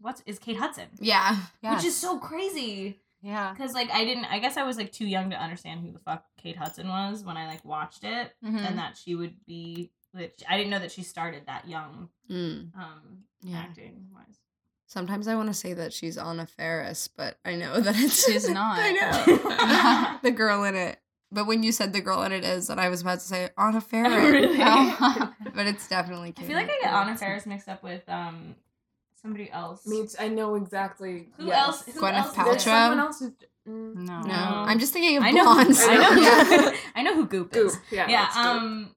what's 0.00 0.22
is 0.26 0.38
Kate 0.38 0.56
Hudson, 0.56 0.88
Yeah. 1.00 1.36
which 1.62 1.84
is 1.84 1.96
so 1.96 2.18
crazy 2.18 2.98
Yeah. 3.22 3.52
because 3.52 3.72
like 3.74 3.90
I 3.90 4.04
didn't. 4.04 4.24
I 4.26 4.38
guess 4.38 4.56
I 4.56 4.62
was 4.64 4.76
like 4.76 4.92
too 4.92 5.06
young 5.06 5.30
to 5.30 5.36
understand 5.36 5.80
who 5.80 5.92
the 5.92 5.98
fuck 6.00 6.24
Kate 6.36 6.56
Hudson 6.56 6.88
was 6.88 7.24
when 7.24 7.36
I 7.36 7.46
like 7.46 7.64
watched 7.64 8.04
it, 8.04 8.32
Mhm. 8.44 8.58
and 8.68 8.78
that 8.78 8.96
she 8.96 9.14
would 9.14 9.44
be. 9.46 9.90
That 10.14 10.42
I 10.46 10.58
didn't 10.58 10.68
know 10.70 10.78
that 10.78 10.92
she 10.92 11.02
started 11.02 11.44
that 11.46 11.66
young. 11.66 12.10
Mm. 12.30 12.76
Um, 12.76 13.24
Yeah. 13.42 13.60
acting 13.60 14.08
wise. 14.12 14.38
Sometimes 14.86 15.26
I 15.26 15.36
want 15.36 15.48
to 15.48 15.54
say 15.54 15.72
that 15.72 15.94
she's 15.94 16.18
Anna 16.18 16.46
Faris, 16.46 17.08
but 17.08 17.38
I 17.46 17.54
know 17.54 17.80
that 17.80 17.94
it's 17.98 18.26
She's 18.26 18.46
not. 18.50 18.78
I 18.78 18.92
know 18.92 20.18
the 20.22 20.30
girl 20.30 20.64
in 20.64 20.74
it. 20.74 20.98
But 21.32 21.46
when 21.46 21.62
you 21.62 21.72
said 21.72 21.92
the 21.94 22.00
girl 22.02 22.22
in 22.22 22.32
it 22.32 22.44
is, 22.44 22.68
and 22.70 22.78
I 22.80 22.88
was 22.90 23.00
about 23.00 23.20
to 23.20 23.24
say 23.26 23.48
Anna 23.56 23.80
Faris, 23.90 24.12
Really? 24.12 24.56
But 25.54 25.66
it's 25.66 25.88
definitely. 25.88 26.28
I 26.28 26.32
Kate 26.32 26.46
feel 26.46 26.56
like 26.56 26.66
I 26.70 26.78
get 26.80 26.90
Hudson. 26.90 27.08
Anna 27.08 27.16
Faris 27.18 27.46
mixed 27.46 27.68
up 27.68 27.82
with 27.82 28.02
um 28.08 28.54
somebody 29.20 29.50
else. 29.50 29.86
Me, 29.86 30.06
t- 30.06 30.14
I 30.18 30.28
know 30.28 30.54
exactly. 30.56 31.28
Who 31.38 31.46
yes. 31.46 31.66
else? 31.66 31.82
Who 31.86 32.00
Gwyneth 32.00 32.14
else 32.14 32.34
Paltrow? 32.36 32.44
There's 32.44 32.62
someone 32.64 32.98
else 33.00 33.18
who's. 33.20 33.30
Mm, 33.68 33.94
No. 33.94 34.20
No, 34.22 34.26
No. 34.26 34.34
I'm 34.34 34.78
just 34.78 34.92
thinking 34.92 35.16
of 35.18 35.22
I 35.22 35.30
know. 35.30 35.44
blondes. 35.44 35.80
I 35.84 35.94
know. 35.96 36.20
Yeah. 36.20 36.44
Who, 36.44 36.76
I 36.96 37.02
know 37.02 37.14
who 37.14 37.26
Goop 37.26 37.52
Goop. 37.52 37.66
is. 37.66 37.78
Yeah. 37.90 38.08
Yeah. 38.08 38.22
that's 38.24 38.36
Goop. 38.36 38.44
um. 38.46 38.94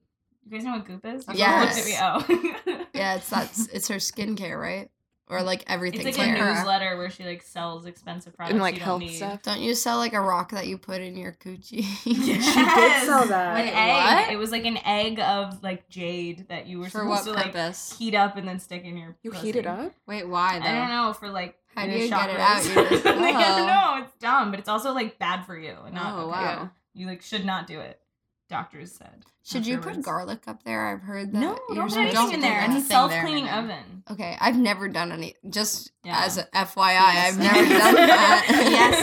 You 0.48 0.52
guys 0.52 0.64
know 0.64 0.72
what 0.72 0.84
Goop 0.86 1.04
is? 1.06 1.24
Yes. 1.34 1.98
Oh. 2.00 2.84
Yeah, 2.94 3.16
it's 3.16 3.28
that's 3.30 3.66
it's 3.68 3.88
her 3.88 3.96
skincare, 3.96 4.60
right? 4.60 4.90
Or 5.28 5.42
like 5.42 5.64
everything 5.66 6.06
It's 6.06 6.16
like 6.16 6.28
care. 6.28 6.36
a 6.36 6.54
newsletter 6.54 6.96
where 6.96 7.10
she 7.10 7.24
like 7.24 7.42
sells 7.42 7.84
expensive 7.84 8.36
products 8.36 8.52
and 8.52 8.60
like 8.62 8.74
you 8.74 8.78
don't 8.80 8.86
health 8.86 9.00
need. 9.00 9.16
stuff. 9.16 9.42
Don't 9.42 9.60
you 9.60 9.74
sell 9.74 9.96
like 9.98 10.12
a 10.12 10.20
rock 10.20 10.52
that 10.52 10.68
you 10.68 10.78
put 10.78 11.00
in 11.00 11.16
your 11.16 11.32
coochie? 11.32 11.84
Yes. 12.04 12.44
She 12.54 12.64
did 12.64 13.04
sell 13.06 13.26
that. 13.26 13.56
An 13.58 13.64
Wait, 13.66 13.72
egg. 13.74 14.26
what? 14.26 14.32
It 14.32 14.36
was 14.36 14.52
like 14.52 14.64
an 14.64 14.78
egg 14.84 15.18
of 15.18 15.62
like 15.64 15.88
jade 15.88 16.46
that 16.48 16.68
you 16.68 16.78
were 16.78 16.84
For 16.84 17.00
supposed 17.00 17.26
what 17.26 17.52
to 17.52 17.58
like 17.58 17.76
heat 17.98 18.14
up 18.14 18.36
and 18.36 18.46
then 18.46 18.60
stick 18.60 18.84
in 18.84 18.96
your. 18.96 19.16
You 19.24 19.32
pussy. 19.32 19.46
heat 19.46 19.56
it 19.56 19.66
up? 19.66 19.92
Wait, 20.06 20.28
why 20.28 20.60
though? 20.60 20.64
I 20.66 20.74
don't 20.74 20.88
know 20.90 21.12
for 21.12 21.28
like. 21.28 21.56
How 21.74 21.86
do 21.86 21.90
you 21.92 22.08
get 22.08 22.30
it 22.30 22.38
out? 22.40 22.64
You 22.64 22.88
just- 22.88 23.04
Like, 23.04 23.34
I 23.34 23.58
don't 23.58 23.62
Oh. 23.62 23.66
know. 23.98 24.04
It's 24.04 24.14
dumb, 24.18 24.50
but 24.52 24.60
it's 24.60 24.68
also 24.68 24.92
like 24.94 25.18
bad 25.18 25.44
for 25.44 25.58
you. 25.58 25.76
and 25.84 25.94
Not, 25.94 26.14
Oh, 26.14 26.20
okay. 26.20 26.30
wow. 26.30 26.70
You 26.94 27.06
like 27.08 27.20
should 27.22 27.44
not 27.44 27.66
do 27.66 27.80
it. 27.80 28.00
Doctors 28.48 28.92
said. 28.92 29.24
Should 29.44 29.66
you 29.66 29.78
put 29.78 30.02
garlic 30.02 30.42
up 30.46 30.62
there? 30.62 30.86
I've 30.86 31.00
heard 31.02 31.32
that. 31.32 31.38
No, 31.38 31.58
you're 31.68 31.76
don't 31.76 31.88
put 31.88 31.92
supposed 31.92 32.16
anything 32.16 32.34
in 32.34 32.40
there. 32.40 32.50
that. 32.60 32.62
It's 32.62 32.68
a 32.68 32.70
Anything 32.70 32.88
there 32.88 33.04
in 33.04 33.10
self-cleaning 33.10 33.44
there. 33.46 33.54
oven. 33.54 34.02
Okay, 34.10 34.36
I've 34.40 34.56
never 34.56 34.88
done 34.88 35.10
any. 35.12 35.34
Just 35.50 35.90
Yeah. 36.04 36.20
as 36.24 36.38
a 36.38 36.44
FYI, 36.54 36.96
I've 37.28 37.38
never 37.38 37.54
done 37.64 37.94
that. 37.94 38.46
Yes, 38.70 38.98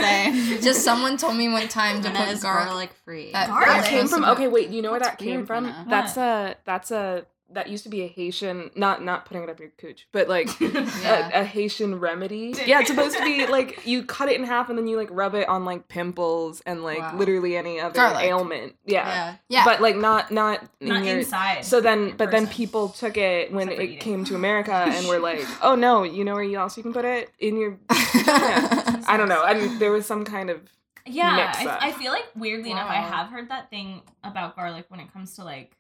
same. 0.54 0.62
Just 0.62 0.84
someone 0.84 1.18
told 1.18 1.36
me 1.36 1.50
one 1.50 1.68
time 1.68 2.02
to 2.04 2.10
put 2.10 2.42
garlic. 2.42 2.42
garlic 2.42 2.94
free. 3.04 3.32
That- 3.34 3.50
Garlic? 3.50 3.86
Came 3.86 4.08
from 4.08 4.24
okay. 4.26 4.48
Wait, 4.48 4.70
you 4.70 4.82
know 4.82 4.92
where 4.92 5.00
That's 5.00 5.12
that 5.12 5.18
came 5.20 5.46
from? 5.46 5.74
That's 5.90 6.16
a 6.18 6.56
that's 6.66 6.92
a 6.92 7.26
that 7.54 7.70
used 7.70 7.84
to 7.84 7.90
be 7.90 8.02
a 8.02 8.08
Haitian. 8.08 8.72
Not 8.76 9.04
not 9.04 9.26
putting 9.26 9.44
it 9.44 9.50
up 9.50 9.60
your 9.60 9.70
cooch, 9.78 10.08
but 10.12 10.28
like 10.30 10.48
Yeah. 10.60 11.30
a, 11.34 11.42
a 11.42 11.44
Haitian 11.44 12.00
remedy. 12.00 12.54
Yeah, 12.66 12.80
it's 12.82 12.90
supposed 12.90 13.18
to 13.18 13.24
be 13.24 13.46
like 13.48 13.86
you 13.86 14.04
cut 14.04 14.30
it 14.30 14.40
in 14.40 14.46
half 14.46 14.70
and 14.70 14.78
then 14.78 14.88
you 14.88 14.98
like 14.98 15.10
rub 15.12 15.36
it 15.36 15.48
on 15.48 15.66
like 15.66 15.88
pimples 15.88 16.62
and 16.66 16.84
like 16.84 17.00
Wow. 17.00 17.18
literally 17.18 17.56
any 17.58 17.80
other 17.80 17.96
Garlic. 17.96 18.24
ailment. 18.26 18.76
Yeah. 18.86 19.06
yeah. 19.08 19.36
Yeah, 19.50 19.66
but 19.66 19.82
like 19.82 19.96
not 19.96 20.32
not 20.32 20.64
in 20.80 21.04
your. 21.04 21.20
inside. 21.20 21.66
So 21.66 21.82
then, 21.82 22.16
but 22.18 22.32
then 22.32 22.48
people 22.48 22.90
took 22.90 23.18
it 23.18 23.52
when 23.52 23.70
Except 23.70 23.90
it 23.90 24.00
came 24.00 24.24
to 24.26 24.36
America 24.36 24.74
and 24.74 25.08
were 25.08 25.20
like, 25.30 25.46
"Oh 25.62 25.76
no, 25.76 26.04
you 26.04 26.24
know 26.24 26.34
where 26.34 26.44
you 26.44 26.58
else 26.58 26.78
you 26.78 26.84
can 26.84 26.94
put 26.94 27.06
it 27.06 27.30
in 27.40 27.58
your." 27.58 27.78
Yeah. 28.16 29.02
I 29.08 29.18
don't 29.18 29.28
know. 29.30 29.44
I 29.44 29.54
mean, 29.54 29.80
there 29.80 29.92
was 29.92 30.06
some 30.06 30.24
kind 30.24 30.50
of 30.50 30.62
Yeah. 31.06 31.52
I, 31.56 31.90
I 31.90 31.92
feel 31.92 32.12
like 32.12 32.26
weirdly 32.36 32.72
enough, 32.72 32.90
I 32.90 32.96
have 33.02 33.28
heard 33.30 33.50
that 33.50 33.70
thing 33.70 34.02
about 34.24 34.56
garlic 34.56 34.86
when 34.90 35.00
it 35.00 35.12
comes 35.12 35.36
to 35.36 35.44
like, 35.44 35.76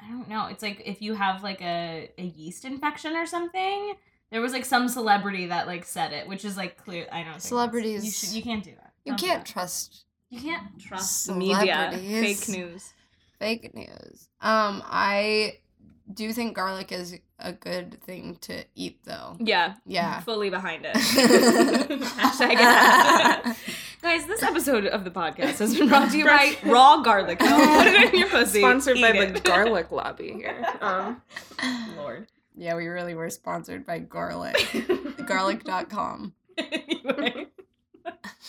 I 0.00 0.08
don't 0.08 0.28
know. 0.28 0.46
It's 0.46 0.62
like 0.62 0.82
if 0.84 1.00
you 1.02 1.14
have 1.14 1.42
like 1.42 1.60
a, 1.62 2.10
a 2.18 2.22
yeast 2.22 2.64
infection 2.64 3.16
or 3.16 3.26
something. 3.26 3.94
There 4.32 4.40
was 4.40 4.52
like 4.52 4.64
some 4.64 4.88
celebrity 4.88 5.46
that 5.46 5.66
like 5.68 5.84
said 5.84 6.12
it, 6.12 6.26
which 6.26 6.44
is 6.44 6.56
like 6.56 6.76
clear. 6.76 7.06
I 7.12 7.22
don't. 7.22 7.40
Celebrities- 7.40 8.04
You, 8.04 8.10
should, 8.10 8.30
you 8.30 8.42
can't 8.42 8.64
do 8.64 8.72
that. 8.72 8.92
you 9.04 9.12
Don't 9.12 9.20
can't 9.20 9.46
trust 9.46 10.04
You 10.30 10.40
can't 10.40 10.78
trust. 10.80 11.30
media, 11.30 11.92
fake 11.94 12.48
news. 12.48 12.92
fake 13.38 13.72
news. 13.74 14.28
Um, 14.40 14.82
I 14.84 15.58
do 16.12 16.32
think 16.32 16.56
garlic 16.56 16.90
is 16.90 17.16
a 17.38 17.52
good 17.52 18.00
thing 18.02 18.36
to 18.42 18.64
eat, 18.74 18.98
though. 19.04 19.36
Yeah, 19.38 19.74
Yeah. 19.86 20.20
fully 20.20 20.50
behind 20.50 20.84
it. 20.86 20.94
Hashtag 22.16 22.56
it. 23.50 23.56
Guys, 24.06 24.24
this 24.26 24.40
episode 24.44 24.86
of 24.86 25.02
the 25.02 25.10
podcast 25.10 25.58
has 25.58 25.76
been 25.76 25.88
brought 25.88 26.12
to 26.12 26.16
you 26.18 26.24
by 26.24 26.56
raw 26.64 27.02
garlic. 27.02 27.40
Put 27.40 27.48
it 27.88 28.14
in 28.14 28.20
your 28.20 28.28
pussy. 28.28 28.60
Sponsored 28.60 29.00
by 29.00 29.10
Eat 29.12 29.34
the 29.34 29.40
garlic 29.40 29.90
lobby 29.90 30.32
here. 30.32 30.64
Um, 30.80 31.20
Lord. 31.96 32.28
Yeah, 32.56 32.76
we 32.76 32.86
really 32.86 33.16
were 33.16 33.28
sponsored 33.30 33.84
by 33.84 33.98
garlic. 33.98 34.64
garlic.com. 35.26 36.34
anyway. 36.56 37.48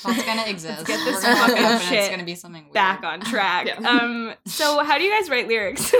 That's 0.05 0.23
gonna 0.25 0.43
exist. 0.45 0.85
get 0.85 1.03
this 1.03 1.15
We're 1.15 1.21
gonna 1.23 1.35
fucking 1.35 1.55
look 1.55 1.63
up 1.63 1.71
and 1.71 1.81
shit 1.81 1.99
It's 2.01 2.09
gonna 2.09 2.23
be 2.23 2.35
something 2.35 2.63
weird. 2.65 2.73
back 2.73 3.03
on 3.03 3.21
track. 3.21 3.65
Yeah. 3.79 3.89
Um, 3.89 4.33
so 4.45 4.83
how 4.83 4.99
do 4.99 5.03
you 5.03 5.09
guys 5.11 5.27
write 5.27 5.47
lyrics? 5.47 5.91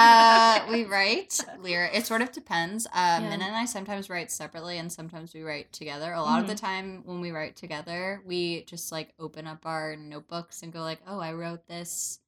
Uh, 0.00 0.66
we 0.70 0.84
write 0.96 1.38
lyric. 1.60 1.90
It 1.94 2.06
sort 2.06 2.22
of 2.22 2.32
depends. 2.32 2.86
Uh, 2.86 2.90
Yeah. 3.22 3.30
Mina 3.30 3.44
and 3.44 3.56
I 3.56 3.64
sometimes 3.66 4.08
write 4.10 4.30
separately, 4.30 4.78
and 4.78 4.90
sometimes 4.92 5.34
we 5.34 5.42
write 5.42 5.72
together. 5.72 6.12
A 6.12 6.22
lot 6.22 6.40
of 6.40 6.46
the 6.46 6.54
Mm-hmm. 6.54 6.66
time, 6.66 7.02
when 7.04 7.20
we 7.20 7.30
write 7.30 7.56
together, 7.56 8.22
we 8.24 8.64
just 8.64 8.90
like 8.92 9.12
open 9.18 9.46
up 9.46 9.66
our 9.66 9.96
notebooks 9.96 10.62
and 10.62 10.72
go 10.72 10.80
like, 10.80 11.00
"Oh, 11.06 11.20
I 11.20 11.32
wrote 11.32 11.66
this 11.68 12.18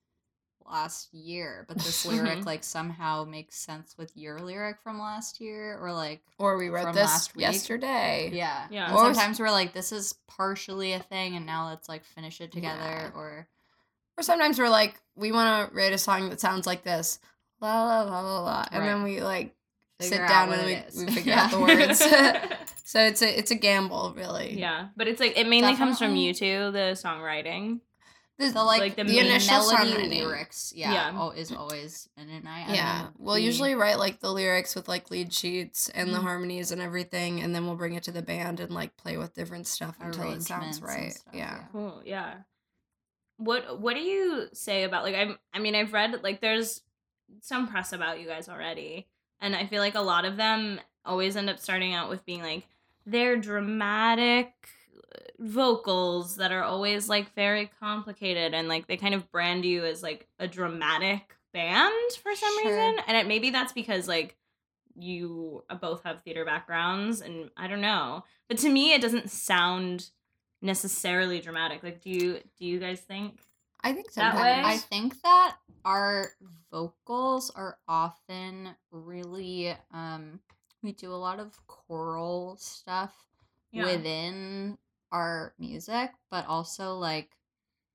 last 0.64 1.12
year, 1.12 1.64
but 1.68 1.76
this 1.78 2.06
lyric 2.06 2.38
Mhm. 2.38 2.46
like 2.46 2.62
somehow 2.64 3.24
makes 3.24 3.56
sense 3.56 3.96
with 3.98 4.16
your 4.16 4.38
lyric 4.38 4.80
from 4.80 4.98
last 5.00 5.40
year, 5.40 5.76
or 5.80 5.92
like 5.92 6.22
Or 6.38 6.56
we 6.56 6.68
wrote 6.68 6.84
From 6.84 6.94
this 6.94 7.04
last 7.06 7.34
week. 7.34 7.42
yesterday. 7.42 8.30
yeah, 8.32 8.68
Yeah. 8.70 8.86
And 8.86 8.94
Or- 8.96 9.06
sometimes 9.12 9.40
we're 9.40 9.50
like, 9.50 9.72
"This 9.74 9.90
is 9.92 10.14
partially 10.28 10.92
a 10.92 11.00
thing, 11.00 11.34
and 11.36 11.44
now 11.46 11.68
let's 11.68 11.88
like 11.88 12.04
finish 12.04 12.40
it 12.40 12.52
together," 12.52 12.80
Yeah. 12.80 13.10
or 13.14 13.48
Or 14.18 14.22
sometimes 14.22 14.58
we're 14.58 14.68
like, 14.68 15.00
we 15.16 15.32
want 15.32 15.70
to 15.70 15.74
write 15.74 15.94
a 15.94 15.98
song 15.98 16.28
that 16.28 16.38
sounds 16.38 16.66
like 16.66 16.82
this, 16.84 17.18
la 17.68 18.02
la 18.02 18.02
la 18.02 18.20
la 18.20 18.40
la, 18.40 18.64
and 18.70 18.80
Right. 18.82 18.86
then 18.88 19.02
we 19.02 19.20
like 19.20 19.54
Figure 20.00 20.16
sit 20.16 20.28
down 20.28 20.52
and 20.52 20.64
we, 20.66 21.04
we 21.06 21.12
figure 21.12 21.32
Yeah. 21.32 21.44
out 21.44 21.50
the 21.52 21.60
words. 21.60 21.98
so 22.84 23.00
it's 23.00 23.22
a 23.22 23.38
it's 23.38 23.50
a 23.50 23.54
gamble, 23.54 24.14
really. 24.16 24.58
Yeah, 24.58 24.88
but 24.96 25.06
it's 25.08 25.20
like 25.20 25.36
it 25.38 25.46
mainly 25.48 25.76
comes 25.76 25.98
from 25.98 26.16
you 26.16 26.34
two, 26.34 26.70
the 26.72 26.98
songwriting. 27.00 27.80
The, 28.38 28.48
The 28.48 28.64
like, 28.64 28.80
Like 28.80 28.96
the 28.96 29.04
the, 29.04 29.18
initial 29.18 29.58
melody 29.70 30.08
lyrics, 30.08 30.72
yeah, 30.74 30.92
Yeah. 30.92 31.12
Oh, 31.20 31.30
is 31.30 31.52
always 31.52 32.08
in 32.16 32.30
and 32.30 32.48
I. 32.48 32.60
and 32.60 32.74
Yeah, 32.74 33.02
then 33.02 33.12
we'll 33.18 33.34
the- 33.34 33.42
usually 33.42 33.74
write 33.74 33.98
like 33.98 34.20
the 34.20 34.32
lyrics 34.32 34.74
with 34.74 34.88
like 34.88 35.10
lead 35.10 35.32
sheets 35.34 35.90
and 35.90 36.12
the 36.14 36.18
Mhm. 36.18 36.22
harmonies 36.22 36.72
and 36.72 36.80
everything, 36.80 37.40
and 37.42 37.54
then 37.54 37.66
we'll 37.66 37.76
bring 37.76 37.94
it 37.94 38.02
to 38.04 38.10
the 38.10 38.22
band 38.22 38.58
and 38.58 38.72
like 38.72 38.96
play 38.96 39.18
with 39.18 39.34
different 39.34 39.66
stuff 39.66 39.96
until 40.00 40.32
it 40.32 40.42
sounds 40.42 40.80
right. 40.80 41.12
stuff, 41.12 41.34
yeah. 41.34 41.64
Cool. 41.72 42.02
Yeah. 42.06 42.34
What 43.36 43.78
What 43.80 43.94
do 43.94 44.00
you 44.00 44.48
say 44.54 44.84
about 44.84 45.04
like 45.04 45.14
I'm 45.14 45.38
I 45.52 45.58
mean 45.58 45.74
I've 45.74 45.92
read 45.92 46.22
like 46.22 46.40
there's 46.40 46.80
some 47.40 47.66
press 47.68 47.92
about 47.92 48.20
you 48.20 48.26
guys 48.26 48.48
already, 48.48 49.06
and 49.40 49.54
I 49.56 49.66
feel 49.66 49.80
like 49.80 49.94
a 49.94 50.00
lot 50.00 50.24
of 50.24 50.36
them 50.36 50.80
always 51.04 51.36
end 51.36 51.50
up 51.50 51.58
starting 51.58 51.94
out 51.94 52.08
with 52.08 52.24
being 52.24 52.42
like 52.42 52.64
they're 53.06 53.36
dramatic 53.36 54.52
uh, 55.14 55.18
vocals 55.40 56.36
that 56.36 56.52
are 56.52 56.62
always 56.62 57.08
like 57.08 57.34
very 57.34 57.68
complicated 57.80 58.54
and 58.54 58.68
like 58.68 58.86
they 58.86 58.96
kind 58.96 59.14
of 59.14 59.28
brand 59.32 59.64
you 59.64 59.84
as 59.84 60.02
like 60.02 60.28
a 60.38 60.46
dramatic 60.46 61.34
band 61.52 61.92
for 62.22 62.34
some 62.36 62.52
Sure. 62.62 62.70
reason 62.70 63.04
and 63.08 63.16
it, 63.16 63.26
maybe 63.26 63.50
that's 63.50 63.72
because 63.72 64.06
like 64.06 64.36
you 64.94 65.64
both 65.80 66.04
have 66.04 66.22
theater 66.22 66.44
backgrounds 66.44 67.20
and 67.20 67.50
i 67.56 67.66
don't 67.66 67.80
know 67.80 68.22
but 68.48 68.58
to 68.58 68.68
me 68.70 68.92
it 68.94 69.00
doesn't 69.02 69.28
sound 69.30 70.10
necessarily 70.60 71.40
dramatic 71.40 71.82
like 71.82 72.00
do 72.00 72.10
you 72.10 72.38
do 72.58 72.64
you 72.64 72.78
guys 72.78 73.00
think 73.00 73.40
I 73.84 73.92
think 73.92 74.12
That 74.14 74.36
way? 74.36 74.62
I 74.64 74.76
think 74.76 75.20
that 75.22 75.56
our 75.84 76.30
vocals 76.70 77.50
are 77.50 77.78
often 77.88 78.70
really 78.90 79.74
um 79.92 80.40
we 80.82 80.92
do 80.92 81.12
a 81.12 81.16
lot 81.16 81.38
of 81.40 81.56
choral 81.66 82.56
stuff 82.58 83.12
Yeah. 83.72 83.84
within 83.84 84.78
our 85.10 85.54
music, 85.58 86.10
but 86.30 86.46
also 86.46 86.94
like 86.98 87.30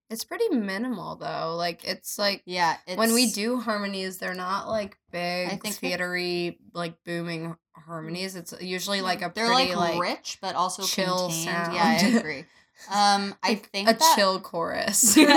It's 0.10 0.24
pretty 0.24 0.50
minimal 0.50 1.16
though. 1.18 1.56
Like 1.58 1.84
it's 1.86 2.18
like 2.18 2.44
yeah, 2.46 2.78
it's 2.88 2.98
when 2.98 3.14
we 3.14 3.32
do 3.32 3.60
harmonies, 3.60 4.18
they're 4.20 4.34
not 4.34 4.68
like 4.68 4.98
big, 5.12 5.48
I 5.50 5.56
think 5.58 5.80
that- 5.80 6.00
theatery, 6.00 6.58
like 6.74 7.04
booming 7.06 7.56
harmonies. 7.76 8.36
It's 8.36 8.54
usually 8.62 9.02
like 9.02 9.22
a 9.22 9.32
they're 9.34 9.48
pretty 9.48 9.76
like, 9.76 9.96
like, 9.96 10.02
rich 10.02 10.38
but 10.42 10.56
also 10.56 10.84
chill 10.84 11.28
contained. 11.30 11.46
sound. 11.46 11.74
Yeah, 11.74 11.84
I 11.84 12.18
agree. 12.20 12.46
Um 12.90 13.36
I 13.44 13.50
like 13.50 13.66
think 13.68 13.90
a 13.90 13.94
that, 13.94 14.14
chill 14.16 14.40
chorus. 14.40 15.18
Right. 15.18 15.28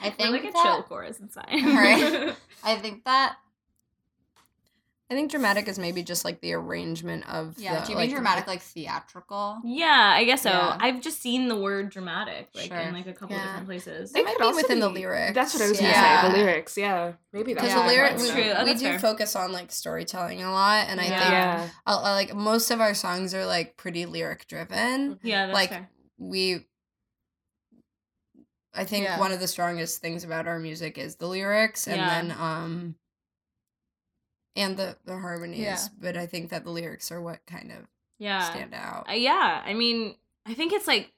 I 0.00 0.08
Or 0.08 0.10
think 0.12 0.30
like 0.32 0.44
a 0.44 0.52
that, 0.52 0.62
chill 0.62 0.82
chorus 0.84 1.18
inside. 1.18 1.48
Right. 1.50 2.36
I 2.64 2.76
think 2.76 3.04
that 3.04 3.36
I 5.08 5.14
think 5.14 5.30
dramatic 5.30 5.68
is 5.68 5.78
maybe 5.78 6.02
just 6.02 6.24
like 6.24 6.40
the 6.40 6.52
arrangement 6.54 7.28
of 7.28 7.54
yeah, 7.58 7.78
the, 7.78 7.86
do 7.86 7.92
you 7.92 7.96
like, 7.96 8.08
mean 8.08 8.16
dramatic 8.16 8.48
like 8.48 8.60
theatrical? 8.60 9.60
yeah 9.64 10.14
i 10.16 10.24
guess 10.24 10.42
so 10.42 10.50
Yeah. 10.50 10.76
i've 10.80 11.00
just 11.00 11.22
seen 11.22 11.46
the 11.46 11.54
word 11.56 11.90
dramatic 11.90 12.48
like 12.56 12.66
Sure. 12.68 12.76
in 12.78 12.92
like 12.92 13.06
a 13.06 13.12
couple 13.12 13.36
Yeah. 13.36 13.42
different 13.44 13.66
places 13.66 14.12
It 14.16 14.24
might 14.24 14.32
could 14.32 14.38
be 14.40 14.44
also 14.46 14.56
within 14.62 14.80
the 14.80 14.88
lyrics. 14.88 15.34
That's 15.34 15.54
what 15.54 15.62
I 15.62 15.68
was 15.68 15.80
Yeah. 15.80 16.22
gonna 16.22 16.22
say. 16.22 16.28
The 16.38 16.44
lyrics, 16.44 16.76
yeah, 16.76 17.12
maybe 17.32 17.54
that's 17.54 17.66
because 17.66 17.76
Yeah, 17.76 17.82
the 17.82 17.88
lyrics 17.88 18.22
that's 18.22 18.34
we, 18.36 18.42
true. 18.42 18.52
Oh, 18.56 18.64
we 18.64 18.74
do 18.74 18.84
fair. 18.90 18.98
focus 18.98 19.36
on 19.36 19.52
like 19.52 19.70
storytelling 19.70 20.42
a 20.42 20.50
lot, 20.50 20.88
and 20.88 21.00
I 21.00 21.04
Yeah. 21.08 21.18
think 21.18 21.30
Yeah, 21.30 21.68
uh, 21.86 22.00
like 22.02 22.34
most 22.34 22.70
of 22.72 22.80
our 22.80 22.92
songs 22.94 23.32
are 23.32 23.46
like 23.46 23.76
pretty 23.76 24.06
lyric 24.06 24.48
driven. 24.48 25.20
yeah 25.22 25.46
that's 25.46 25.54
like 25.54 25.70
fair. 25.70 25.88
We 26.18 26.64
I 28.74 28.84
think 28.84 29.04
Yeah. 29.04 29.18
one 29.18 29.32
of 29.32 29.40
the 29.40 29.48
strongest 29.48 30.00
things 30.00 30.22
about 30.24 30.46
our 30.46 30.58
music 30.58 30.98
is 30.98 31.16
the 31.16 31.26
lyrics 31.26 31.86
and 31.86 31.96
Yeah. 31.96 32.06
then 32.06 32.30
um 32.38 32.96
and 34.54 34.76
the 34.76 34.96
the 35.04 35.18
harmonies, 35.18 35.60
Yeah. 35.60 35.88
but 35.98 36.16
I 36.16 36.26
think 36.26 36.50
that 36.50 36.64
the 36.64 36.70
lyrics 36.70 37.10
are 37.12 37.20
what 37.20 37.44
kind 37.46 37.70
of 37.72 37.86
yeah 38.18 38.50
stand 38.50 38.74
out. 38.74 39.08
Uh, 39.08 39.12
yeah, 39.12 39.62
I 39.64 39.74
mean, 39.74 40.16
I 40.46 40.54
think 40.54 40.72
it's 40.72 40.86
like 40.86 41.12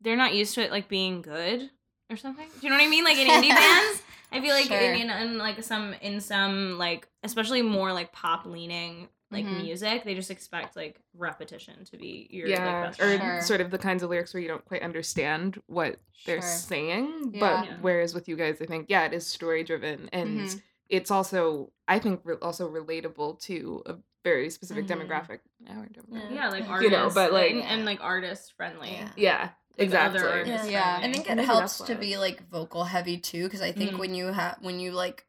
they're 0.00 0.16
not 0.16 0.34
used 0.34 0.54
to 0.54 0.62
it 0.62 0.70
like 0.70 0.88
being 0.88 1.22
good 1.22 1.70
or 2.10 2.16
something. 2.16 2.46
Do 2.48 2.66
you 2.66 2.70
know 2.70 2.76
what 2.76 2.84
I 2.84 2.88
mean? 2.88 3.04
Like 3.04 3.16
in 3.16 3.28
indie 3.28 3.48
bands, 3.48 4.02
I 4.32 4.40
feel 4.40 4.54
like 4.54 4.66
Sure. 4.66 4.78
in, 4.78 5.08
in, 5.08 5.10
in 5.10 5.38
like 5.38 5.62
some 5.62 5.94
in 6.02 6.20
some 6.20 6.76
like 6.78 7.08
especially 7.22 7.62
more 7.62 7.92
like 7.92 8.12
pop 8.12 8.44
leaning 8.46 9.08
like 9.32 9.44
Mhm. 9.46 9.62
music, 9.62 10.04
they 10.04 10.14
just 10.14 10.30
expect 10.30 10.76
like 10.76 11.00
repetition 11.14 11.84
to 11.86 11.96
be 11.96 12.28
your 12.30 12.46
yeah, 12.48 12.64
like, 12.82 12.90
best 12.90 13.00
or. 13.00 13.18
Sure. 13.18 13.40
sort 13.40 13.60
of 13.60 13.70
the 13.70 13.78
kinds 13.78 14.02
of 14.02 14.10
lyrics 14.10 14.32
where 14.34 14.42
you 14.42 14.48
don't 14.48 14.64
quite 14.64 14.82
understand 14.82 15.60
what 15.66 15.98
they're 16.26 16.42
saying. 16.42 17.32
Yeah. 17.34 17.40
But 17.40 17.66
Yeah. 17.66 17.76
whereas 17.80 18.14
with 18.14 18.28
you 18.28 18.36
guys, 18.36 18.60
I 18.60 18.66
think 18.66 18.86
yeah, 18.88 19.04
it 19.04 19.12
is 19.12 19.26
story 19.26 19.64
driven, 19.64 20.08
and 20.12 20.40
Mhm. 20.40 20.62
it's 20.88 21.10
also 21.10 21.72
I 21.88 21.98
think 21.98 22.20
re- 22.24 22.36
also 22.40 22.70
relatable 22.70 23.40
to 23.40 23.82
a 23.86 23.96
very 24.24 24.48
specific 24.50 24.86
Mhm. 24.86 25.00
demographic. 25.08 25.40
Our 25.68 25.86
demographic. 25.86 26.34
Yeah, 26.34 26.48
like 26.48 26.64
You 26.82 26.90
know, 26.90 27.10
but, 27.12 27.32
like- 27.32 27.50
and, 27.52 27.62
and, 27.62 27.84
like 27.84 28.00
artist 28.00 28.52
friendly. 28.56 28.90
Yeah. 28.92 29.08
Yeah, 29.16 29.40
Like, 29.40 29.52
exactly. 29.86 30.20
other 30.20 30.30
artists 30.30 30.70
Yeah. 30.70 31.00
I 31.02 31.12
think 31.12 31.28
it 31.28 31.34
Maybe 31.36 31.46
helps 31.46 31.78
to 31.78 31.94
be 31.96 32.16
like 32.18 32.48
vocal 32.48 32.84
heavy 32.84 33.18
too, 33.18 33.44
because 33.44 33.60
I 33.62 33.72
think 33.72 33.92
Mhm. 33.92 33.98
when 33.98 34.14
you 34.14 34.26
have 34.26 34.58
when 34.60 34.78
you 34.80 34.92
like 34.92 35.26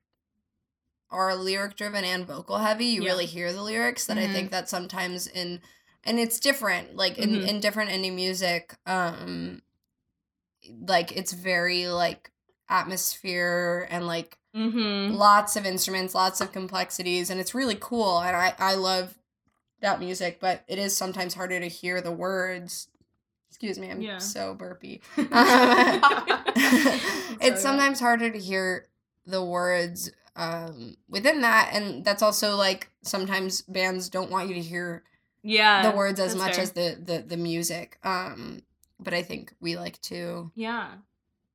are 1.14 1.36
lyric 1.36 1.76
driven 1.78 2.04
and 2.04 2.26
vocal 2.26 2.58
heavy, 2.58 2.86
you 2.86 3.04
Yeah. 3.04 3.12
really 3.12 3.26
hear 3.26 3.54
the 3.54 3.62
lyrics. 3.62 4.06
That 4.08 4.18
I 4.18 4.28
Mhm. 4.28 4.32
think 4.34 4.52
that 4.52 4.68
sometimes 4.68 5.28
in 5.28 5.62
and 6.04 6.20
it's 6.20 6.40
different, 6.40 6.96
like 6.96 7.18
in 7.18 7.36
Mhm. 7.40 7.48
in 7.48 7.60
different 7.62 7.92
indie 7.92 8.14
music, 8.14 8.76
um, 8.86 9.62
like 10.88 11.16
it's 11.16 11.34
very 11.34 11.88
like 11.88 12.32
atmosphere 12.70 13.88
and 13.90 14.08
like 14.08 14.38
Mm-hmm. 14.56 15.16
lots 15.16 15.56
of 15.56 15.66
instruments, 15.66 16.14
lots 16.14 16.40
of 16.42 16.52
complexities, 16.52 17.30
and 17.32 17.40
it's 17.40 17.56
really 17.56 17.78
cool. 17.80 18.20
And 18.20 18.36
I 18.36 18.54
I 18.60 18.76
love 18.76 19.18
that 19.82 20.00
music, 20.00 20.40
but 20.40 20.64
it 20.68 20.78
is 20.78 20.96
sometimes 20.96 21.34
harder 21.34 21.60
to 21.60 21.68
hear 21.68 22.02
the 22.02 22.12
words. 22.12 22.88
Excuse 23.50 23.78
me, 23.80 23.90
I'm 23.90 24.02
Yeah. 24.02 24.18
so 24.20 24.54
burpy. 24.54 25.02
It's 26.56 27.62
sometimes 27.62 28.00
harder 28.00 28.30
to 28.32 28.38
hear 28.40 28.88
the 29.26 29.44
words 29.44 30.12
um, 30.36 30.96
within 31.08 31.42
that, 31.42 31.70
and 31.74 32.04
that's 32.04 32.22
also 32.24 32.56
like 32.56 32.90
sometimes 33.04 33.62
bands 33.62 34.10
don't 34.10 34.32
want 34.32 34.48
you 34.50 34.56
to 34.56 34.62
hear 34.62 35.04
Yeah. 35.44 35.90
the 35.90 35.96
words 35.96 36.20
as 36.20 36.36
much 36.36 36.56
fair. 36.56 36.64
as 36.64 36.72
the, 36.72 36.98
the 37.04 37.24
the 37.28 37.38
music. 37.38 37.98
Um, 38.04 38.62
but 39.00 39.14
I 39.14 39.22
think 39.22 39.54
we 39.60 39.76
like 39.76 40.02
to. 40.04 40.52
Yeah. 40.56 40.90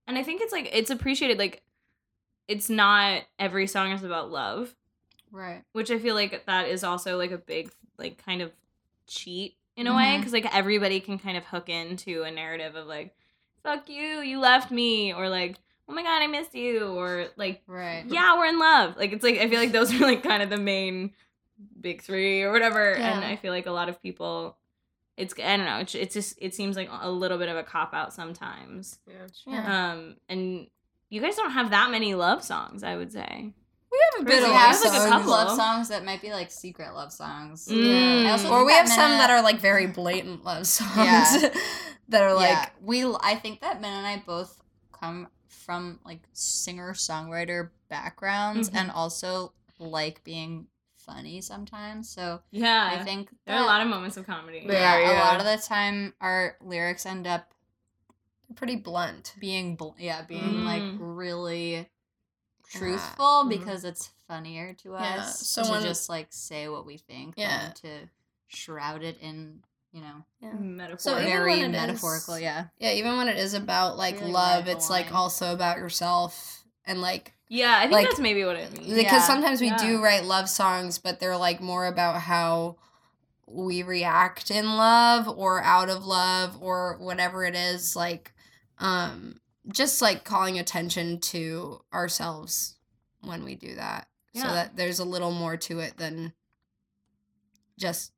And 0.06 0.16
I 0.18 0.22
think 0.22 0.40
it's 0.42 0.52
like 0.52 0.68
it's 0.72 0.90
appreciated 0.90 1.38
like 1.38 1.62
it's 2.46 2.70
not 2.70 3.22
every 3.38 3.66
song 3.66 3.92
is 3.92 4.02
about 4.02 4.30
love, 4.30 4.74
Right. 5.30 5.62
which 5.72 5.90
I 5.90 5.98
feel 5.98 6.14
like 6.14 6.46
that 6.46 6.68
is 6.68 6.82
also 6.84 7.18
like 7.18 7.30
a 7.30 7.38
big 7.38 7.70
like 7.98 8.22
kind 8.24 8.40
of 8.42 8.52
cheat 9.06 9.56
in 9.76 9.86
a 9.86 9.94
way 9.94 10.16
Mhm. 10.16 10.22
cuz 10.22 10.32
like 10.32 10.54
everybody 10.54 11.00
can 11.00 11.18
kind 11.18 11.36
of 11.36 11.44
hook 11.46 11.68
into 11.68 12.22
a 12.22 12.30
narrative 12.30 12.74
of 12.74 12.86
like 12.86 13.14
fuck 13.62 13.88
you, 13.88 14.20
you 14.20 14.38
left 14.38 14.70
me 14.70 15.12
or 15.12 15.28
like 15.28 15.56
oh 15.88 15.94
my 15.94 16.02
god, 16.02 16.22
I 16.22 16.26
missed 16.26 16.54
you 16.54 16.86
or 16.88 17.26
like 17.36 17.62
Right. 17.66 18.04
yeah, 18.08 18.36
we're 18.36 18.46
in 18.46 18.58
love. 18.58 18.96
Like 18.96 19.12
it's 19.12 19.24
like 19.24 19.38
I 19.38 19.48
feel 19.48 19.58
like 19.60 19.72
those 19.72 19.92
are 20.00 20.00
like 20.00 20.22
kind 20.22 20.42
of 20.42 20.50
the 20.50 20.58
main 20.58 21.12
big 21.80 22.02
3 22.02 22.42
or 22.42 22.52
whatever 22.52 22.94
and 22.94 23.24
I 23.24 23.34
feel 23.36 23.52
like 23.52 23.66
a 23.66 23.72
lot 23.72 23.88
of 23.88 24.00
people 24.02 24.56
it's 25.16 25.34
I 25.42 25.56
don't 25.56 25.66
know, 25.66 25.78
it's, 25.78 25.94
it's 25.96 26.14
just 26.14 26.38
it 26.40 26.54
seems 26.54 26.76
like 26.76 26.88
a 27.00 27.10
little 27.10 27.38
bit 27.38 27.48
of 27.48 27.56
a 27.56 27.64
cop 27.64 27.92
out 27.92 28.12
sometimes. 28.14 29.00
Yeah. 29.46 29.92
Um, 29.92 30.16
and 30.28 30.68
you 31.10 31.20
guys 31.20 31.34
don't 31.34 31.50
have 31.50 31.70
that 31.70 31.90
many 31.90 32.14
love 32.14 32.44
songs, 32.44 32.84
I 32.84 32.94
would 32.96 33.10
say. 33.10 33.52
We 33.90 33.98
have 34.12 34.22
a 34.22 34.24
Really? 34.28 34.40
bit 34.40 34.44
of 34.44 34.50
we 34.50 34.54
have 34.54 34.76
love 34.76 34.84
like 34.84 34.92
a 34.92 34.98
like 34.98 35.08
songs. 35.08 35.10
couple. 35.10 35.30
love 35.30 35.56
songs 35.56 35.88
that 35.88 36.04
might 36.04 36.22
be 36.22 36.30
like 36.30 36.52
secret 36.52 36.94
love 36.94 37.12
songs. 37.12 37.66
Mm. 37.66 38.26
I 38.26 38.30
also 38.30 38.48
or 38.50 38.64
we 38.64 38.70
that 38.72 38.80
have 38.80 38.88
some 38.88 39.10
that 39.12 39.30
are 39.30 39.42
like 39.42 39.58
very 39.60 39.86
blatant 39.88 40.44
love 40.44 40.66
songs 40.68 40.96
Yeah. 40.96 41.48
that 42.10 42.22
are 42.22 42.34
like 42.34 42.50
yeah, 42.50 42.68
we. 42.80 43.04
I 43.04 43.34
think 43.34 43.60
that 43.62 43.80
Min 43.80 43.90
and 43.92 44.06
I 44.06 44.22
both 44.24 44.62
come 44.92 45.26
from 45.68 46.00
like 46.02 46.22
singer 46.32 46.94
songwriter 46.94 47.68
backgrounds 47.90 48.70
Mhm. 48.70 48.74
and 48.76 48.90
also 48.90 49.52
like 49.78 50.24
being 50.24 50.66
funny 50.96 51.42
sometimes. 51.42 52.08
So 52.08 52.40
Yeah, 52.50 52.88
I 52.90 53.04
think 53.04 53.28
there 53.44 53.54
are 53.54 53.62
a 53.62 53.66
lot 53.66 53.82
of 53.82 53.88
moments 53.88 54.16
of 54.16 54.24
comedy. 54.26 54.66
There 54.66 54.80
yeah, 54.80 54.94
are, 54.96 55.14
a 55.14 55.18
lot 55.18 55.40
of 55.40 55.44
the 55.44 55.58
time 55.62 56.14
our 56.22 56.56
lyrics 56.62 57.04
end 57.04 57.26
up 57.26 57.52
pretty 58.56 58.76
blunt. 58.76 59.34
being 59.38 59.76
bl- 59.76 59.90
yeah 59.98 60.22
being 60.22 60.62
Mm. 60.62 60.64
like 60.64 60.82
really 60.98 61.90
truthful 62.64 63.44
Mhm. 63.44 63.50
because 63.50 63.84
it's 63.84 64.06
funnier 64.26 64.72
to 64.72 64.92
Yeah, 64.92 65.20
us 65.20 65.46
so 65.46 65.64
to 65.64 65.70
when- 65.72 65.82
just 65.82 66.08
like 66.08 66.28
say 66.32 66.66
what 66.70 66.86
we 66.86 66.96
think 66.96 67.34
Yeah. 67.36 67.58
than 67.64 67.74
to 67.74 68.08
shroud 68.46 69.02
it 69.02 69.18
in 69.18 69.62
you 69.92 70.00
know 70.02 70.24
Metaphor. 70.60 70.98
So 70.98 71.12
even 71.18 71.24
very 71.26 71.58
when 71.60 71.72
metaphorical 71.72 72.34
is- 72.34 72.42
yeah 72.42 72.66
Yeah, 72.78 72.92
even 72.92 73.16
when 73.16 73.28
it 73.28 73.36
is 73.38 73.54
about 73.54 73.96
like 73.96 74.20
Really 74.20 74.32
love, 74.32 74.58
ride 74.60 74.66
the 74.66 74.72
it's 74.72 74.90
like 74.90 75.12
also 75.14 75.52
about 75.52 75.78
yourself 75.78 76.64
and 76.86 77.00
like 77.00 77.32
yeah, 77.50 77.76
I 77.78 77.82
think 77.82 77.92
like- 77.92 78.06
that's 78.08 78.20
maybe 78.20 78.44
what 78.44 78.56
it 78.56 78.72
means. 78.72 78.86
because 78.88 79.02
Yeah. 79.12 79.20
sometimes 79.26 79.60
we 79.62 79.70
do 79.76 80.02
write 80.02 80.24
love 80.24 80.50
songs, 80.50 80.98
but 80.98 81.18
they're 81.18 81.36
like 81.38 81.60
more 81.62 81.86
about 81.86 82.20
how 82.20 82.76
we 83.46 83.82
react 83.82 84.50
in 84.50 84.76
love 84.76 85.26
or 85.26 85.62
out 85.62 85.88
of 85.88 86.04
love 86.04 86.58
or 86.60 86.98
whatever 86.98 87.44
it 87.46 87.54
is 87.54 87.96
like 87.96 88.34
um 88.78 89.40
just 89.72 90.02
like 90.02 90.22
calling 90.24 90.58
attention 90.58 91.18
to 91.20 91.80
ourselves 91.92 92.76
when 93.22 93.42
we 93.44 93.54
do 93.54 93.74
that 93.76 94.06
so 94.34 94.42
that 94.42 94.76
there's 94.76 94.98
a 94.98 95.04
little 95.04 95.32
more 95.32 95.56
to 95.56 95.78
it 95.80 95.96
than 95.96 96.32
just 97.78 98.12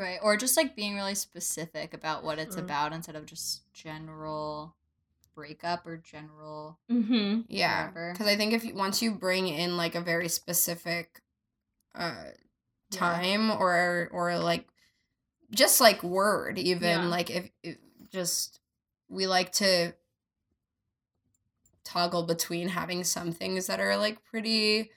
Right. 0.00 0.18
Or 0.22 0.36
just 0.38 0.56
like 0.56 0.74
being 0.74 0.94
really 0.94 1.14
specific 1.14 1.92
about 1.92 2.24
what 2.24 2.38
it's 2.38 2.56
Mm. 2.56 2.60
about 2.60 2.92
instead 2.94 3.16
of 3.16 3.26
just 3.26 3.70
general 3.74 4.74
breakup 5.34 5.86
or 5.86 5.96
general 5.98 6.78
Mm-hmm. 6.90 7.42
yeah 7.48 7.90
because 8.12 8.26
i 8.26 8.34
think 8.36 8.52
if 8.52 8.64
you, 8.64 8.74
once 8.74 9.00
you 9.00 9.12
bring 9.12 9.46
in 9.46 9.76
like 9.76 9.94
a 9.94 10.00
very 10.00 10.28
specific 10.28 11.22
uh 11.94 12.24
time 12.90 13.50
or 13.50 14.08
or 14.12 14.36
like 14.38 14.66
just 15.52 15.80
like 15.80 16.02
word 16.02 16.58
even 16.58 17.02
Yeah. 17.02 17.06
like 17.06 17.30
if, 17.30 17.50
if 17.62 17.76
just 18.10 18.58
we 19.08 19.26
like 19.28 19.52
to 19.52 19.94
toggle 21.84 22.24
between 22.24 22.68
having 22.68 23.04
some 23.04 23.32
things 23.32 23.66
that 23.68 23.80
are 23.80 23.96
like 23.96 24.22
pretty 24.24 24.90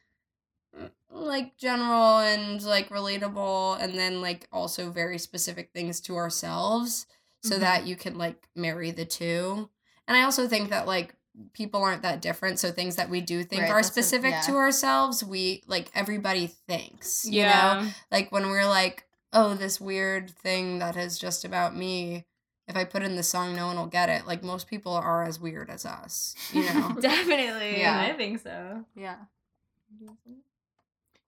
like 1.24 1.58
general 1.58 2.20
and 2.20 2.62
like 2.64 2.90
relatable 2.90 3.80
and 3.82 3.94
then 3.96 4.22
like 4.22 4.48
also 4.52 4.92
very 4.92 5.18
specific 5.18 5.72
things 5.74 6.00
to 6.02 6.16
ourselves 6.16 7.06
so 7.44 7.56
Mhm. 7.58 7.60
that 7.60 7.88
you 7.88 7.96
can 7.96 8.18
like 8.18 8.48
marry 8.56 8.92
the 8.92 9.06
two 9.06 9.70
and 10.08 10.16
i 10.18 10.24
also 10.24 10.48
think 10.48 10.70
that 10.70 10.86
like 10.88 11.16
people 11.54 11.82
aren't 11.84 12.04
that 12.04 12.22
different 12.22 12.60
so 12.60 12.72
things 12.72 12.96
that 12.98 13.10
we 13.10 13.20
do 13.20 13.44
think 13.44 13.64
Right, 13.64 13.72
are 13.72 13.76
that's 13.78 13.90
a- 13.90 13.92
specific 13.92 14.36
to 14.46 14.56
ourselves 14.56 15.24
we 15.24 15.64
like 15.68 15.90
everybody 15.96 16.48
thinks 16.48 17.26
you 17.26 17.42
know 17.44 17.48
Yeah. 17.50 17.90
like 18.12 18.32
when 18.32 18.50
we're 18.50 18.68
like 18.68 19.06
oh 19.34 19.56
this 19.56 19.82
weird 19.82 20.30
thing 20.30 20.80
that 20.80 20.96
is 20.96 21.18
just 21.18 21.44
about 21.44 21.76
me 21.76 22.26
if 22.68 22.76
i 22.78 22.84
put 22.86 23.02
in 23.04 23.16
the 23.16 23.24
song 23.24 23.56
no 23.56 23.66
one 23.68 23.78
will 23.78 23.88
get 23.88 24.10
it 24.10 24.28
like 24.28 24.44
most 24.44 24.68
people 24.68 24.94
are 24.94 25.24
as 25.24 25.40
weird 25.40 25.70
as 25.72 25.86
us 25.86 26.36
you 26.54 26.64
know 26.72 26.96
Definitely. 27.02 27.80
Yeah. 27.80 28.00
I 28.00 28.14
think 28.14 28.40
so. 28.42 28.86
Yeah. 28.96 29.18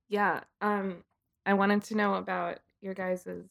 Yeah. 0.09 0.41
Um, 0.61 1.03
I 1.45 1.53
wanted 1.53 1.83
to 1.85 1.95
know 1.95 2.15
about 2.15 2.59
your 2.81 2.93
guys's 2.93 3.45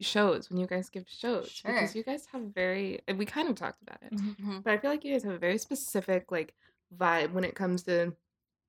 shows 0.00 0.50
when 0.50 0.58
you 0.58 0.66
guys 0.66 0.88
give 0.90 1.04
shows 1.08 1.60
because 1.64 1.94
you 1.94 2.02
guys 2.02 2.26
have 2.32 2.42
very. 2.54 3.00
We 3.16 3.24
kind 3.26 3.48
of 3.48 3.54
talked 3.56 3.80
about 3.82 3.98
it, 4.02 4.12
Mhm. 4.12 4.62
but 4.62 4.72
I 4.72 4.78
feel 4.78 4.90
like 4.90 5.04
you 5.04 5.12
guys 5.12 5.22
have 5.24 5.34
a 5.34 5.38
very 5.38 5.58
specific 5.58 6.30
like 6.32 6.54
vibe 6.96 7.32
when 7.32 7.44
it 7.44 7.54
comes 7.54 7.82
to 7.84 8.14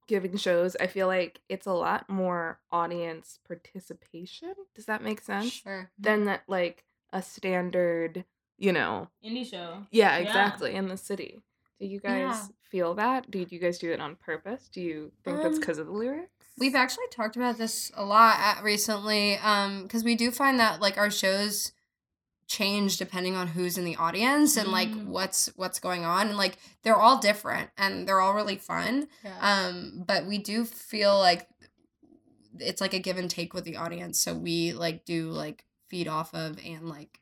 giving 0.07 0.38
shows. 0.38 0.76
I 0.80 0.88
feel 0.88 1.07
like 1.07 1.41
it's 1.49 1.66
a 1.66 1.74
lot 1.74 2.07
more 2.09 2.59
audience 2.72 3.39
participation. 3.47 4.53
Does 4.76 4.86
that 4.86 5.01
make 5.03 5.22
sense? 5.22 5.51
Sure. 5.51 5.89
Than 5.97 6.26
that 6.26 6.43
like 6.47 6.84
a 7.11 7.22
standard, 7.22 8.24
you 8.57 8.72
know. 8.72 9.09
Indie 9.24 9.49
show. 9.49 9.86
Yeah, 9.91 10.18
exactly. 10.18 10.76
In 10.76 10.88
the 10.89 10.97
city. 10.97 11.41
Do 11.80 11.86
you 11.88 11.99
guys 11.99 12.11
Yeah. 12.20 12.47
feel 12.61 12.93
that? 12.95 13.30
Did 13.32 13.51
you 13.51 13.59
guys 13.59 13.80
do 13.80 13.91
it 13.91 13.99
on 13.99 14.16
purpose? 14.16 14.70
Do 14.70 14.82
you 14.82 15.11
think 15.24 15.38
that's 15.41 15.55
Um, 15.55 15.59
because 15.59 15.78
of 15.78 15.88
the 15.88 15.91
lyrics? 15.93 16.32
We've 16.58 16.76
actually 16.76 17.08
talked 17.12 17.36
about 17.36 17.58
this 17.58 17.91
a 17.95 18.06
lot 18.06 18.38
at, 18.39 18.64
recently 18.64 19.38
um 19.38 19.84
because 19.84 20.03
we 20.03 20.16
do 20.16 20.32
find 20.32 20.60
that 20.60 20.82
like 20.82 20.97
our 20.97 21.12
shows 21.12 21.72
change 22.47 22.97
depending 22.97 23.36
on 23.36 23.47
who's 23.47 23.78
in 23.78 23.86
the 23.86 23.95
audience 23.95 24.56
and 24.56 24.70
like 24.72 24.89
Mm. 24.89 25.06
what's 25.08 25.47
what's 25.56 25.80
going 25.80 26.06
on 26.06 26.28
and 26.28 26.38
like 26.38 26.58
they're 26.84 26.95
all 26.95 27.18
different 27.18 27.72
and 27.78 28.08
they're 28.08 28.22
all 28.22 28.34
really 28.36 28.56
fun 28.58 29.08
Yeah. 29.24 29.36
um 29.41 30.03
but 30.06 30.26
we 30.28 30.38
do 30.38 30.64
feel 30.64 31.18
like 31.18 31.47
it's 32.60 32.80
like 32.82 32.93
a 32.93 32.99
give 32.99 33.18
and 33.18 33.30
take 33.30 33.53
with 33.53 33.64
the 33.66 33.76
audience 33.78 34.20
so 34.20 34.34
we 34.34 34.74
like 34.74 35.06
do 35.06 35.30
like 35.32 35.66
feed 35.89 36.08
off 36.08 36.34
of 36.36 36.58
and 36.64 36.88
like 36.88 37.20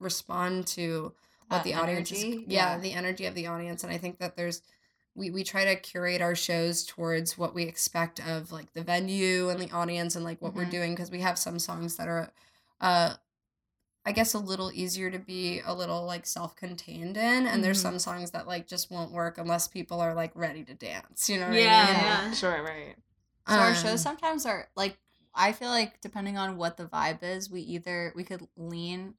respond 0.00 0.66
to 0.68 1.12
what 1.48 1.58
That 1.58 1.64
the 1.64 1.74
audience 1.74 2.10
is 2.10 2.24
yeah, 2.24 2.74
Yeah. 2.74 2.78
the 2.78 2.92
energy 2.94 3.26
of 3.26 3.34
the 3.34 3.46
audience 3.46 3.84
and 3.84 3.92
i 3.92 3.98
think 3.98 4.18
that 4.18 4.34
there's 4.36 4.62
we, 5.18 5.30
we 5.30 5.44
try 5.44 5.64
to 5.64 5.76
curate 5.76 6.22
our 6.22 6.34
shows 6.34 6.84
towards 6.84 7.36
what 7.36 7.54
we 7.54 7.64
expect 7.64 8.20
of 8.26 8.52
like 8.52 8.72
the 8.72 8.82
venue 8.82 9.48
and 9.50 9.60
the 9.60 9.70
audience 9.72 10.16
and 10.16 10.24
like 10.24 10.40
what 10.40 10.54
we're 10.54 10.64
Mhm. 10.64 10.70
doing 10.70 10.92
because 10.94 11.10
we 11.10 11.20
have 11.20 11.38
some 11.38 11.58
songs 11.58 11.96
that 11.96 12.08
are 12.08 12.30
uh 12.80 13.14
i 14.06 14.12
guess 14.12 14.32
a 14.34 14.38
little 14.38 14.70
easier 14.72 15.10
to 15.10 15.18
be 15.18 15.60
a 15.66 15.74
little 15.74 16.04
like 16.06 16.24
self-contained 16.26 17.16
in 17.16 17.46
and 17.46 17.62
there's 17.62 17.78
Mhm. 17.78 17.82
some 17.82 17.98
songs 17.98 18.30
that 18.30 18.46
like 18.46 18.66
just 18.66 18.90
won't 18.90 19.12
work 19.12 19.36
unless 19.38 19.68
people 19.68 20.00
are 20.00 20.14
like 20.14 20.30
ready 20.34 20.64
to 20.64 20.74
dance 20.74 21.28
you 21.28 21.38
know 21.38 21.48
what 21.48 21.58
Yeah, 21.58 21.86
i 21.88 21.92
mean 21.94 22.04
yeah. 22.04 22.32
Sure, 22.32 22.62
right. 22.62 22.96
So 23.48 23.56
our 23.56 23.68
Um, 23.68 23.74
shows 23.74 24.02
sometimes 24.02 24.46
are 24.46 24.68
like 24.76 24.98
I 25.34 25.52
feel 25.52 25.68
like 25.68 26.00
depending 26.00 26.36
on 26.36 26.56
what 26.56 26.76
the 26.76 26.86
vibe 26.86 27.22
is, 27.22 27.48
we 27.50 27.60
either 27.62 28.12
we 28.16 28.24
could 28.24 28.46
lean 28.56 29.14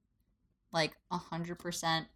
like 0.71 0.97
a 1.11 1.17
hundred 1.17 1.59
percent 1.59 2.07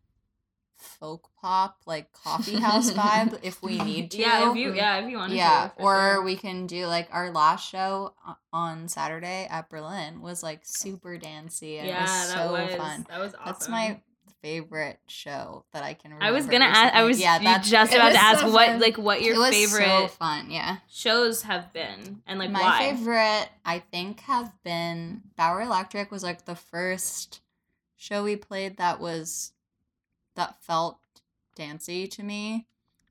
folk 0.77 1.29
pop, 1.41 1.81
like 1.85 2.11
coffee 2.11 2.59
house 2.59 2.91
vibe 2.93 3.39
if 3.43 3.61
we 3.61 3.79
need 3.79 4.11
to. 4.11 4.17
Yeah, 4.23 4.51
if 4.51 4.55
you 4.55 4.73
yeah, 4.73 4.97
if 4.97 5.09
you 5.09 5.17
want 5.17 5.31
to. 5.31 5.37
yeah, 5.37 5.71
or 5.77 6.13
sure. 6.13 6.23
we 6.23 6.35
can 6.35 6.67
do 6.67 6.85
like 6.87 7.09
our 7.11 7.31
last 7.31 7.69
show 7.69 8.13
on 8.51 8.87
Saturday 8.87 9.47
at 9.49 9.69
Berlin 9.69 10.21
was 10.21 10.43
like 10.43 10.61
super 10.63 11.17
dancey 11.17 11.77
and 11.77 11.87
yeah, 11.87 11.99
it 11.99 12.01
was 12.01 12.09
that 12.09 12.37
so 12.37 12.51
was 12.51 12.75
fun. 12.75 13.05
that 13.09 13.19
was 13.19 13.33
awesome. 13.33 13.45
That's 13.45 13.69
my 13.69 13.99
favorite 14.43 14.99
show 15.07 15.63
that 15.71 15.83
I 15.83 15.93
can 15.93 16.11
remember. 16.11 16.25
I 16.25 16.31
was 16.31 16.45
gonna 16.45 16.65
ask. 16.65 16.93
I 16.93 17.03
was 17.03 17.19
yeah, 17.19 17.39
that's 17.39 17.69
just 17.69 17.93
about 17.93 18.11
to 18.11 18.21
ask 18.21 18.41
so 18.41 18.51
what 18.51 18.67
fun. 18.67 18.79
like 18.81 18.97
what 18.97 19.21
your 19.21 19.35
favorite 19.49 19.85
so 19.85 20.07
fun. 20.09 20.51
Yeah. 20.51 20.77
shows 20.89 21.43
have 21.43 21.71
been 21.71 22.21
and 22.27 22.39
like 22.39 22.51
my 22.51 22.61
why. 22.61 22.79
favorite 22.79 23.47
i 23.65 23.79
think 23.79 24.19
have 24.21 24.51
been 24.63 25.21
Bowery 25.37 25.63
Electric 25.65 26.11
was 26.11 26.23
like 26.23 26.43
the 26.45 26.55
first 26.55 27.39
show 27.95 28.23
we 28.25 28.35
played 28.35 28.77
that 28.77 28.99
was 28.99 29.52
that 30.35 30.61
felt 30.63 30.97
dancey 31.55 32.07
to 32.07 32.23
me 32.23 32.65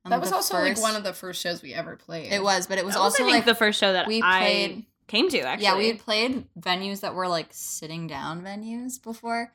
And 0.05 0.13
that 0.13 0.21
was 0.21 0.31
the 0.31 0.37
also 0.37 0.59
like 0.59 0.81
one 0.81 0.97
of 0.97 1.05
the 1.05 1.13
first 1.13 1.41
shows 1.41 1.63
we 1.63 1.73
ever 1.75 1.97
played 1.97 2.33
it 2.33 2.43
was 2.43 2.67
but 2.67 2.79
it 2.79 2.85
was 2.85 2.95
That 2.95 3.01
was, 3.01 3.13
also 3.15 3.23
I 3.23 3.27
think 3.27 3.37
like 3.37 3.45
the 3.45 3.55
first 3.55 3.79
show 3.79 3.93
that 3.93 4.07
we 4.07 4.21
I 4.23 4.39
played- 4.41 4.87
came 5.09 5.29
to 5.29 5.41
actually. 5.41 5.65
yeah 5.65 5.77
we 5.77 5.89
had 5.89 5.99
played 5.99 6.47
venues 6.59 7.01
that 7.01 7.15
were 7.15 7.29
like 7.29 7.49
sitting 7.51 8.07
down 8.07 8.43
venues 8.43 9.03
before 9.03 9.53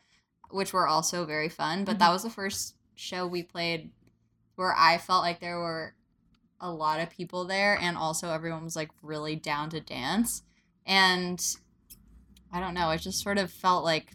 which 0.51 0.72
were 0.72 0.88
also 0.88 1.26
very 1.26 1.49
fun 1.49 1.84
but 1.84 1.93
Mm-hmm. 1.93 1.99
that 1.99 2.11
was 2.11 2.24
the 2.24 2.30
first 2.30 2.76
show 2.95 3.26
we 3.28 3.43
played 3.43 3.89
where 4.55 4.74
i 4.78 4.97
felt 4.97 5.24
like 5.24 5.39
there 5.39 5.57
were 5.59 5.93
a 6.61 6.72
lot 6.72 6.99
of 6.99 7.09
people 7.09 7.45
there 7.45 7.78
and 7.80 7.97
also 7.97 8.30
everyone 8.30 8.63
was 8.63 8.76
like 8.76 8.89
really 9.01 9.36
down 9.36 9.70
to 9.70 9.80
dance 9.80 10.43
and 10.86 11.55
i 12.51 12.59
don't 12.59 12.74
know 12.74 12.89
it 12.91 12.99
just 12.99 13.22
sort 13.24 13.38
of 13.38 13.51
felt 13.51 13.84
like 13.84 14.13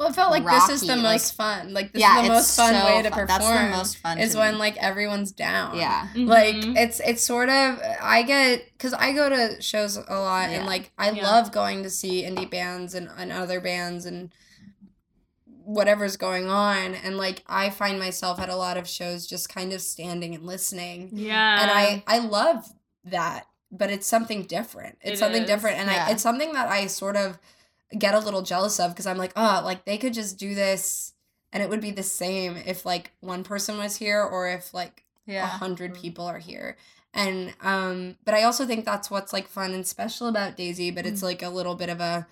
well 0.00 0.08
it 0.08 0.14
felt 0.14 0.30
like 0.30 0.44
this 0.46 0.68
is 0.70 0.80
the 0.80 0.88
rocky, 0.88 1.02
like- 1.02 1.12
most 1.20 1.34
fun 1.34 1.72
like 1.74 1.92
this 1.92 2.00
Yeah, 2.00 2.20
is 2.22 2.26
the 2.28 2.32
most 2.34 2.56
fun 2.56 2.74
so 2.74 2.84
way 2.86 3.02
to 3.02 3.10
fun. 3.10 3.18
perform 3.26 3.52
That's 3.54 3.70
the 3.70 3.76
most 3.76 3.96
fun 3.98 4.18
is 4.18 4.32
to 4.32 4.38
when 4.38 4.54
me. 4.54 4.58
like 4.58 4.76
everyone's 4.78 5.30
down 5.30 5.76
yeah 5.76 6.08
like 6.16 6.56
Mhm. 6.56 6.76
it's 6.76 7.00
it's 7.00 7.22
sort 7.22 7.50
of 7.50 7.78
i 8.00 8.22
get 8.22 8.64
because 8.72 8.94
i 8.94 9.12
go 9.12 9.28
to 9.28 9.60
shows 9.60 9.96
a 9.96 10.18
lot 10.18 10.48
and 10.48 10.64
like 10.66 10.90
i 10.98 11.10
Yeah. 11.10 11.22
love 11.30 11.52
going 11.52 11.82
to 11.82 11.90
see 11.90 12.22
indie 12.24 12.48
bands 12.50 12.94
and, 12.94 13.10
and 13.18 13.30
other 13.30 13.60
bands 13.60 14.06
and 14.06 14.32
whatever's 15.64 16.16
going 16.16 16.48
on 16.48 16.94
and 16.94 17.16
like 17.16 17.42
i 17.46 17.70
find 17.70 17.98
myself 17.98 18.40
at 18.40 18.48
a 18.48 18.56
lot 18.56 18.76
of 18.76 18.88
shows 18.88 19.26
just 19.26 19.48
kind 19.48 19.72
of 19.72 19.80
standing 19.80 20.34
and 20.34 20.44
listening 20.44 21.10
yeah, 21.12 21.62
and 21.62 21.70
i 21.70 22.02
i 22.06 22.18
love 22.18 22.72
that 23.04 23.46
but 23.70 23.90
it's 23.90 24.06
something 24.06 24.42
different 24.44 24.96
it's 25.02 25.12
It 25.12 25.18
something 25.22 25.42
is, 25.42 25.48
different 25.48 25.78
and 25.78 25.90
yeah. 25.90 26.06
I, 26.08 26.10
it's 26.12 26.22
something 26.22 26.52
that 26.54 26.68
i 26.68 26.86
sort 26.88 27.16
of 27.16 27.38
get 27.98 28.14
a 28.14 28.18
little 28.18 28.42
jealous 28.42 28.78
of 28.78 28.92
because 28.92 29.06
i'm 29.06 29.18
like 29.18 29.32
oh 29.36 29.62
like 29.64 29.84
they 29.84 29.98
could 29.98 30.14
just 30.14 30.38
do 30.38 30.54
this 30.54 31.12
and 31.52 31.62
it 31.62 31.68
would 31.68 31.80
be 31.80 31.90
the 31.90 32.02
same 32.02 32.56
if 32.64 32.86
like 32.86 33.12
one 33.20 33.42
person 33.42 33.78
was 33.78 33.96
here 33.96 34.22
or 34.22 34.48
if 34.48 34.72
like 34.72 35.04
a 35.26 35.32
yeah. 35.32 35.46
hundred 35.46 35.94
people 35.94 36.24
are 36.24 36.38
here. 36.38 36.76
And 37.12 37.52
um 37.60 38.16
but 38.24 38.34
i 38.34 38.44
also 38.44 38.66
think 38.66 38.84
that's 38.84 39.10
what's 39.10 39.32
like 39.32 39.48
fun 39.48 39.72
and 39.74 39.84
special 39.84 40.28
about 40.28 40.56
daisy 40.56 40.92
but 40.92 41.06
it's 41.06 41.24
like 41.24 41.42
a 41.42 41.48
little 41.48 41.74
bit 41.74 41.88
of 41.88 42.00
a 42.00 42.28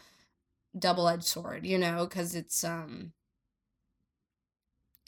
double-edged 0.78 1.24
sword 1.24 1.66
you 1.66 1.78
know 1.78 2.06
because 2.06 2.36
it's 2.36 2.62
um 2.62 3.12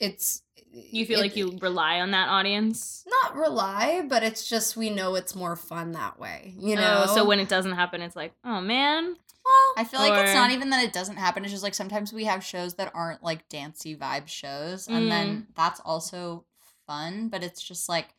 it's 0.01 0.41
you 0.73 1.05
feel 1.05 1.19
it- 1.19 1.21
like 1.21 1.35
you 1.37 1.57
rely 1.61 1.99
on 2.01 2.11
that 2.11 2.27
audience. 2.29 3.03
not 3.07 3.35
rely 3.35 4.01
but 4.07 4.23
it's 4.23 4.47
just 4.49 4.75
we 4.75 4.89
know 4.89 5.15
it's 5.15 5.35
more 5.35 5.55
fun 5.55 5.91
that 5.93 6.19
way 6.19 6.53
you 6.57 6.75
know 6.75 7.05
Oh, 7.07 7.15
so 7.15 7.25
when 7.25 7.39
it 7.39 7.47
doesn't 7.49 7.73
happen, 7.73 8.01
it's 8.01 8.15
like, 8.15 8.33
oh 8.43 8.59
man. 8.61 9.15
well, 9.45 9.73
I 9.77 9.83
feel 9.83 9.99
like 9.99 10.13
it's 10.23 10.33
not 10.33 10.51
even 10.51 10.69
that 10.71 10.83
it 10.83 10.93
doesn't 10.93 11.17
happen. 11.17 11.43
It's 11.43 11.51
just 11.53 11.63
like 11.63 11.73
sometimes 11.73 12.11
we 12.13 12.25
have 12.25 12.43
shows 12.43 12.75
that 12.75 12.91
aren't 12.93 13.23
like 13.23 13.47
dancey 13.49 13.95
vibe 13.95 14.27
shows, 14.27 14.87
and 14.87 15.11
then 15.11 15.47
that's 15.55 15.79
also 15.83 16.45
fun. 16.87 17.27
But 17.29 17.43
it's 17.43 17.61
just 17.61 17.89
like 17.89 18.09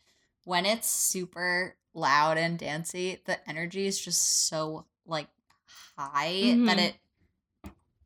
when 0.45 0.67
it's 0.67 0.89
super 0.91 1.77
loud 1.95 2.39
and 2.39 2.59
dancey, 2.59 3.21
the 3.27 3.37
energy 3.49 3.87
is 3.87 4.01
just 4.01 4.47
so 4.49 4.87
like 5.07 5.29
high 5.97 6.57
that 6.67 6.79
Mhm. 6.79 6.87
it. 6.89 6.95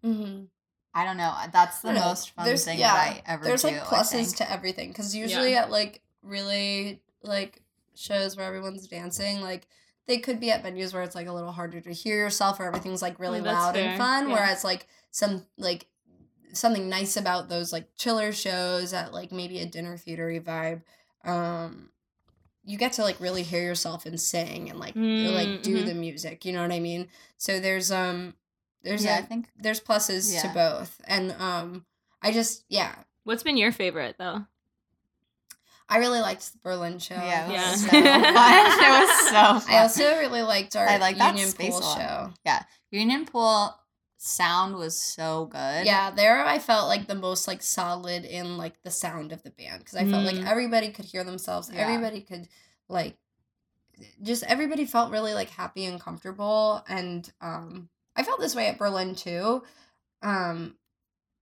Mhm. 0.05 0.49
I 0.97 1.05
don't 1.05 1.17
know. 1.19 1.33
That's 1.53 1.81
the 1.81 1.93
know. 1.93 2.01
most 2.01 2.31
fun 2.31 2.45
There's- 2.47 2.65
thing 2.65 2.79
yeah, 2.79 2.95
that 2.95 3.09
I 3.09 3.23
ever 3.33 3.45
there's 3.45 3.63
do. 3.63 3.69
like 3.69 3.83
I 3.83 3.97
pluses 3.97 4.11
think. 4.11 4.37
to 4.37 4.51
everything 4.51 4.89
because 4.89 5.15
usually 5.15 5.55
at 5.55 5.71
like 5.71 6.01
really 6.23 7.03
like 7.23 7.63
shows 7.95 8.37
where 8.37 8.47
everyone's 8.47 8.87
dancing 8.89 9.41
like 9.41 9.67
they 10.07 10.19
could 10.19 10.39
be 10.41 10.51
at 10.51 10.63
venues 10.65 10.93
where 10.95 11.03
it's 11.03 11.15
like 11.15 11.27
a 11.29 11.33
little 11.33 11.53
harder 11.53 11.81
to 11.81 11.93
hear 11.93 12.17
yourself 12.17 12.59
or 12.61 12.65
everything's 12.65 13.03
like 13.03 13.19
really 13.19 13.41
Mm, 13.41 13.47
loud 13.47 13.75
fair, 13.75 13.89
and 13.91 13.99
fun 13.99 14.29
yeah. 14.29 14.35
whereas 14.35 14.65
like 14.65 14.87
some 15.11 15.45
like 15.59 15.87
something 16.53 16.89
nice 16.89 17.17
about 17.17 17.49
those 17.49 17.73
like 17.73 17.89
chiller 17.97 18.33
shows 18.33 18.93
at 18.93 19.13
like 19.13 19.33
maybe 19.33 19.59
a 19.61 19.67
dinner 19.67 19.97
theatery 19.97 20.43
vibe 20.43 20.83
um 21.25 21.91
you 22.65 22.77
get 22.79 22.93
to 22.95 23.03
like 23.03 23.21
really 23.21 23.43
hear 23.43 23.63
yourself 23.63 24.07
and 24.07 24.21
sing 24.21 24.71
and 24.71 24.79
like 24.79 24.95
like 24.97 25.63
do 25.63 25.77
Mm, 25.83 25.87
the 25.87 25.95
music 25.95 26.45
you 26.45 26.53
know 26.53 26.63
what 26.63 26.73
i 26.73 26.81
mean 26.81 27.09
so 27.37 27.61
there's 27.61 27.91
um 27.93 28.35
there's 28.87 29.05
Yeah, 29.05 29.17
a, 29.17 29.19
I 29.19 29.23
think- 29.23 29.49
there's 29.59 29.81
pluses 29.81 30.41
to 30.43 30.49
both 30.55 31.01
and 31.07 31.33
um 31.39 31.85
i 32.23 32.31
just 32.33 32.65
yeah 32.69 32.95
What's 33.25 33.43
been 33.43 33.57
your 33.57 33.73
favorite 33.73 34.17
though? 34.19 34.47
i 35.89 35.99
really 35.99 36.21
liked 36.21 36.53
the 36.53 36.59
berlin 36.63 36.99
show 36.99 37.15
Yeah, 37.15 37.47
it 37.47 37.53
was 37.53 37.59
Yeah. 37.59 37.75
so 37.75 37.89
fun. 37.91 38.85
it 38.85 39.07
was 39.07 39.29
so 39.29 39.61
fun. 39.67 39.75
i 39.75 39.79
also 39.83 40.19
really 40.19 40.43
liked 40.43 40.75
our 40.77 40.89
I 40.89 40.97
like 40.99 41.19
that 41.19 41.35
union 41.35 41.49
space 41.51 41.73
pool 41.79 41.83
show 41.83 42.33
Yeah, 42.45 42.63
Union 42.91 43.27
Pool 43.27 43.75
sound 44.19 44.77
was 44.77 44.99
so 44.99 45.45
good. 45.47 45.85
Yeah, 45.85 46.11
there 46.11 46.45
I 46.45 46.59
felt 46.59 46.89
like 46.89 47.07
the 47.07 47.15
most 47.15 47.47
like 47.47 47.63
solid 47.63 48.25
in 48.25 48.57
like 48.57 48.81
the 48.83 48.91
sound 48.91 49.31
of 49.33 49.43
the 49.43 49.51
band 49.51 49.81
because 49.81 49.95
I 49.97 50.05
felt 50.09 50.25
like 50.25 50.37
Mm. 50.37 50.47
everybody 50.47 50.89
could 50.91 51.05
hear 51.05 51.23
themselves. 51.23 51.69
Yeah. 51.73 51.81
Everybody 51.81 52.21
could 52.23 52.49
like 52.89 53.17
just 54.23 54.43
everybody 54.45 54.87
felt 54.87 55.13
really 55.13 55.35
like 55.35 55.51
happy 55.51 55.85
and 55.85 56.01
comfortable 56.01 56.83
and 56.89 57.31
um 57.41 57.89
I 58.17 58.23
felt 58.23 58.41
this 58.41 58.55
way 58.55 58.67
at 58.69 58.79
Berlin 58.79 59.15
too. 59.15 59.63
Um 60.23 60.75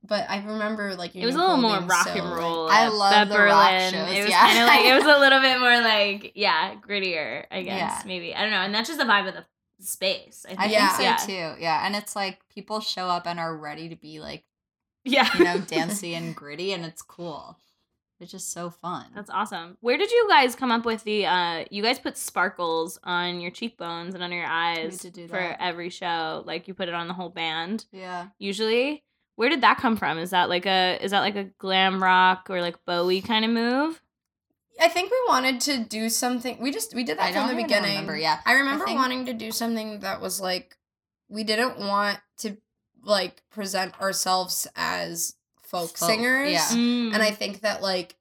but 0.07 0.29
I 0.29 0.45
remember 0.45 0.95
like 0.97 1.16
It 1.16 1.25
was 1.25 1.35
a 1.35 1.39
little 1.39 1.57
more 1.57 1.79
rock 1.81 2.07
so, 2.09 2.12
and 2.12 2.25
like- 2.31 2.39
roll. 2.39 2.68
I 2.70 2.89
love 2.89 3.29
the 3.31 3.39
rock 3.39 3.70
Berlin. 3.70 3.93
shows, 3.93 4.12
It 4.16 4.20
was 4.22 4.31
yeah. 4.31 4.47
kind 4.47 4.59
of 4.59 4.66
like 4.66 4.85
it 4.85 4.95
was 4.95 5.05
a 5.16 5.18
little 5.18 5.41
bit 5.41 5.59
more 5.66 5.81
like 5.81 6.33
yeah, 6.35 6.75
grittier. 6.87 7.45
I 7.51 7.62
guess 7.62 7.79
Yeah. 7.79 8.03
maybe 8.07 8.35
I 8.35 8.43
don't 8.43 8.51
know, 8.51 8.59
and 8.59 8.75
that's 8.75 8.89
just 8.89 8.99
the 8.99 9.07
vibe 9.07 9.29
of 9.29 9.35
the 9.35 9.45
space. 9.81 10.45
I 10.47 10.49
think. 10.51 10.61
I 10.61 10.66
Yeah. 10.66 10.89
think 10.97 11.18
so 11.20 11.27
too. 11.27 11.55
Yeah, 11.61 11.87
and 11.87 11.97
it's 11.97 12.14
like 12.14 12.41
people 12.49 12.81
show 12.81 13.07
up 13.09 13.27
and 13.27 13.41
are 13.41 13.57
ready 13.57 13.89
to 13.89 13.97
be 13.97 14.20
like 14.20 14.45
Yeah, 15.05 15.29
you 15.39 15.45
know 15.45 15.59
dancey 15.66 16.14
and 16.14 16.35
gritty, 16.37 16.72
and 16.72 16.85
it's 16.85 17.03
cool. 17.03 17.59
It's 18.25 18.33
just 18.33 18.53
so 18.53 18.70
fun. 18.70 19.07
That's 19.14 19.31
awesome. 19.31 19.77
Where 19.81 19.97
did 19.97 20.11
you 20.11 20.27
guys 20.29 20.57
come 20.57 20.70
up 20.72 20.85
with 20.85 21.05
the 21.05 21.27
uh 21.27 21.64
you 21.70 21.83
guys 21.83 21.99
put 21.99 22.16
sparkles 22.18 22.99
on 23.05 23.41
your 23.41 23.51
cheekbones 23.53 24.14
and 24.14 24.22
under 24.25 24.37
your 24.37 24.47
eyes 24.47 24.99
did 24.99 25.12
do 25.12 25.29
for 25.29 25.39
every 25.61 25.91
show. 25.91 26.43
Like 26.45 26.66
you 26.66 26.75
put 26.75 26.89
it 26.89 26.95
on 26.95 27.07
the 27.09 27.14
whole 27.14 27.29
band. 27.31 27.87
yeah. 27.93 28.27
Usually. 28.39 29.05
Where 29.37 29.49
did 29.49 29.62
that 29.62 29.79
come 29.79 29.97
from? 29.97 30.18
Is 30.18 30.31
that 30.31 30.49
like 30.49 30.64
a 30.66 30.99
is 31.03 31.11
that 31.11 31.20
like 31.20 31.37
a 31.37 31.45
glam 31.59 32.03
rock 32.03 32.47
or 32.51 32.61
like 32.61 32.85
Bowie 32.85 33.20
kind 33.20 33.45
of 33.45 33.51
move? 33.51 34.01
I 34.81 34.89
think 34.89 35.11
we 35.11 35.16
wanted 35.29 35.61
to 35.62 35.85
do 35.85 36.09
something. 36.09 36.59
We 36.61 36.72
just 36.72 36.95
we 36.95 37.05
did 37.05 37.18
that 37.18 37.25
I 37.25 37.33
from 37.33 37.35
don't 37.35 37.47
the 37.49 37.53
even 37.55 37.66
beginning. 37.66 37.91
remember, 37.91 38.16
yeah. 38.16 38.41
I 38.47 38.55
remember 38.55 38.85
think- 38.87 38.99
wanting 38.99 39.27
to 39.27 39.33
do 39.33 39.51
something 39.53 40.01
that 40.01 40.20
was 40.20 40.41
like 40.41 40.77
we 41.29 41.45
didn't 41.45 41.79
want 41.79 42.18
to 42.39 42.57
like 43.03 43.43
present 43.51 44.01
ourselves 44.01 44.66
as 44.77 45.35
folk, 45.65 45.97
Folk, 45.97 46.09
singers. 46.11 46.51
yeah. 46.53 46.73
And 46.73 47.17
I 47.23 47.31
think 47.31 47.61
that 47.62 47.83
like 47.83 48.17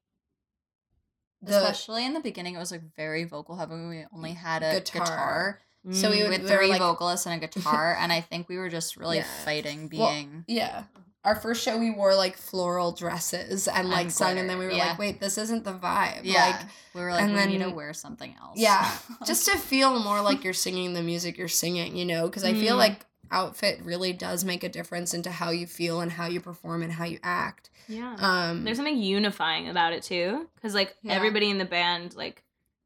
the 1.42 1.58
Especially 1.58 2.06
in 2.06 2.14
the 2.14 2.20
beginning, 2.22 2.56
it 2.56 2.60
was 2.60 2.72
like 2.72 2.96
very 2.96 3.26
vocal 3.26 3.58
heavy. 3.58 3.74
We 3.76 4.06
only 4.16 4.32
had 4.34 4.64
a 4.64 4.80
Guitar. 4.80 5.04
guitar, 5.06 5.60
so 5.92 6.10
we 6.10 6.18
Mm. 6.18 6.22
would 6.22 6.30
with 6.30 6.42
we 6.44 6.48
three 6.56 6.68
like, 6.70 6.80
vocalists 6.80 7.26
and 7.26 7.36
a 7.44 7.46
guitar, 7.46 7.96
and 8.00 8.14
I 8.14 8.22
think 8.22 8.48
we 8.48 8.58
were 8.58 8.70
just 8.70 8.96
really 8.96 9.18
Yeah. 9.18 9.44
fighting 9.44 9.90
Well, 9.94 10.10
being. 10.12 10.46
yeah. 10.48 10.84
Our 11.26 11.36
first 11.36 11.64
show 11.64 11.78
we 11.78 11.90
wore 11.90 12.16
like 12.16 12.36
floral 12.38 12.92
dresses 12.92 13.68
and 13.70 13.90
like 13.90 14.04
And 14.04 14.14
sung 14.14 14.38
and 14.38 14.50
then 14.50 14.58
we 14.60 14.66
were 14.66 14.72
yeah. 14.72 14.90
like, 14.90 15.00
wait, 15.00 15.20
this 15.22 15.38
isn't 15.38 15.64
the 15.64 15.74
vibe. 15.74 16.22
yeah, 16.24 16.48
Like 16.48 16.62
we 16.94 17.00
were 17.02 17.12
like, 17.12 17.24
and 17.24 17.34
we 17.34 17.46
need 17.46 17.60
to 17.64 17.70
wear 17.70 17.94
something 17.94 18.36
else. 18.42 18.58
Yeah, 18.60 18.90
just 19.26 19.46
to 19.48 19.58
feel 19.58 20.00
more 20.00 20.22
like 20.22 20.44
you're 20.44 20.54
singing 20.54 20.94
the 20.94 21.02
music 21.02 21.38
you're 21.38 21.48
singing, 21.48 21.96
you 21.96 22.04
know, 22.06 22.28
because 22.28 22.44
I 22.44 22.54
feel 22.54 22.76
Mm. 22.76 22.80
like 22.80 23.06
outfit 23.34 23.82
really 23.84 24.14
does 24.14 24.46
make 24.46 24.64
a 24.64 24.70
difference 24.70 25.14
into 25.14 25.32
how 25.32 25.50
you 25.50 25.68
feel 25.68 26.00
and 26.02 26.12
how 26.12 26.28
you 26.28 26.40
perform 26.40 26.84
and 26.84 26.92
how 26.94 27.06
you 27.06 27.20
act. 27.24 27.70
Yeah. 27.88 28.16
Um, 28.20 28.64
There's 28.64 28.78
something 28.78 28.98
unifying 28.98 29.68
about 29.70 29.92
it 29.94 30.04
too, 30.04 30.48
because 30.56 30.74
like 30.74 30.96
Yeah. 31.02 31.14
everybody 31.14 31.50
in 31.50 31.58
the 31.58 31.66
band 31.66 32.16
like 32.16 32.44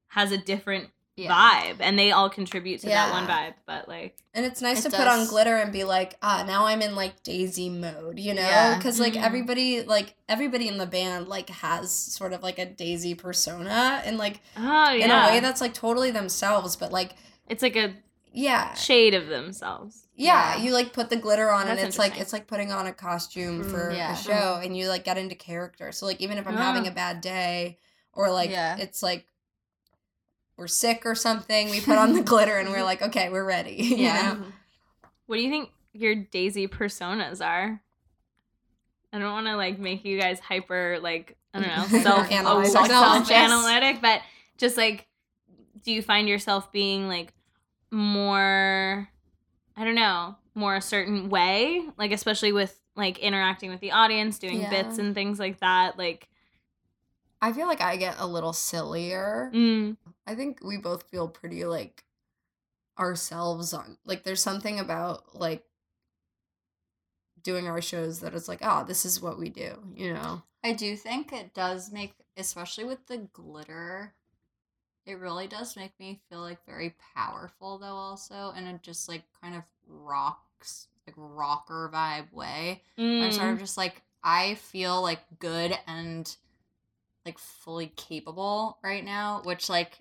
has 0.07 0.31
a 0.31 0.37
different 0.37 0.89
Yeah. 1.15 1.31
vibe, 1.33 1.77
and 1.79 1.97
they 1.97 2.11
all 2.11 2.29
contribute 2.29 2.79
to 2.81 2.87
that 2.87 3.11
one 3.11 3.25
vibe. 3.27 3.55
But 3.65 3.87
like, 3.87 4.17
and 4.35 4.45
it's 4.45 4.61
nice 4.61 4.85
It 4.85 4.91
to 4.91 4.97
put 4.97 5.07
on 5.07 5.25
glitter 5.27 5.55
and 5.55 5.71
be 5.73 5.83
like, 5.83 6.15
ah, 6.21 6.43
now 6.47 6.65
I'm 6.67 6.81
in 6.83 6.93
like 6.95 7.23
Daisy 7.23 7.69
mode, 7.69 8.19
you 8.19 8.35
know, 8.35 8.41
Yeah. 8.41 8.77
because 8.77 8.99
like 8.99 9.13
Mhm. 9.13 9.23
everybody, 9.23 9.81
like 9.83 10.15
everybody 10.29 10.67
in 10.67 10.77
the 10.77 10.85
band, 10.85 11.27
like 11.27 11.49
has 11.49 11.91
sort 11.91 12.33
of 12.33 12.43
like 12.43 12.59
a 12.59 12.65
Daisy 12.67 13.15
persona 13.15 14.01
and 14.05 14.17
like 14.19 14.41
oh 14.55 14.61
yeah, 14.91 15.05
in 15.05 15.09
a 15.11 15.25
way 15.33 15.39
that's 15.39 15.59
like 15.61 15.73
totally 15.73 16.11
themselves, 16.11 16.75
but 16.75 16.91
like 16.91 17.15
it's 17.47 17.63
like 17.63 17.75
a 17.75 17.93
yeah, 18.31 18.75
shade 18.75 19.15
of 19.15 19.25
themselves. 19.27 20.06
Yeah, 20.17 20.55
Yeah. 20.57 20.63
you 20.63 20.71
like 20.73 20.91
put 20.91 21.09
the 21.09 21.15
glitter 21.15 21.49
on 21.51 21.67
and 21.69 21.79
it's 21.79 21.97
like 21.97 22.19
it's 22.19 22.33
like 22.33 22.47
putting 22.47 22.71
on 22.71 22.87
a 22.87 22.91
costume 22.93 23.63
Mm, 23.63 23.71
for 23.71 23.91
yeah. 23.91 24.13
a 24.13 24.15
show 24.17 24.59
and 24.61 24.75
you 24.75 24.89
like 24.89 25.05
get 25.05 25.17
into 25.17 25.35
character. 25.35 25.91
So 25.93 26.05
like 26.05 26.19
even 26.19 26.37
if 26.37 26.47
I'm 26.47 26.55
Ah. 26.57 26.61
having 26.73 26.87
a 26.87 26.91
bad 26.91 27.21
day 27.21 27.77
or 28.13 28.31
like 28.31 28.49
Yeah. 28.49 28.75
it's 28.77 29.01
like 29.03 29.25
we're 30.57 30.67
sick 30.67 31.05
or 31.05 31.13
something, 31.15 31.69
we 31.69 31.79
put 31.81 31.97
on 31.97 32.13
the 32.13 32.21
glitter 32.31 32.57
and 32.57 32.69
we're 32.69 32.83
like, 32.83 33.01
okay, 33.01 33.29
we're 33.29 33.45
ready. 33.45 33.75
Yeah. 33.97 34.33
know? 34.33 34.43
What 35.27 35.37
do 35.37 35.43
you 35.43 35.51
think 35.51 35.69
your 35.93 36.15
Daisy 36.15 36.67
personas 36.67 37.45
are? 37.45 37.79
I 39.13 39.19
don't 39.19 39.31
want 39.31 39.45
to 39.47 39.55
like 39.55 39.77
make 39.79 40.03
you 40.03 40.19
guys 40.19 40.39
hyper 40.39 40.99
like 41.01 41.37
I 41.53 41.59
don't 41.61 41.91
know 41.93 41.99
self 42.03 42.31
Analyze 42.31 42.71
self 42.71 42.89
ourselves. 42.89 43.31
analytic, 43.31 44.01
but 44.01 44.21
just 44.57 44.77
like, 44.77 45.05
do 45.83 45.91
you 45.91 46.01
find 46.01 46.27
yourself 46.27 46.71
being 46.71 47.07
like 47.07 47.33
more? 47.91 49.07
I 49.77 49.85
don't 49.85 49.95
know, 49.95 50.35
more 50.55 50.75
a 50.75 50.81
certain 50.81 51.29
way, 51.29 51.87
like 51.97 52.11
especially 52.11 52.51
with 52.51 52.77
like 52.95 53.19
interacting 53.19 53.69
with 53.69 53.79
the 53.79 53.91
audience, 53.91 54.39
doing 54.39 54.59
Yeah. 54.61 54.69
bits 54.69 54.97
and 54.97 55.13
things 55.13 55.37
like 55.39 55.59
that. 55.59 55.97
Like, 55.97 56.27
I 57.41 57.53
feel 57.53 57.67
like 57.67 57.81
I 57.81 57.95
get 57.97 58.15
a 58.17 58.25
little 58.25 58.53
sillier. 58.53 59.51
mm, 59.53 59.95
I 60.25 60.33
think 60.35 60.59
we 60.63 60.77
both 60.77 61.03
feel 61.03 61.27
pretty 61.27 61.63
like 61.65 62.03
ourselves 62.97 63.73
on 63.73 63.97
like 64.05 64.23
there's 64.23 64.41
something 64.41 64.79
about 64.79 65.35
like 65.35 65.63
doing 67.43 67.67
our 67.67 67.81
shows 67.81 68.19
that 68.21 68.33
it's 68.33 68.47
like, 68.47 68.59
oh, 68.63 68.83
this 68.85 69.05
is 69.05 69.21
what 69.21 69.37
we 69.37 69.49
do, 69.49 69.77
you 69.95 70.13
know. 70.13 70.41
I 70.63 70.73
do 70.73 70.97
think 70.97 71.31
it 71.31 71.53
does 71.53 71.91
make, 71.91 72.13
especially 72.35 72.83
with 72.83 73.05
the 73.07 73.19
glitter, 73.31 74.13
it 75.07 75.19
really 75.19 75.47
does 75.47 75.75
make 75.77 75.97
me 75.99 76.19
feel 76.29 76.41
like 76.41 76.63
very 76.65 76.93
powerful 77.15 77.79
though 77.79 77.87
also 77.87 78.53
in 78.57 78.67
a 78.67 78.77
just 78.83 79.07
like 79.07 79.23
kind 79.41 79.55
of 79.55 79.63
rocks 79.87 80.89
like 81.07 81.15
rocker 81.17 81.89
vibe 81.91 82.31
way. 82.33 82.83
I'm 82.97 83.31
sort 83.31 83.49
mm, 83.49 83.53
of 83.53 83.59
just 83.59 83.77
like 83.77 84.01
I 84.23 84.55
feel 84.55 85.01
like 85.01 85.21
good 85.39 85.77
and 85.87 86.35
like 87.25 87.39
fully 87.39 87.93
capable 87.95 88.77
right 88.83 89.03
now, 89.03 89.41
which 89.45 89.69
like 89.69 89.99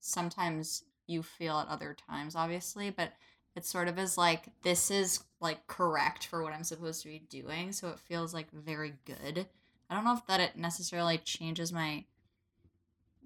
sometimes 0.00 0.84
you 1.06 1.22
feel 1.22 1.58
at 1.58 1.68
other 1.68 1.96
times 2.08 2.36
obviously, 2.36 2.90
but 2.90 3.12
it 3.56 3.64
sort 3.64 3.88
of 3.88 3.98
is 3.98 4.16
like 4.16 4.44
this 4.62 4.90
is 4.90 5.20
like 5.40 5.66
correct 5.66 6.26
for 6.26 6.42
what 6.44 6.52
I'm 6.52 6.64
supposed 6.64 7.02
to 7.02 7.08
be 7.08 7.22
doing, 7.28 7.72
so 7.72 7.88
it 7.88 7.98
feels 7.98 8.32
like 8.32 8.50
very 8.52 8.94
good. 9.04 9.46
I 9.90 9.94
don't 9.94 10.04
know 10.04 10.14
if 10.14 10.26
that 10.26 10.40
it 10.40 10.56
necessarily 10.56 11.18
changes 11.18 11.72
my 11.72 12.04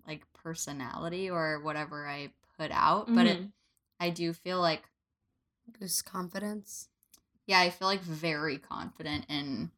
like 0.06 0.22
personality 0.32 1.30
or 1.30 1.60
whatever 1.60 2.06
I 2.06 2.30
put 2.58 2.70
out, 2.70 3.06
but 3.14 3.26
it 3.26 3.38
Mhm. 3.40 3.52
I 4.00 4.10
do 4.10 4.32
feel 4.32 4.60
like 4.60 4.88
Boost 5.78 6.04
confidence. 6.04 6.88
yeah, 7.46 7.60
I 7.60 7.70
feel 7.70 7.86
like 7.88 8.00
very 8.02 8.58
confident 8.58 9.26
in 9.28 9.70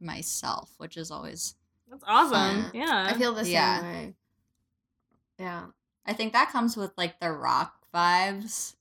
myself, 0.00 0.72
which 0.78 0.96
is 0.96 1.10
always 1.10 1.54
that's 1.88 2.04
awesome. 2.06 2.32
Fun. 2.32 2.70
Yeah, 2.74 3.06
I 3.08 3.14
feel 3.14 3.34
the 3.34 3.44
same 3.44 3.52
Yeah. 3.52 3.82
way. 3.82 4.14
Yeah. 5.38 5.66
I 6.06 6.12
think 6.14 6.32
that 6.32 6.50
comes 6.50 6.76
with 6.76 6.92
like 6.96 7.20
the 7.20 7.30
rock 7.30 7.74
vibes 7.94 8.74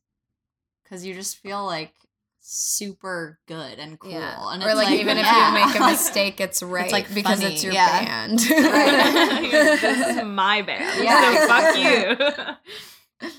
cuz 0.85 1.05
you 1.05 1.13
just 1.13 1.37
feel 1.37 1.65
like 1.65 1.93
super 2.41 3.39
good 3.47 3.79
and 3.79 3.99
cool. 3.99 4.11
Yeah. 4.11 4.53
And 4.53 4.63
or 4.63 4.67
it's 4.69 4.75
like, 4.75 4.99
even 4.99 5.17
yeah. 5.17 5.55
if 5.55 5.59
you 5.59 5.65
make 5.65 5.79
a 5.79 5.91
mistake, 5.91 6.41
it's 6.41 6.61
right 6.63 6.91
like, 6.91 7.13
because 7.13 7.39
funny, 7.41 7.53
it's 7.53 7.63
your 7.63 7.73
yeah. 7.73 8.05
band. 8.05 8.39
this 8.39 10.17
is 10.17 10.23
my 10.23 10.61
band. 10.61 11.03
Yeah, 11.03 11.33
so 11.33 11.47
fuck 11.47 11.77
you. 13.21 13.29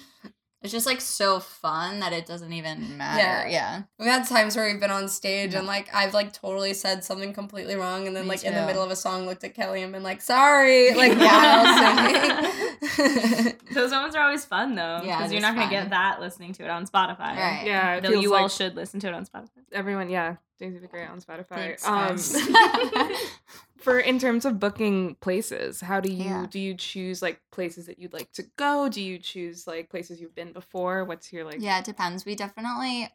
it's 0.62 0.72
just 0.72 0.86
like 0.86 1.00
so 1.00 1.40
fun 1.40 2.00
that 2.00 2.12
it 2.12 2.26
doesn't 2.26 2.52
even 2.52 2.96
matter. 2.96 3.48
Yeah. 3.48 3.82
We've 3.98 4.08
had 4.08 4.26
times 4.26 4.54
where 4.56 4.70
we've 4.70 4.80
been 4.80 4.92
on 4.92 5.08
stage 5.08 5.52
Yeah. 5.52 5.58
and 5.58 5.66
like 5.66 5.92
I've 5.92 6.14
like 6.14 6.32
totally 6.32 6.72
said 6.72 7.02
something 7.04 7.32
completely 7.32 7.74
wrong 7.74 8.06
and 8.06 8.14
then 8.14 8.24
Me 8.24 8.30
like 8.30 8.44
in 8.44 8.54
the 8.54 8.64
middle 8.64 8.82
of 8.82 8.90
a 8.90 8.96
song 8.96 9.26
looked 9.26 9.42
at 9.44 9.54
Kelley 9.54 9.82
and 9.82 9.92
been 9.92 10.04
like, 10.04 10.22
sorry, 10.22 10.94
like 10.94 11.18
Yeah. 11.18 11.62
while 11.62 12.42
singing. 12.44 12.61
Those 13.72 13.90
moments 13.90 14.16
are 14.16 14.22
always 14.22 14.44
fun 14.44 14.74
though, 14.74 15.00
Yeah, 15.04 15.16
because 15.18 15.30
it 15.30 15.34
you're 15.34 15.42
not 15.42 15.54
gonna 15.54 15.70
get 15.70 15.90
that 15.90 16.20
listening 16.20 16.52
to 16.54 16.64
it 16.64 16.70
on 16.70 16.86
Spotify. 16.86 17.36
Right. 17.36 17.62
Yeah, 17.66 18.00
Though 18.00 18.10
feels 18.10 18.22
you 18.22 18.34
all 18.34 18.48
should 18.48 18.74
listen 18.76 19.00
to 19.00 19.08
it 19.08 19.14
on 19.14 19.26
Spotify. 19.26 19.48
everyone. 19.72 20.10
Yeah, 20.10 20.36
Daisy 20.58 20.78
the 20.78 20.86
Great 20.86 21.08
on 21.08 21.20
Spotify. 21.20 21.76
Thanks, 21.78 21.86
um, 21.86 22.08
guys. 22.08 22.36
for 23.78 23.98
in 23.98 24.18
terms 24.18 24.44
of 24.44 24.60
booking 24.60 25.16
places, 25.16 25.80
how 25.80 26.00
do 26.00 26.10
you 26.12 26.24
Yeah. 26.24 26.46
do 26.50 26.58
you 26.60 26.74
choose 26.74 27.22
like 27.22 27.40
places 27.50 27.86
that 27.86 27.98
you'd 27.98 28.12
like 28.12 28.32
to 28.32 28.44
go? 28.56 28.88
Do 28.88 29.00
you 29.02 29.18
choose 29.18 29.66
like 29.66 29.90
places 29.90 30.20
you've 30.20 30.34
been 30.34 30.52
before? 30.52 31.04
What's 31.04 31.32
your 31.32 31.44
like? 31.44 31.56
yeah, 31.60 31.78
it 31.78 31.84
depends. 31.84 32.24
We 32.24 32.34
definitely 32.34 33.08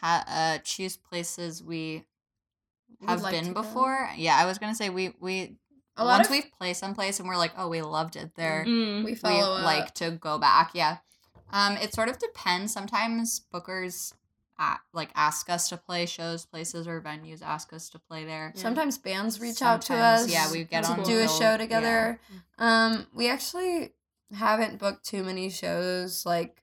ha- 0.00 0.24
uh 0.28 0.58
choose 0.62 0.96
places 0.96 1.62
we 1.62 2.04
have 3.06 3.22
like 3.22 3.34
to 3.34 3.40
been 3.42 3.52
go. 3.52 3.62
before. 3.62 4.08
Yeah, 4.16 4.36
I 4.36 4.46
was 4.46 4.58
going 4.58 4.72
to 4.72 4.76
say 4.76 4.88
we 4.88 5.14
we 5.20 5.56
A 5.96 6.04
lot 6.04 6.18
once 6.18 6.26
of- 6.26 6.32
we 6.32 6.42
play 6.42 6.74
someplace 6.74 7.20
and 7.20 7.28
we're 7.28 7.36
like, 7.36 7.52
oh, 7.56 7.68
we 7.68 7.80
loved 7.82 8.16
it 8.16 8.34
there, 8.34 8.64
Mm. 8.66 8.98
We 9.04 9.12
we 9.12 9.14
follow 9.14 9.56
up. 9.56 9.64
like 9.64 9.94
to 9.94 10.10
go 10.12 10.38
back. 10.38 10.70
Yeah. 10.74 10.98
Um, 11.52 11.76
it 11.76 11.94
sort 11.94 12.08
of 12.08 12.18
depends. 12.18 12.72
Sometimes 12.72 13.42
bookers 13.52 14.12
a 14.58 14.76
like 14.92 15.10
ask 15.14 15.50
us 15.50 15.68
to 15.68 15.76
play 15.76 16.06
shows, 16.06 16.46
places, 16.46 16.86
or 16.88 17.00
venues 17.00 17.42
ask 17.42 17.72
us 17.72 17.88
to 17.90 17.98
play 17.98 18.24
there. 18.24 18.52
Sometimes 18.56 18.98
bands 18.98 19.40
reach 19.40 19.60
out 19.62 19.82
to 19.82 19.94
us. 19.94 20.28
yeah, 20.28 20.50
we 20.50 20.64
get 20.64 20.84
to 20.84 20.90
on 20.92 21.02
do 21.02 21.18
a 21.18 21.22
the- 21.22 21.28
show 21.28 21.50
yeah. 21.52 21.56
together. 21.56 22.20
Um, 22.58 23.06
we 23.14 23.28
actually 23.28 23.92
haven't 24.36 24.78
booked 24.78 25.04
too 25.04 25.22
many 25.24 25.50
shows. 25.50 26.24
Like, 26.24 26.62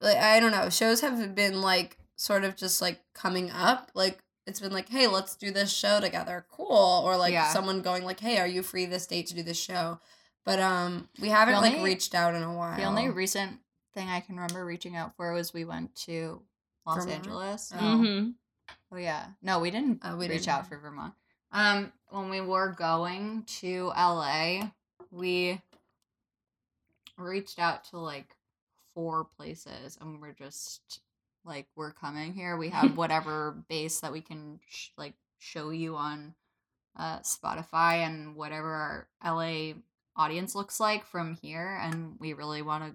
like 0.00 0.16
I 0.16 0.40
don't 0.40 0.52
know, 0.52 0.68
shows 0.70 1.00
have 1.02 1.34
been 1.34 1.60
like 1.60 1.98
sort 2.16 2.44
of 2.44 2.56
just 2.56 2.80
like 2.82 3.00
coming 3.14 3.50
up. 3.50 3.90
Like 3.94 4.23
it's 4.46 4.60
been 4.60 4.72
like, 4.72 4.88
hey, 4.88 5.06
let's 5.06 5.36
do 5.36 5.50
this 5.50 5.72
show 5.72 6.00
together. 6.00 6.44
Cool. 6.50 7.02
Or 7.04 7.16
like 7.16 7.32
Yeah. 7.32 7.48
someone 7.48 7.80
going 7.82 8.04
like, 8.04 8.20
hey, 8.20 8.38
are 8.38 8.46
you 8.46 8.62
free 8.62 8.84
this 8.86 9.06
date 9.06 9.26
to 9.28 9.34
do 9.34 9.42
this 9.42 9.58
show? 9.60 10.00
But 10.44 10.60
um, 10.60 11.08
we 11.20 11.28
haven't 11.30 11.54
like 11.54 11.82
reached 11.82 12.14
out 12.14 12.34
in 12.34 12.42
a 12.42 12.52
while. 12.54 12.76
The 12.76 12.84
only 12.84 13.08
recent 13.08 13.60
thing 13.94 14.08
I 14.08 14.20
can 14.20 14.34
remember 14.36 14.64
reaching 14.64 14.94
out 14.96 15.16
for 15.16 15.32
was 15.32 15.54
we 15.54 15.64
went 15.64 15.94
to 16.06 16.42
Los 16.86 16.98
Vermont? 17.04 17.24
Angeles. 17.24 17.72
Oh. 17.74 17.78
Mm-hmm. 17.78 18.30
Oh 18.92 18.96
yeah. 18.98 19.26
No, 19.42 19.58
we 19.60 19.70
didn't 19.70 20.00
Oh, 20.04 20.16
we 20.16 20.28
reach 20.28 20.40
didn't. 20.42 20.48
out 20.54 20.66
for 20.68 20.76
Vermont. 20.78 21.14
Um, 21.52 21.92
when 22.10 22.28
we 22.30 22.40
were 22.42 22.74
going 22.76 23.44
to 23.60 23.86
LA, 23.96 24.68
we 25.10 25.60
reached 27.16 27.58
out 27.58 27.84
to 27.90 27.98
like 27.98 28.34
four 28.94 29.24
places, 29.36 29.96
and 30.00 30.20
we're 30.20 30.32
just 30.32 31.00
like, 31.44 31.66
we're 31.76 31.92
coming 31.92 32.32
here. 32.34 32.56
We 32.56 32.70
have 32.70 32.96
whatever 32.96 33.56
base 33.68 34.00
that 34.00 34.12
we 34.12 34.20
can 34.20 34.60
sh- 34.68 34.88
like 34.96 35.14
show 35.38 35.70
you 35.70 35.96
on 35.96 36.34
uh, 36.98 37.18
Spotify 37.20 38.06
and 38.06 38.36
whatever 38.36 39.06
our 39.22 39.34
LA 39.34 39.72
audience 40.16 40.54
looks 40.54 40.78
like 40.80 41.04
from 41.06 41.34
here, 41.42 41.78
and 41.82 42.16
we 42.20 42.32
really 42.32 42.62
want 42.62 42.84
to 42.84 42.94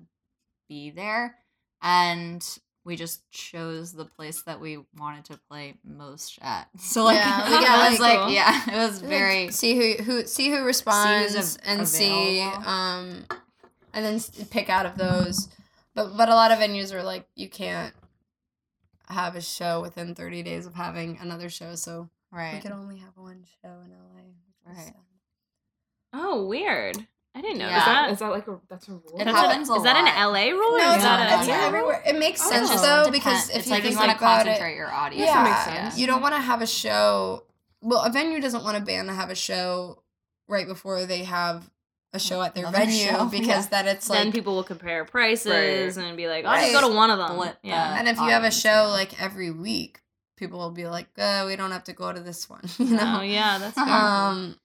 be 0.68 0.90
there. 0.92 1.36
And 1.82 2.46
we 2.86 2.96
just 2.96 3.30
chose 3.30 3.92
the 3.92 4.06
place 4.06 4.42
that 4.44 4.60
we 4.60 4.80
wanted 4.98 5.26
to 5.26 5.40
play 5.50 5.76
most 5.84 6.40
at. 6.42 6.70
So 6.80 7.04
like, 7.04 7.18
Yeah, 7.18 7.50
yeah, 7.62 7.88
it 7.88 7.92
was 7.92 8.00
like, 8.00 8.20
like, 8.20 8.34
yeah, 8.34 8.64
it 8.74 8.78
was 8.78 9.02
Like, 9.02 9.10
very 9.10 9.52
see 9.52 9.76
who 9.98 10.04
who 10.04 10.26
see 10.26 10.50
who 10.50 10.64
responds 10.64 11.36
av- 11.36 11.58
and 11.66 11.88
see 11.88 12.42
um 12.42 13.26
and 13.94 14.06
then 14.06 14.20
pick 14.50 14.70
out 14.70 14.86
of 14.86 14.98
those 14.98 15.50
but 15.94 16.16
but 16.16 16.30
a 16.30 16.36
lot 16.36 16.52
of 16.52 16.60
venues 16.60 16.94
are 16.94 17.04
like 17.04 17.28
you 17.36 17.50
can't 17.50 17.94
have 19.10 19.36
a 19.36 19.42
show 19.42 19.82
within 19.82 20.14
30 20.16 20.44
days 20.44 20.66
of 20.66 20.74
having 20.76 21.18
another 21.22 21.50
show 21.50 21.76
so 21.76 22.10
right. 22.32 22.50
we 22.50 22.54
right. 22.54 22.62
could 22.62 22.72
only 22.72 22.98
have 22.98 23.16
one 23.16 23.44
show 23.62 23.70
in 23.86 23.92
LA 23.92 24.24
Right. 24.66 24.78
sad. 24.78 24.94
Oh, 26.14 26.46
weird. 26.48 26.98
I 27.36 27.42
didn't 27.42 27.60
know 27.60 27.68
Yeah. 27.68 27.78
Is 27.80 27.86
that. 27.86 28.02
that, 28.02 28.12
is 28.12 28.20
that 28.20 28.30
like 28.30 28.48
a 28.48 28.60
that's 28.70 28.88
a 28.88 28.92
rule? 28.92 29.04
It 29.20 29.26
That's 29.26 29.38
happens 29.38 29.70
a, 29.70 29.74
a 29.74 29.78
is 29.78 29.84
that 29.84 29.96
an. 29.96 30.06
LA 30.32 30.50
rule 30.50 30.78
no 30.78 30.90
is 30.90 30.96
it's, 30.96 31.04
that 31.04 31.40
it's 31.40 31.48
yeah. 31.48 31.66
everywhere 31.68 32.04
it 32.06 32.18
makes 32.18 32.42
Oh, 32.46 32.50
sense 32.50 32.70
just 32.70 32.84
though 32.84 33.04
Depend- 33.06 33.14
because 33.14 33.50
if 33.52 33.56
it's 33.58 33.66
you 33.68 33.72
like 33.74 33.84
think 33.84 33.94
you 33.94 34.00
want 34.00 34.12
to 34.12 34.18
concentrate 34.18 34.74
it 34.74 34.76
your 34.76 34.92
audience. 34.92 35.28
yeah, 35.30 35.44
makes 35.44 35.64
sense. 35.64 36.00
you 36.00 36.08
don't 36.08 36.22
want 36.22 36.34
to 36.36 36.42
have 36.42 36.62
a 36.62 36.68
show 36.68 37.44
well 37.82 38.02
a 38.02 38.12
venue 38.12 38.42
doesn't 38.42 38.64
want 38.64 38.78
a 38.78 38.82
band 38.82 39.08
to 39.08 39.14
have 39.14 39.30
a 39.30 39.36
show 39.36 40.02
right 40.48 40.68
before 40.68 41.06
they 41.06 41.24
have 41.24 41.70
a 42.14 42.20
show 42.20 42.42
at 42.42 42.56
their 42.56 42.66
Another 42.68 42.86
venue 42.86 43.06
show, 43.06 43.26
because 43.26 43.66
yeah. 43.66 43.84
then 43.84 43.88
it's 43.88 44.10
like 44.10 44.20
then 44.20 44.32
people 44.32 44.56
will 44.56 44.64
compare 44.64 45.06
prices 45.06 45.98
Right. 45.98 46.08
and 46.08 46.18
be 46.18 46.28
like, 46.28 46.46
I'll 46.46 46.60
just 46.62 46.74
go 46.74 46.90
to 46.90 46.96
one 46.96 47.10
of 47.12 47.18
them. 47.18 47.32
Split 47.38 47.58
yeah. 47.64 47.98
And 48.00 48.08
if 48.08 48.18
you 48.18 48.30
have 48.30 48.44
a 48.44 48.52
show 48.52 48.70
yeah. 48.70 48.82
like 48.88 49.22
every 49.22 49.52
week, 49.52 50.02
people 50.38 50.60
will 50.60 50.72
be 50.72 50.88
like, 50.88 51.08
"Oh, 51.18 51.48
we 51.48 51.56
don't 51.56 51.72
have 51.72 51.84
to 51.86 51.94
go 51.94 52.12
to 52.12 52.20
this 52.20 52.50
one," 52.50 52.62
you 52.80 52.96
know. 52.96 53.18
Oh 53.20 53.22
yeah, 53.22 53.58
that's 53.60 53.76
fair. 53.76 53.86
Um, 53.88 54.56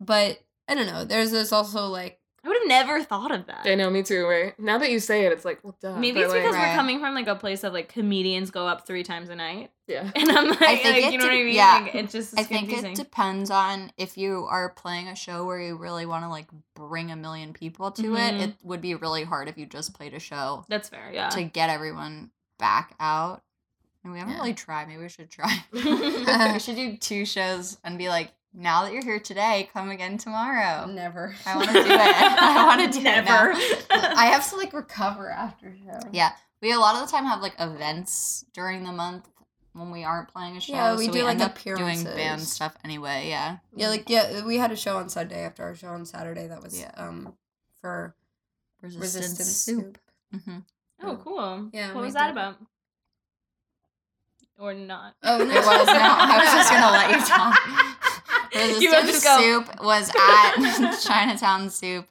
but 0.00 0.40
I 0.68 0.74
don't 0.74 0.86
know. 0.86 1.04
There's 1.04 1.30
this 1.30 1.52
also 1.52 1.88
like 1.88 2.18
I 2.44 2.48
would 2.48 2.56
have 2.58 2.68
never 2.68 3.02
thought 3.02 3.30
of 3.32 3.46
that. 3.46 3.62
I 3.64 3.74
know, 3.74 3.88
me 3.88 4.02
too. 4.02 4.26
Right 4.26 4.58
now 4.60 4.76
that 4.78 4.90
you 4.90 5.00
say 5.00 5.24
it, 5.24 5.32
it's 5.32 5.44
like, 5.44 5.60
well, 5.64 5.74
duh. 5.80 5.96
Maybe 5.98 6.16
but, 6.20 6.24
it's 6.24 6.32
like, 6.32 6.42
because 6.42 6.54
Right. 6.56 6.70
we're 6.70 6.76
coming 6.76 7.00
from 7.00 7.14
like 7.14 7.26
a 7.26 7.34
place 7.34 7.64
of 7.64 7.72
like 7.72 7.88
comedians 7.88 8.50
go 8.50 8.66
up 8.66 8.86
three 8.86 9.02
times 9.02 9.30
a 9.30 9.34
night, 9.34 9.70
yeah. 9.86 10.10
and 10.16 10.30
I'm 10.30 10.48
like, 10.48 10.62
I 10.62 10.76
think 10.76 11.04
like, 11.04 11.12
you 11.12 11.18
know 11.18 11.24
what 11.24 11.32
I 11.32 11.42
mean? 11.44 11.54
yeah. 11.54 11.80
Like, 11.84 11.94
it 11.94 12.10
just 12.10 12.38
I 12.38 12.42
think 12.42 12.68
confusing. 12.68 12.92
it 12.92 12.96
depends 12.96 13.50
on 13.50 13.90
if 13.96 14.18
you 14.18 14.46
are 14.50 14.68
playing 14.70 15.08
a 15.08 15.16
show 15.16 15.44
where 15.46 15.58
you 15.60 15.76
really 15.76 16.04
want 16.06 16.24
to 16.24 16.28
like 16.28 16.48
bring 16.74 17.10
a 17.10 17.16
million 17.16 17.52
people 17.54 17.90
to 17.92 18.02
Mhm. 18.02 18.32
it. 18.42 18.48
It 18.50 18.54
would 18.62 18.80
be 18.82 18.94
really 18.94 19.24
hard 19.24 19.48
if 19.48 19.56
you 19.56 19.64
just 19.66 19.94
played 19.94 20.12
a 20.12 20.20
show 20.20 20.64
That's 20.68 20.88
fair. 20.90 21.10
Yeah. 21.12 21.30
to 21.30 21.42
get 21.44 21.70
everyone 21.70 22.30
back 22.58 22.94
out. 23.00 23.42
And 24.04 24.12
we 24.12 24.18
haven't 24.18 24.34
Yeah. 24.34 24.40
really 24.40 24.52
tried. 24.54 24.86
Maybe 24.86 25.00
we 25.02 25.08
should 25.08 25.30
try. 25.30 25.64
we 25.72 26.58
should 26.58 26.76
do 26.76 26.96
two 26.98 27.24
shows 27.24 27.78
and 27.82 27.96
be 27.96 28.10
like, 28.10 28.32
now 28.54 28.84
that 28.84 28.92
you're 28.92 29.02
here 29.04 29.18
today, 29.20 29.68
come 29.72 29.90
again 29.90 30.16
tomorrow. 30.16 30.86
never. 30.86 31.34
I 31.44 31.56
want 31.56 31.68
to 31.68 31.72
do 31.74 31.80
it. 31.80 31.88
I 31.90 32.64
want 32.66 32.92
to 32.92 32.98
do 32.98 33.02
Never. 33.04 33.50
it. 33.56 33.86
Now. 33.90 34.12
I 34.16 34.26
have 34.26 34.48
to 34.50 34.56
like 34.56 34.72
recover 34.72 35.28
after 35.30 35.74
show. 35.84 35.98
Yeah, 36.12 36.30
we 36.62 36.72
a 36.72 36.78
lot 36.78 36.94
of 36.94 37.06
the 37.06 37.12
time 37.12 37.24
have 37.26 37.42
like 37.42 37.54
events 37.58 38.44
during 38.54 38.84
the 38.84 38.92
month 38.92 39.28
when 39.72 39.90
we 39.90 40.04
aren't 40.04 40.28
playing 40.28 40.56
a 40.56 40.60
show. 40.60 40.72
Yeah, 40.72 40.96
we 40.96 41.06
so 41.06 41.12
do, 41.12 41.18
we 41.18 41.24
like, 41.24 41.32
end 41.32 41.42
up 41.42 41.58
doing 41.62 42.04
band 42.04 42.40
stuff 42.42 42.76
anyway. 42.84 43.26
Yeah, 43.28 43.56
Yeah, 43.74 43.88
like 43.88 44.08
yeah, 44.08 44.44
we 44.44 44.56
had 44.56 44.70
a 44.70 44.76
show 44.76 44.98
on 44.98 45.08
Sunday 45.08 45.42
after 45.42 45.64
our 45.64 45.74
show 45.74 45.88
on 45.88 46.06
Saturday. 46.06 46.46
That 46.46 46.62
was 46.62 46.78
Yeah. 46.78 46.92
um 46.96 47.34
for 47.80 48.14
resistance, 48.80 49.14
Resistance 49.14 49.48
soup. 49.48 49.98
Soup. 50.32 50.42
hmm 50.44 50.58
oh, 51.02 51.16
cool. 51.16 51.70
Yeah, 51.72 51.88
What 51.88 51.96
we 52.02 52.02
was 52.06 52.14
that 52.14 52.30
about? 52.30 52.56
Or 54.56 54.72
not? 54.72 55.14
Oh 55.24 55.38
no, 55.38 55.44
It 55.44 55.56
was 55.56 55.86
no. 55.88 55.94
I 55.98 56.38
was 56.38 56.52
just 56.52 56.70
gonna 56.70 56.92
let 56.92 57.10
you 57.10 57.26
talk. 57.26 57.58
Resistance 58.54 59.22
Soup 59.38 59.82
was 59.82 60.10
at 60.10 60.96
Chinatown 61.04 61.70
Soup. 61.70 62.06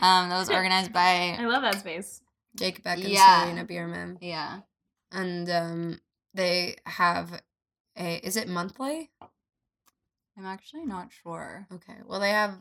Um, 0.00 0.28
that 0.28 0.38
was 0.38 0.50
organized 0.58 0.92
by 0.92 1.36
I 1.38 1.44
love 1.46 1.62
that 1.62 1.80
space. 1.80 2.20
Jake 2.56 2.82
Beck 2.82 2.98
and 2.98 3.08
Yeah. 3.08 3.42
Serena 3.44 3.64
Bierman, 3.64 4.18
yeah. 4.20 4.60
and 5.12 5.48
um 5.50 6.00
they 6.34 6.76
have 6.86 7.40
a 7.98 8.16
is 8.26 8.36
it 8.36 8.48
monthly? 8.48 9.10
I'm 10.36 10.46
actually 10.46 10.84
not 10.84 11.10
sure. 11.12 11.66
Okay. 11.72 11.96
Well, 12.06 12.18
they 12.20 12.30
have 12.30 12.60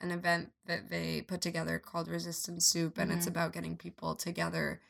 an 0.00 0.10
event 0.12 0.50
that 0.66 0.90
they 0.90 1.22
put 1.22 1.40
together 1.40 1.78
called 1.78 2.06
Resistance 2.08 2.66
Soup, 2.66 2.96
and 2.98 3.10
it's 3.10 3.26
Mhm. 3.26 3.30
about 3.30 3.52
getting 3.52 3.76
people 3.76 4.14
together. 4.14 4.80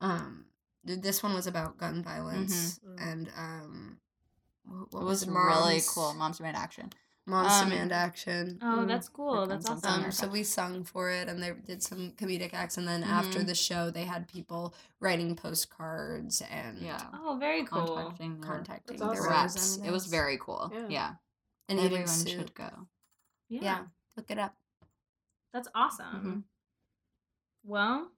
Um, 0.00 0.46
this 0.84 1.22
one 1.22 1.34
was 1.34 1.46
about 1.46 1.76
gun 1.78 2.02
violence, 2.02 2.78
Mhm. 2.78 2.96
and 3.10 3.32
um, 3.36 4.00
wh- 4.64 4.92
what 4.92 5.02
It 5.02 5.04
was 5.04 5.22
it? 5.22 5.28
really 5.30 5.74
Moms- 5.74 5.88
cool. 5.88 6.14
Moms 6.14 6.36
Demand 6.38 6.56
Action. 6.56 6.90
Moms 7.26 7.52
Um, 7.52 7.68
Demand 7.70 7.92
Action. 7.92 8.58
Oh, 8.62 8.78
Mm. 8.80 8.88
that's 8.88 9.08
cool. 9.08 9.46
That's 9.46 9.68
awesome. 9.68 10.04
Um, 10.04 10.10
so 10.12 10.26
we 10.28 10.42
sung 10.42 10.84
for 10.84 11.10
it, 11.10 11.28
and 11.28 11.40
they 11.42 11.52
did 11.52 11.82
some 11.82 12.12
comedic 12.12 12.54
acts, 12.54 12.76
and 12.78 12.88
then 12.88 13.02
Mm-hmm. 13.02 13.12
after 13.12 13.44
the 13.44 13.54
show, 13.54 13.90
they 13.90 14.04
had 14.04 14.26
people 14.26 14.74
writing 15.00 15.36
postcards 15.36 16.40
and 16.42 16.78
Yeah. 16.78 17.08
Oh, 17.12 17.36
very 17.38 17.64
cool. 17.64 17.86
Contacting 17.86 18.40
their 18.40 18.50
contacting 18.50 18.96
their 18.96 19.08
awesome. 19.10 19.28
reps. 19.30 19.76
It 19.78 19.90
was 19.90 20.06
very 20.06 20.38
cool. 20.38 20.70
Yeah. 20.72 20.86
Yeah. 20.88 21.14
and 21.68 21.78
eating 21.78 21.98
Everyone 22.02 22.08
soup. 22.08 22.28
should 22.28 22.54
go. 22.54 22.88
Yeah, 23.48 23.60
Yeah, 23.62 23.86
look 24.16 24.28
it 24.30 24.38
up. 24.40 24.56
that's 25.52 25.68
awesome. 25.74 26.46
Well, 27.62 28.10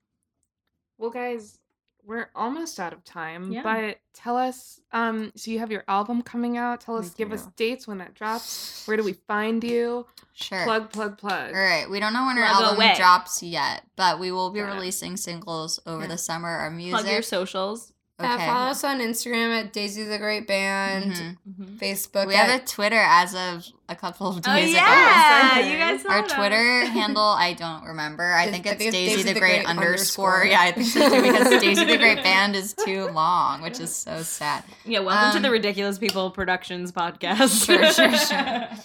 Well, 0.97 1.09
guys, 1.11 1.59
we're 2.05 2.29
almost 2.35 2.79
out 2.79 2.93
of 2.93 3.03
time. 3.03 3.51
Yeah. 3.51 3.63
But 3.63 3.99
tell 4.13 4.35
us. 4.37 4.81
Um, 4.91 5.31
so 5.35 5.51
you 5.51 5.59
have 5.59 5.71
your 5.71 5.83
album 5.87 6.21
coming 6.21 6.57
out. 6.57 6.81
Tell 6.81 6.97
us. 6.97 7.11
Give 7.11 7.31
us 7.31 7.47
dates 7.55 7.87
when 7.87 7.99
that 7.99 8.13
drops. 8.13 8.85
Where 8.85 8.97
do 8.97 9.03
we 9.03 9.13
find 9.13 9.63
you? 9.63 10.05
Sure. 10.33 10.63
Plug, 10.63 10.91
plug, 10.91 11.17
plug. 11.17 11.53
All 11.53 11.61
right. 11.61 11.89
We 11.89 11.99
don't 11.99 12.13
know 12.13 12.25
when 12.25 12.37
our 12.37 12.43
album 12.43 12.75
away. 12.75 12.93
drops 12.97 13.41
yet, 13.41 13.83
but 13.95 14.19
we 14.19 14.31
will 14.31 14.49
be 14.51 14.59
it. 14.59 14.63
releasing 14.63 15.15
singles 15.15 15.79
over 15.85 16.01
Yeah. 16.01 16.07
the 16.09 16.17
summer. 16.17 16.49
Our 16.49 16.69
music. 16.71 16.99
plug 17.01 17.11
your 17.11 17.21
socials. 17.21 17.92
Yeah, 18.19 18.35
Okay. 18.35 18.45
follow 18.45 18.69
us 18.69 18.83
on 18.83 18.99
Instagram 18.99 19.59
at 19.59 19.73
Daisy 19.73 20.03
the 20.03 20.19
Great 20.19 20.45
Band, 20.47 21.13
Mhm. 21.13 21.37
Mhm. 21.49 21.79
Facebook. 21.79 22.27
We 22.27 22.35
have 22.35 22.49
a 22.61 22.63
Twitter 22.63 22.99
as 23.03 23.33
of 23.33 23.65
a 23.89 23.95
couple 23.95 24.27
of 24.27 24.41
days 24.43 24.45
Oh 24.47 24.51
ago. 24.53 24.69
yeah, 24.71 25.49
Sunday. 25.49 25.71
you 25.71 25.77
guys. 25.79 26.01
Saw 26.03 26.09
Our 26.09 26.21
that. 26.27 26.29
Twitter 26.37 26.85
handle, 26.91 27.23
I 27.23 27.53
don't 27.53 27.83
remember. 27.85 28.23
I 28.23 28.45
Is- 28.45 28.51
think 28.51 28.67
I 28.67 28.69
it's 28.71 28.83
think 28.83 28.93
it's 28.95 29.15
Daisy, 29.15 29.33
the 29.33 29.39
Great, 29.39 29.65
underscore. 29.65 30.41
underscore. 30.41 30.45
Yeah, 30.45 30.61
I 30.61 30.71
think 30.73 30.87
so 30.87 31.09
too 31.09 31.21
because 31.31 31.61
Daisy 31.61 31.85
the 31.85 31.97
Great 31.97 32.21
Band 32.23 32.55
is 32.55 32.75
too 32.85 33.07
long, 33.07 33.61
which 33.63 33.79
is 33.79 33.93
so 33.95 34.21
sad. 34.21 34.63
Yeah, 34.85 34.99
welcome 34.99 35.31
to 35.31 35.37
Um, 35.37 35.41
the 35.43 35.49
Ridiculous 35.51 35.97
People 35.97 36.29
Productions 36.29 36.91
podcast. 36.91 37.65
Sure, 37.65 37.91
sure, 37.91 38.15
sure. 38.17 38.67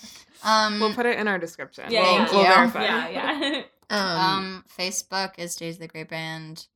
Um, 0.45 0.79
We'll 0.81 0.95
put 0.95 1.05
it 1.05 1.19
in 1.19 1.27
our 1.29 1.37
description. 1.37 1.85
Yeah, 1.91 2.03
we'll, 2.03 2.17
Thank 2.19 2.31
we'll 2.31 2.43
you. 2.43 2.47
verify. 2.47 2.85
yeah, 2.85 3.09
yeah. 3.41 3.63
um, 3.91 4.21
um, 4.21 4.65
Facebook 4.79 5.33
is 5.37 5.55
Daisy 5.57 5.81
the 5.81 5.89
Great 5.89 6.09
Band. 6.09 6.67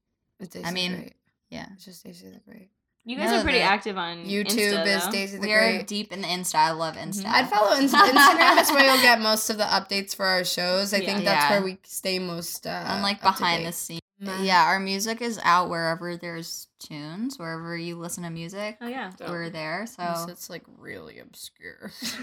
it's 0.40 0.50
Daisy 0.52 0.66
I 0.66 0.70
mean, 0.72 0.94
Great. 0.96 1.12
Yeah. 1.52 1.66
it's 1.74 1.84
just 1.84 2.04
Daisy 2.04 2.30
the 2.30 2.40
Great. 2.50 2.70
You 3.04 3.16
guys 3.16 3.30
No, 3.30 3.40
are 3.40 3.42
pretty 3.42 3.58
the 3.58 3.64
active 3.64 3.98
on 3.98 4.24
YouTube 4.26 4.46
Insta, 4.46 4.86
is 4.86 5.04
though. 5.06 5.10
Daisy 5.10 5.36
the 5.38 5.42
We 5.46 5.52
are 5.52 5.58
Great. 5.72 5.86
deep 5.88 6.12
in 6.12 6.20
the 6.22 6.28
Insta. 6.28 6.54
I 6.54 6.70
love 6.70 6.94
Insta. 6.96 7.26
I'd 7.26 7.48
follow 7.50 7.76
Inst- 7.76 7.94
Instagram. 7.94 8.60
is 8.60 8.70
where 8.70 8.84
you'll 8.84 9.02
get 9.02 9.20
most 9.30 9.50
of 9.50 9.58
the 9.58 9.64
updates 9.64 10.14
for 10.14 10.24
our 10.24 10.44
shows. 10.44 10.94
I 10.94 10.98
Yeah. 10.98 11.06
think 11.06 11.24
that's 11.24 11.44
Yeah. 11.44 11.50
where 11.50 11.62
we 11.62 11.78
stay 11.84 12.18
most. 12.20 12.66
Uh, 12.66 12.84
I'm 12.86 13.02
like 13.02 13.16
up 13.24 13.34
to 13.36 13.40
behind 13.42 13.60
date. 13.62 13.66
the 13.66 13.72
scenes. 13.72 13.98
Yeah, 14.40 14.62
our 14.66 14.78
music 14.78 15.20
is 15.20 15.40
out 15.42 15.68
wherever 15.68 16.16
there's 16.16 16.68
tunes, 16.78 17.40
wherever 17.40 17.76
you 17.76 17.96
listen 17.98 18.22
to 18.22 18.30
music. 18.30 18.76
Oh 18.80 18.86
yeah. 18.86 19.10
We're 19.18 19.50
there. 19.50 19.84
So 19.88 20.00
Unless 20.04 20.28
it's 20.28 20.48
like 20.48 20.62
really 20.78 21.18
obscure. 21.18 21.90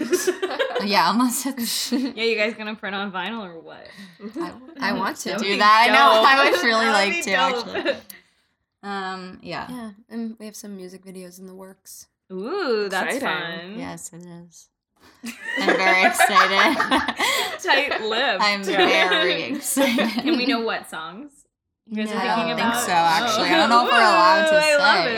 yeah, 0.84 1.10
unless 1.10 1.44
it's 1.44 1.92
Yeah, 1.92 2.24
you 2.24 2.36
guys 2.36 2.54
gonna 2.54 2.74
print 2.74 2.96
on 2.96 3.12
vinyl 3.12 3.42
or 3.44 3.58
what? 3.60 3.86
I 4.80 4.92
want 4.94 5.18
to. 5.18 5.36
do 5.36 5.58
that. 5.58 5.86
I 5.88 5.92
know. 5.92 6.22
I 6.26 6.50
would 6.50 6.62
really 6.64 6.86
like 6.86 7.22
to 7.24 7.30
dope. 7.30 7.76
actually. 7.76 7.96
Um, 8.82 9.38
yeah. 9.42 9.66
Yeah, 9.70 9.90
and 10.08 10.36
we 10.38 10.46
have 10.46 10.56
some 10.56 10.76
music 10.76 11.04
videos 11.04 11.38
in 11.38 11.46
the 11.46 11.54
works. 11.54 12.06
Ooh, 12.32 12.88
that's 12.88 13.16
Exciting. 13.16 13.70
fun. 13.72 13.78
Yes, 13.78 14.12
it 14.12 14.24
is. 14.24 14.68
I'm 15.58 15.66
very 15.76 16.06
excited. 16.06 17.62
Tight 17.62 18.00
lipped. 18.08 18.42
I'm 18.42 18.62
very 18.64 19.42
excited. 19.54 20.08
Can 20.22 20.36
we 20.38 20.46
know 20.46 20.60
what 20.60 20.88
songs? 20.88 21.32
You 21.86 21.96
guys 22.04 22.12
are 22.14 22.18
I 22.18 22.34
thinking 22.36 22.56
don't 22.56 22.72
think 22.72 22.84
so, 22.84 22.92
actually. 22.92 23.48
I 23.48 23.56
don't 23.56 23.68
know 23.68 23.84
if 23.84 23.90
we're 23.90 23.98
allowed 23.98 24.46
to 24.46 24.54
Ooh, 24.54 24.58
I 24.58 24.76
love 24.76 25.06
it. 25.06 25.12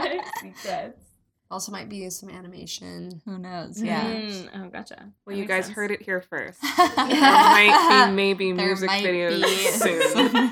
yeah. 0.00 0.08
okay. 0.08 0.20
Secrets. 0.54 1.02
Also, 1.50 1.70
might 1.70 1.88
be 1.88 2.08
some 2.10 2.30
animation. 2.30 3.20
Who 3.24 3.38
knows? 3.38 3.80
Yeah. 3.80 4.02
Mm, 4.04 4.48
oh, 4.56 4.68
gotcha. 4.70 5.12
Well, 5.26 5.36
That 5.36 5.42
you 5.42 5.44
guys 5.46 5.66
sense. 5.66 5.76
heard 5.76 5.90
it 5.92 6.02
here 6.02 6.20
first. 6.22 6.60
There 6.62 6.88
might 6.96 8.06
be 8.08 8.12
maybe 8.14 8.52
There 8.52 8.66
music 8.66 8.90
videos 8.90 9.42
be 9.42 9.70
soon. 9.70 10.50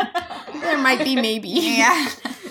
There 0.61 0.78
might 0.78 1.05
be 1.05 1.16
maybe. 1.16 1.48
yeah. 1.52 2.09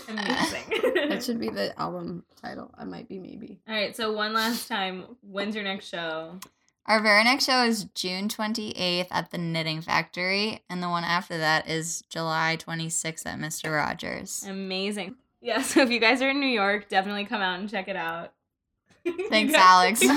Amazing. 0.08 0.82
that 1.10 1.24
should 1.24 1.40
be 1.40 1.50
the 1.50 1.78
album 1.80 2.24
title. 2.42 2.72
I 2.78 2.84
might 2.84 3.08
be 3.08 3.20
maybe. 3.20 3.60
All 3.68 3.74
right, 3.76 3.96
so 3.96 4.12
one 4.12 4.34
last 4.34 4.68
time, 4.68 5.06
when's 5.22 5.56
your 5.56 5.64
next 5.64 5.88
show? 5.88 6.40
Our 6.86 7.02
very 7.02 7.24
next 7.24 7.46
show 7.46 7.64
is 7.64 7.86
June 7.96 8.28
28th 8.28 9.08
at 9.10 9.32
the 9.32 9.38
Knitting 9.38 9.82
Factory, 9.82 10.64
and 10.70 10.84
the 10.84 10.90
one 10.90 11.06
after 11.06 11.38
that 11.38 11.70
is 11.70 12.04
July 12.10 12.58
26th 12.60 13.26
at 13.26 13.40
Mr. 13.40 13.74
Rogers. 13.74 14.46
Amazing. 14.48 15.16
Yeah, 15.42 15.62
so 15.64 15.82
if 15.82 15.90
you 15.90 16.00
guys 16.00 16.22
are 16.22 16.30
in 16.30 16.40
New 16.40 16.48
York, 16.48 16.90
definitely 16.90 17.26
come 17.26 17.42
out 17.42 17.60
and 17.60 17.70
check 17.70 17.88
it 17.88 17.96
out. 17.96 18.34
Thanks, 19.30 19.54
Alex. 19.58 20.00
it's 20.04 20.10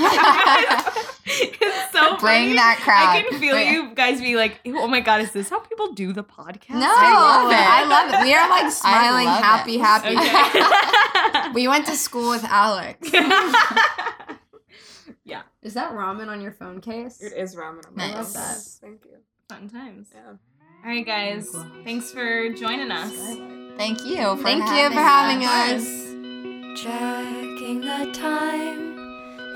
so 1.93 2.17
Bring 2.19 2.21
funny. 2.21 2.53
that 2.55 2.79
crowd. 2.83 3.17
I 3.17 3.23
can 3.29 3.39
feel 3.41 3.55
Bring- 3.55 3.73
you 3.73 3.95
guys 3.95 4.21
be 4.21 4.37
like, 4.37 4.61
oh 4.67 4.87
my 4.87 5.01
god, 5.01 5.21
is 5.23 5.33
this 5.33 5.49
how 5.51 5.59
people 5.61 5.93
do 5.93 6.13
the 6.13 6.23
podcast? 6.25 6.71
No, 6.81 6.87
I 6.89 7.13
love 7.13 7.51
it. 7.51 7.57
I 7.57 7.85
love 7.85 8.15
it. 8.15 8.21
We 8.27 8.35
are 8.35 8.49
like 8.49 8.71
smiling, 8.73 9.27
love 9.27 9.43
happy, 9.43 9.75
it. 9.77 9.81
happy. 9.81 10.17
Okay. 10.17 11.53
We 11.55 11.69
went 11.69 11.87
to 11.87 11.97
school 11.97 12.31
with 12.31 12.45
Alex. 12.45 13.11
yeah, 15.25 15.43
Is 15.63 15.75
that 15.75 15.93
ramen 15.93 16.29
on 16.29 16.41
your 16.41 16.53
phone 16.53 16.81
case? 16.81 17.21
It 17.21 17.33
is 17.33 17.55
ramen. 17.57 17.85
on 17.87 17.95
my 17.97 18.11
Nice. 18.13 18.79
phone. 18.81 18.91
Thank 18.91 19.05
you. 19.07 19.19
fun 19.49 19.69
times. 19.69 20.09
Yeah. 20.15 20.35
All 20.85 20.91
right, 20.93 21.05
guys, 21.07 21.55
thanks 21.85 22.13
for 22.13 22.51
joining 22.53 22.91
us. 22.93 23.13
Thank 23.77 24.05
you 24.05 24.37
for 24.37 24.43
Thank 24.43 24.63
you 24.65 24.71
having 24.71 24.97
for 24.97 25.03
having 25.03 25.45
us. 25.45 25.83
us. 25.87 26.15
Checking 26.77 27.81
the 27.81 28.13
time, 28.13 28.99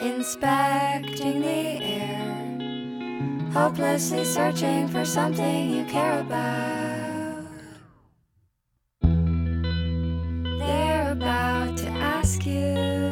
inspecting 0.01 1.43
the 1.43 1.85
air, 1.85 3.51
hopelessly 3.53 4.25
searching 4.25 4.89
for 4.89 5.05
something 5.05 5.69
you 5.69 5.85
care 5.85 6.21
about. 6.21 7.45
They're 9.03 11.13
about 11.13 11.77
to 11.77 11.91
ask 11.91 12.47
you, 12.47 13.10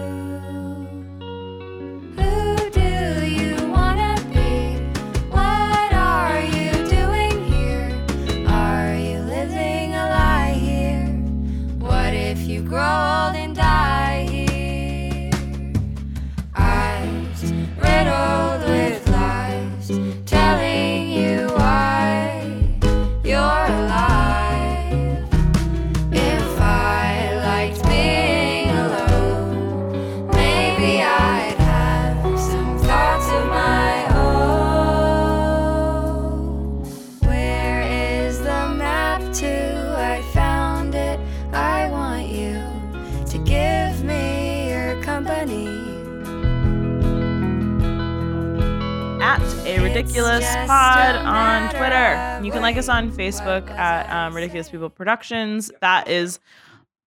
ridiculous 50.19 50.55
just 50.55 50.69
pod 50.69 51.17
on 51.17 51.71
Twitter. 51.71 52.45
You 52.45 52.53
can 52.53 52.63
like 52.63 52.77
us 52.77 52.89
on 52.89 53.11
Facebook 53.13 53.71
at 53.71 54.11
um, 54.11 54.35
Ridiculous 54.35 54.69
People 54.69 54.91
Productions. 54.91 55.71
That 55.81 56.09
is 56.09 56.41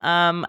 um, 0.02 0.46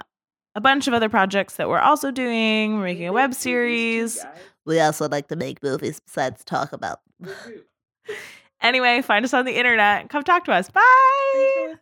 a 0.55 0.61
bunch 0.61 0.87
of 0.87 0.95
other 0.95 1.09
projects 1.09 1.57
that 1.57 1.69
we're 1.69 1.81
also 1.81 2.11
doing. 2.11 2.77
We're 2.77 2.85
making 2.85 3.09
a 3.09 3.13
web 3.13 3.35
series. 3.35 4.25
We 4.65 4.79
also 4.81 5.09
like 5.09 5.29
to 5.29 5.37
make 5.37 5.63
movies 5.63 6.01
besides 6.01 6.45
talk 6.45 6.73
about. 6.73 7.01
anyway, 8.61 9.03
find 9.03 9.25
us 9.25 9.35
on 9.35 9.45
the 9.45 9.57
internet. 9.57 10.09
Come 10.09 10.23
talk 10.23 10.45
to 10.45 10.53
us. 10.53 10.71
Bye. 10.71 11.75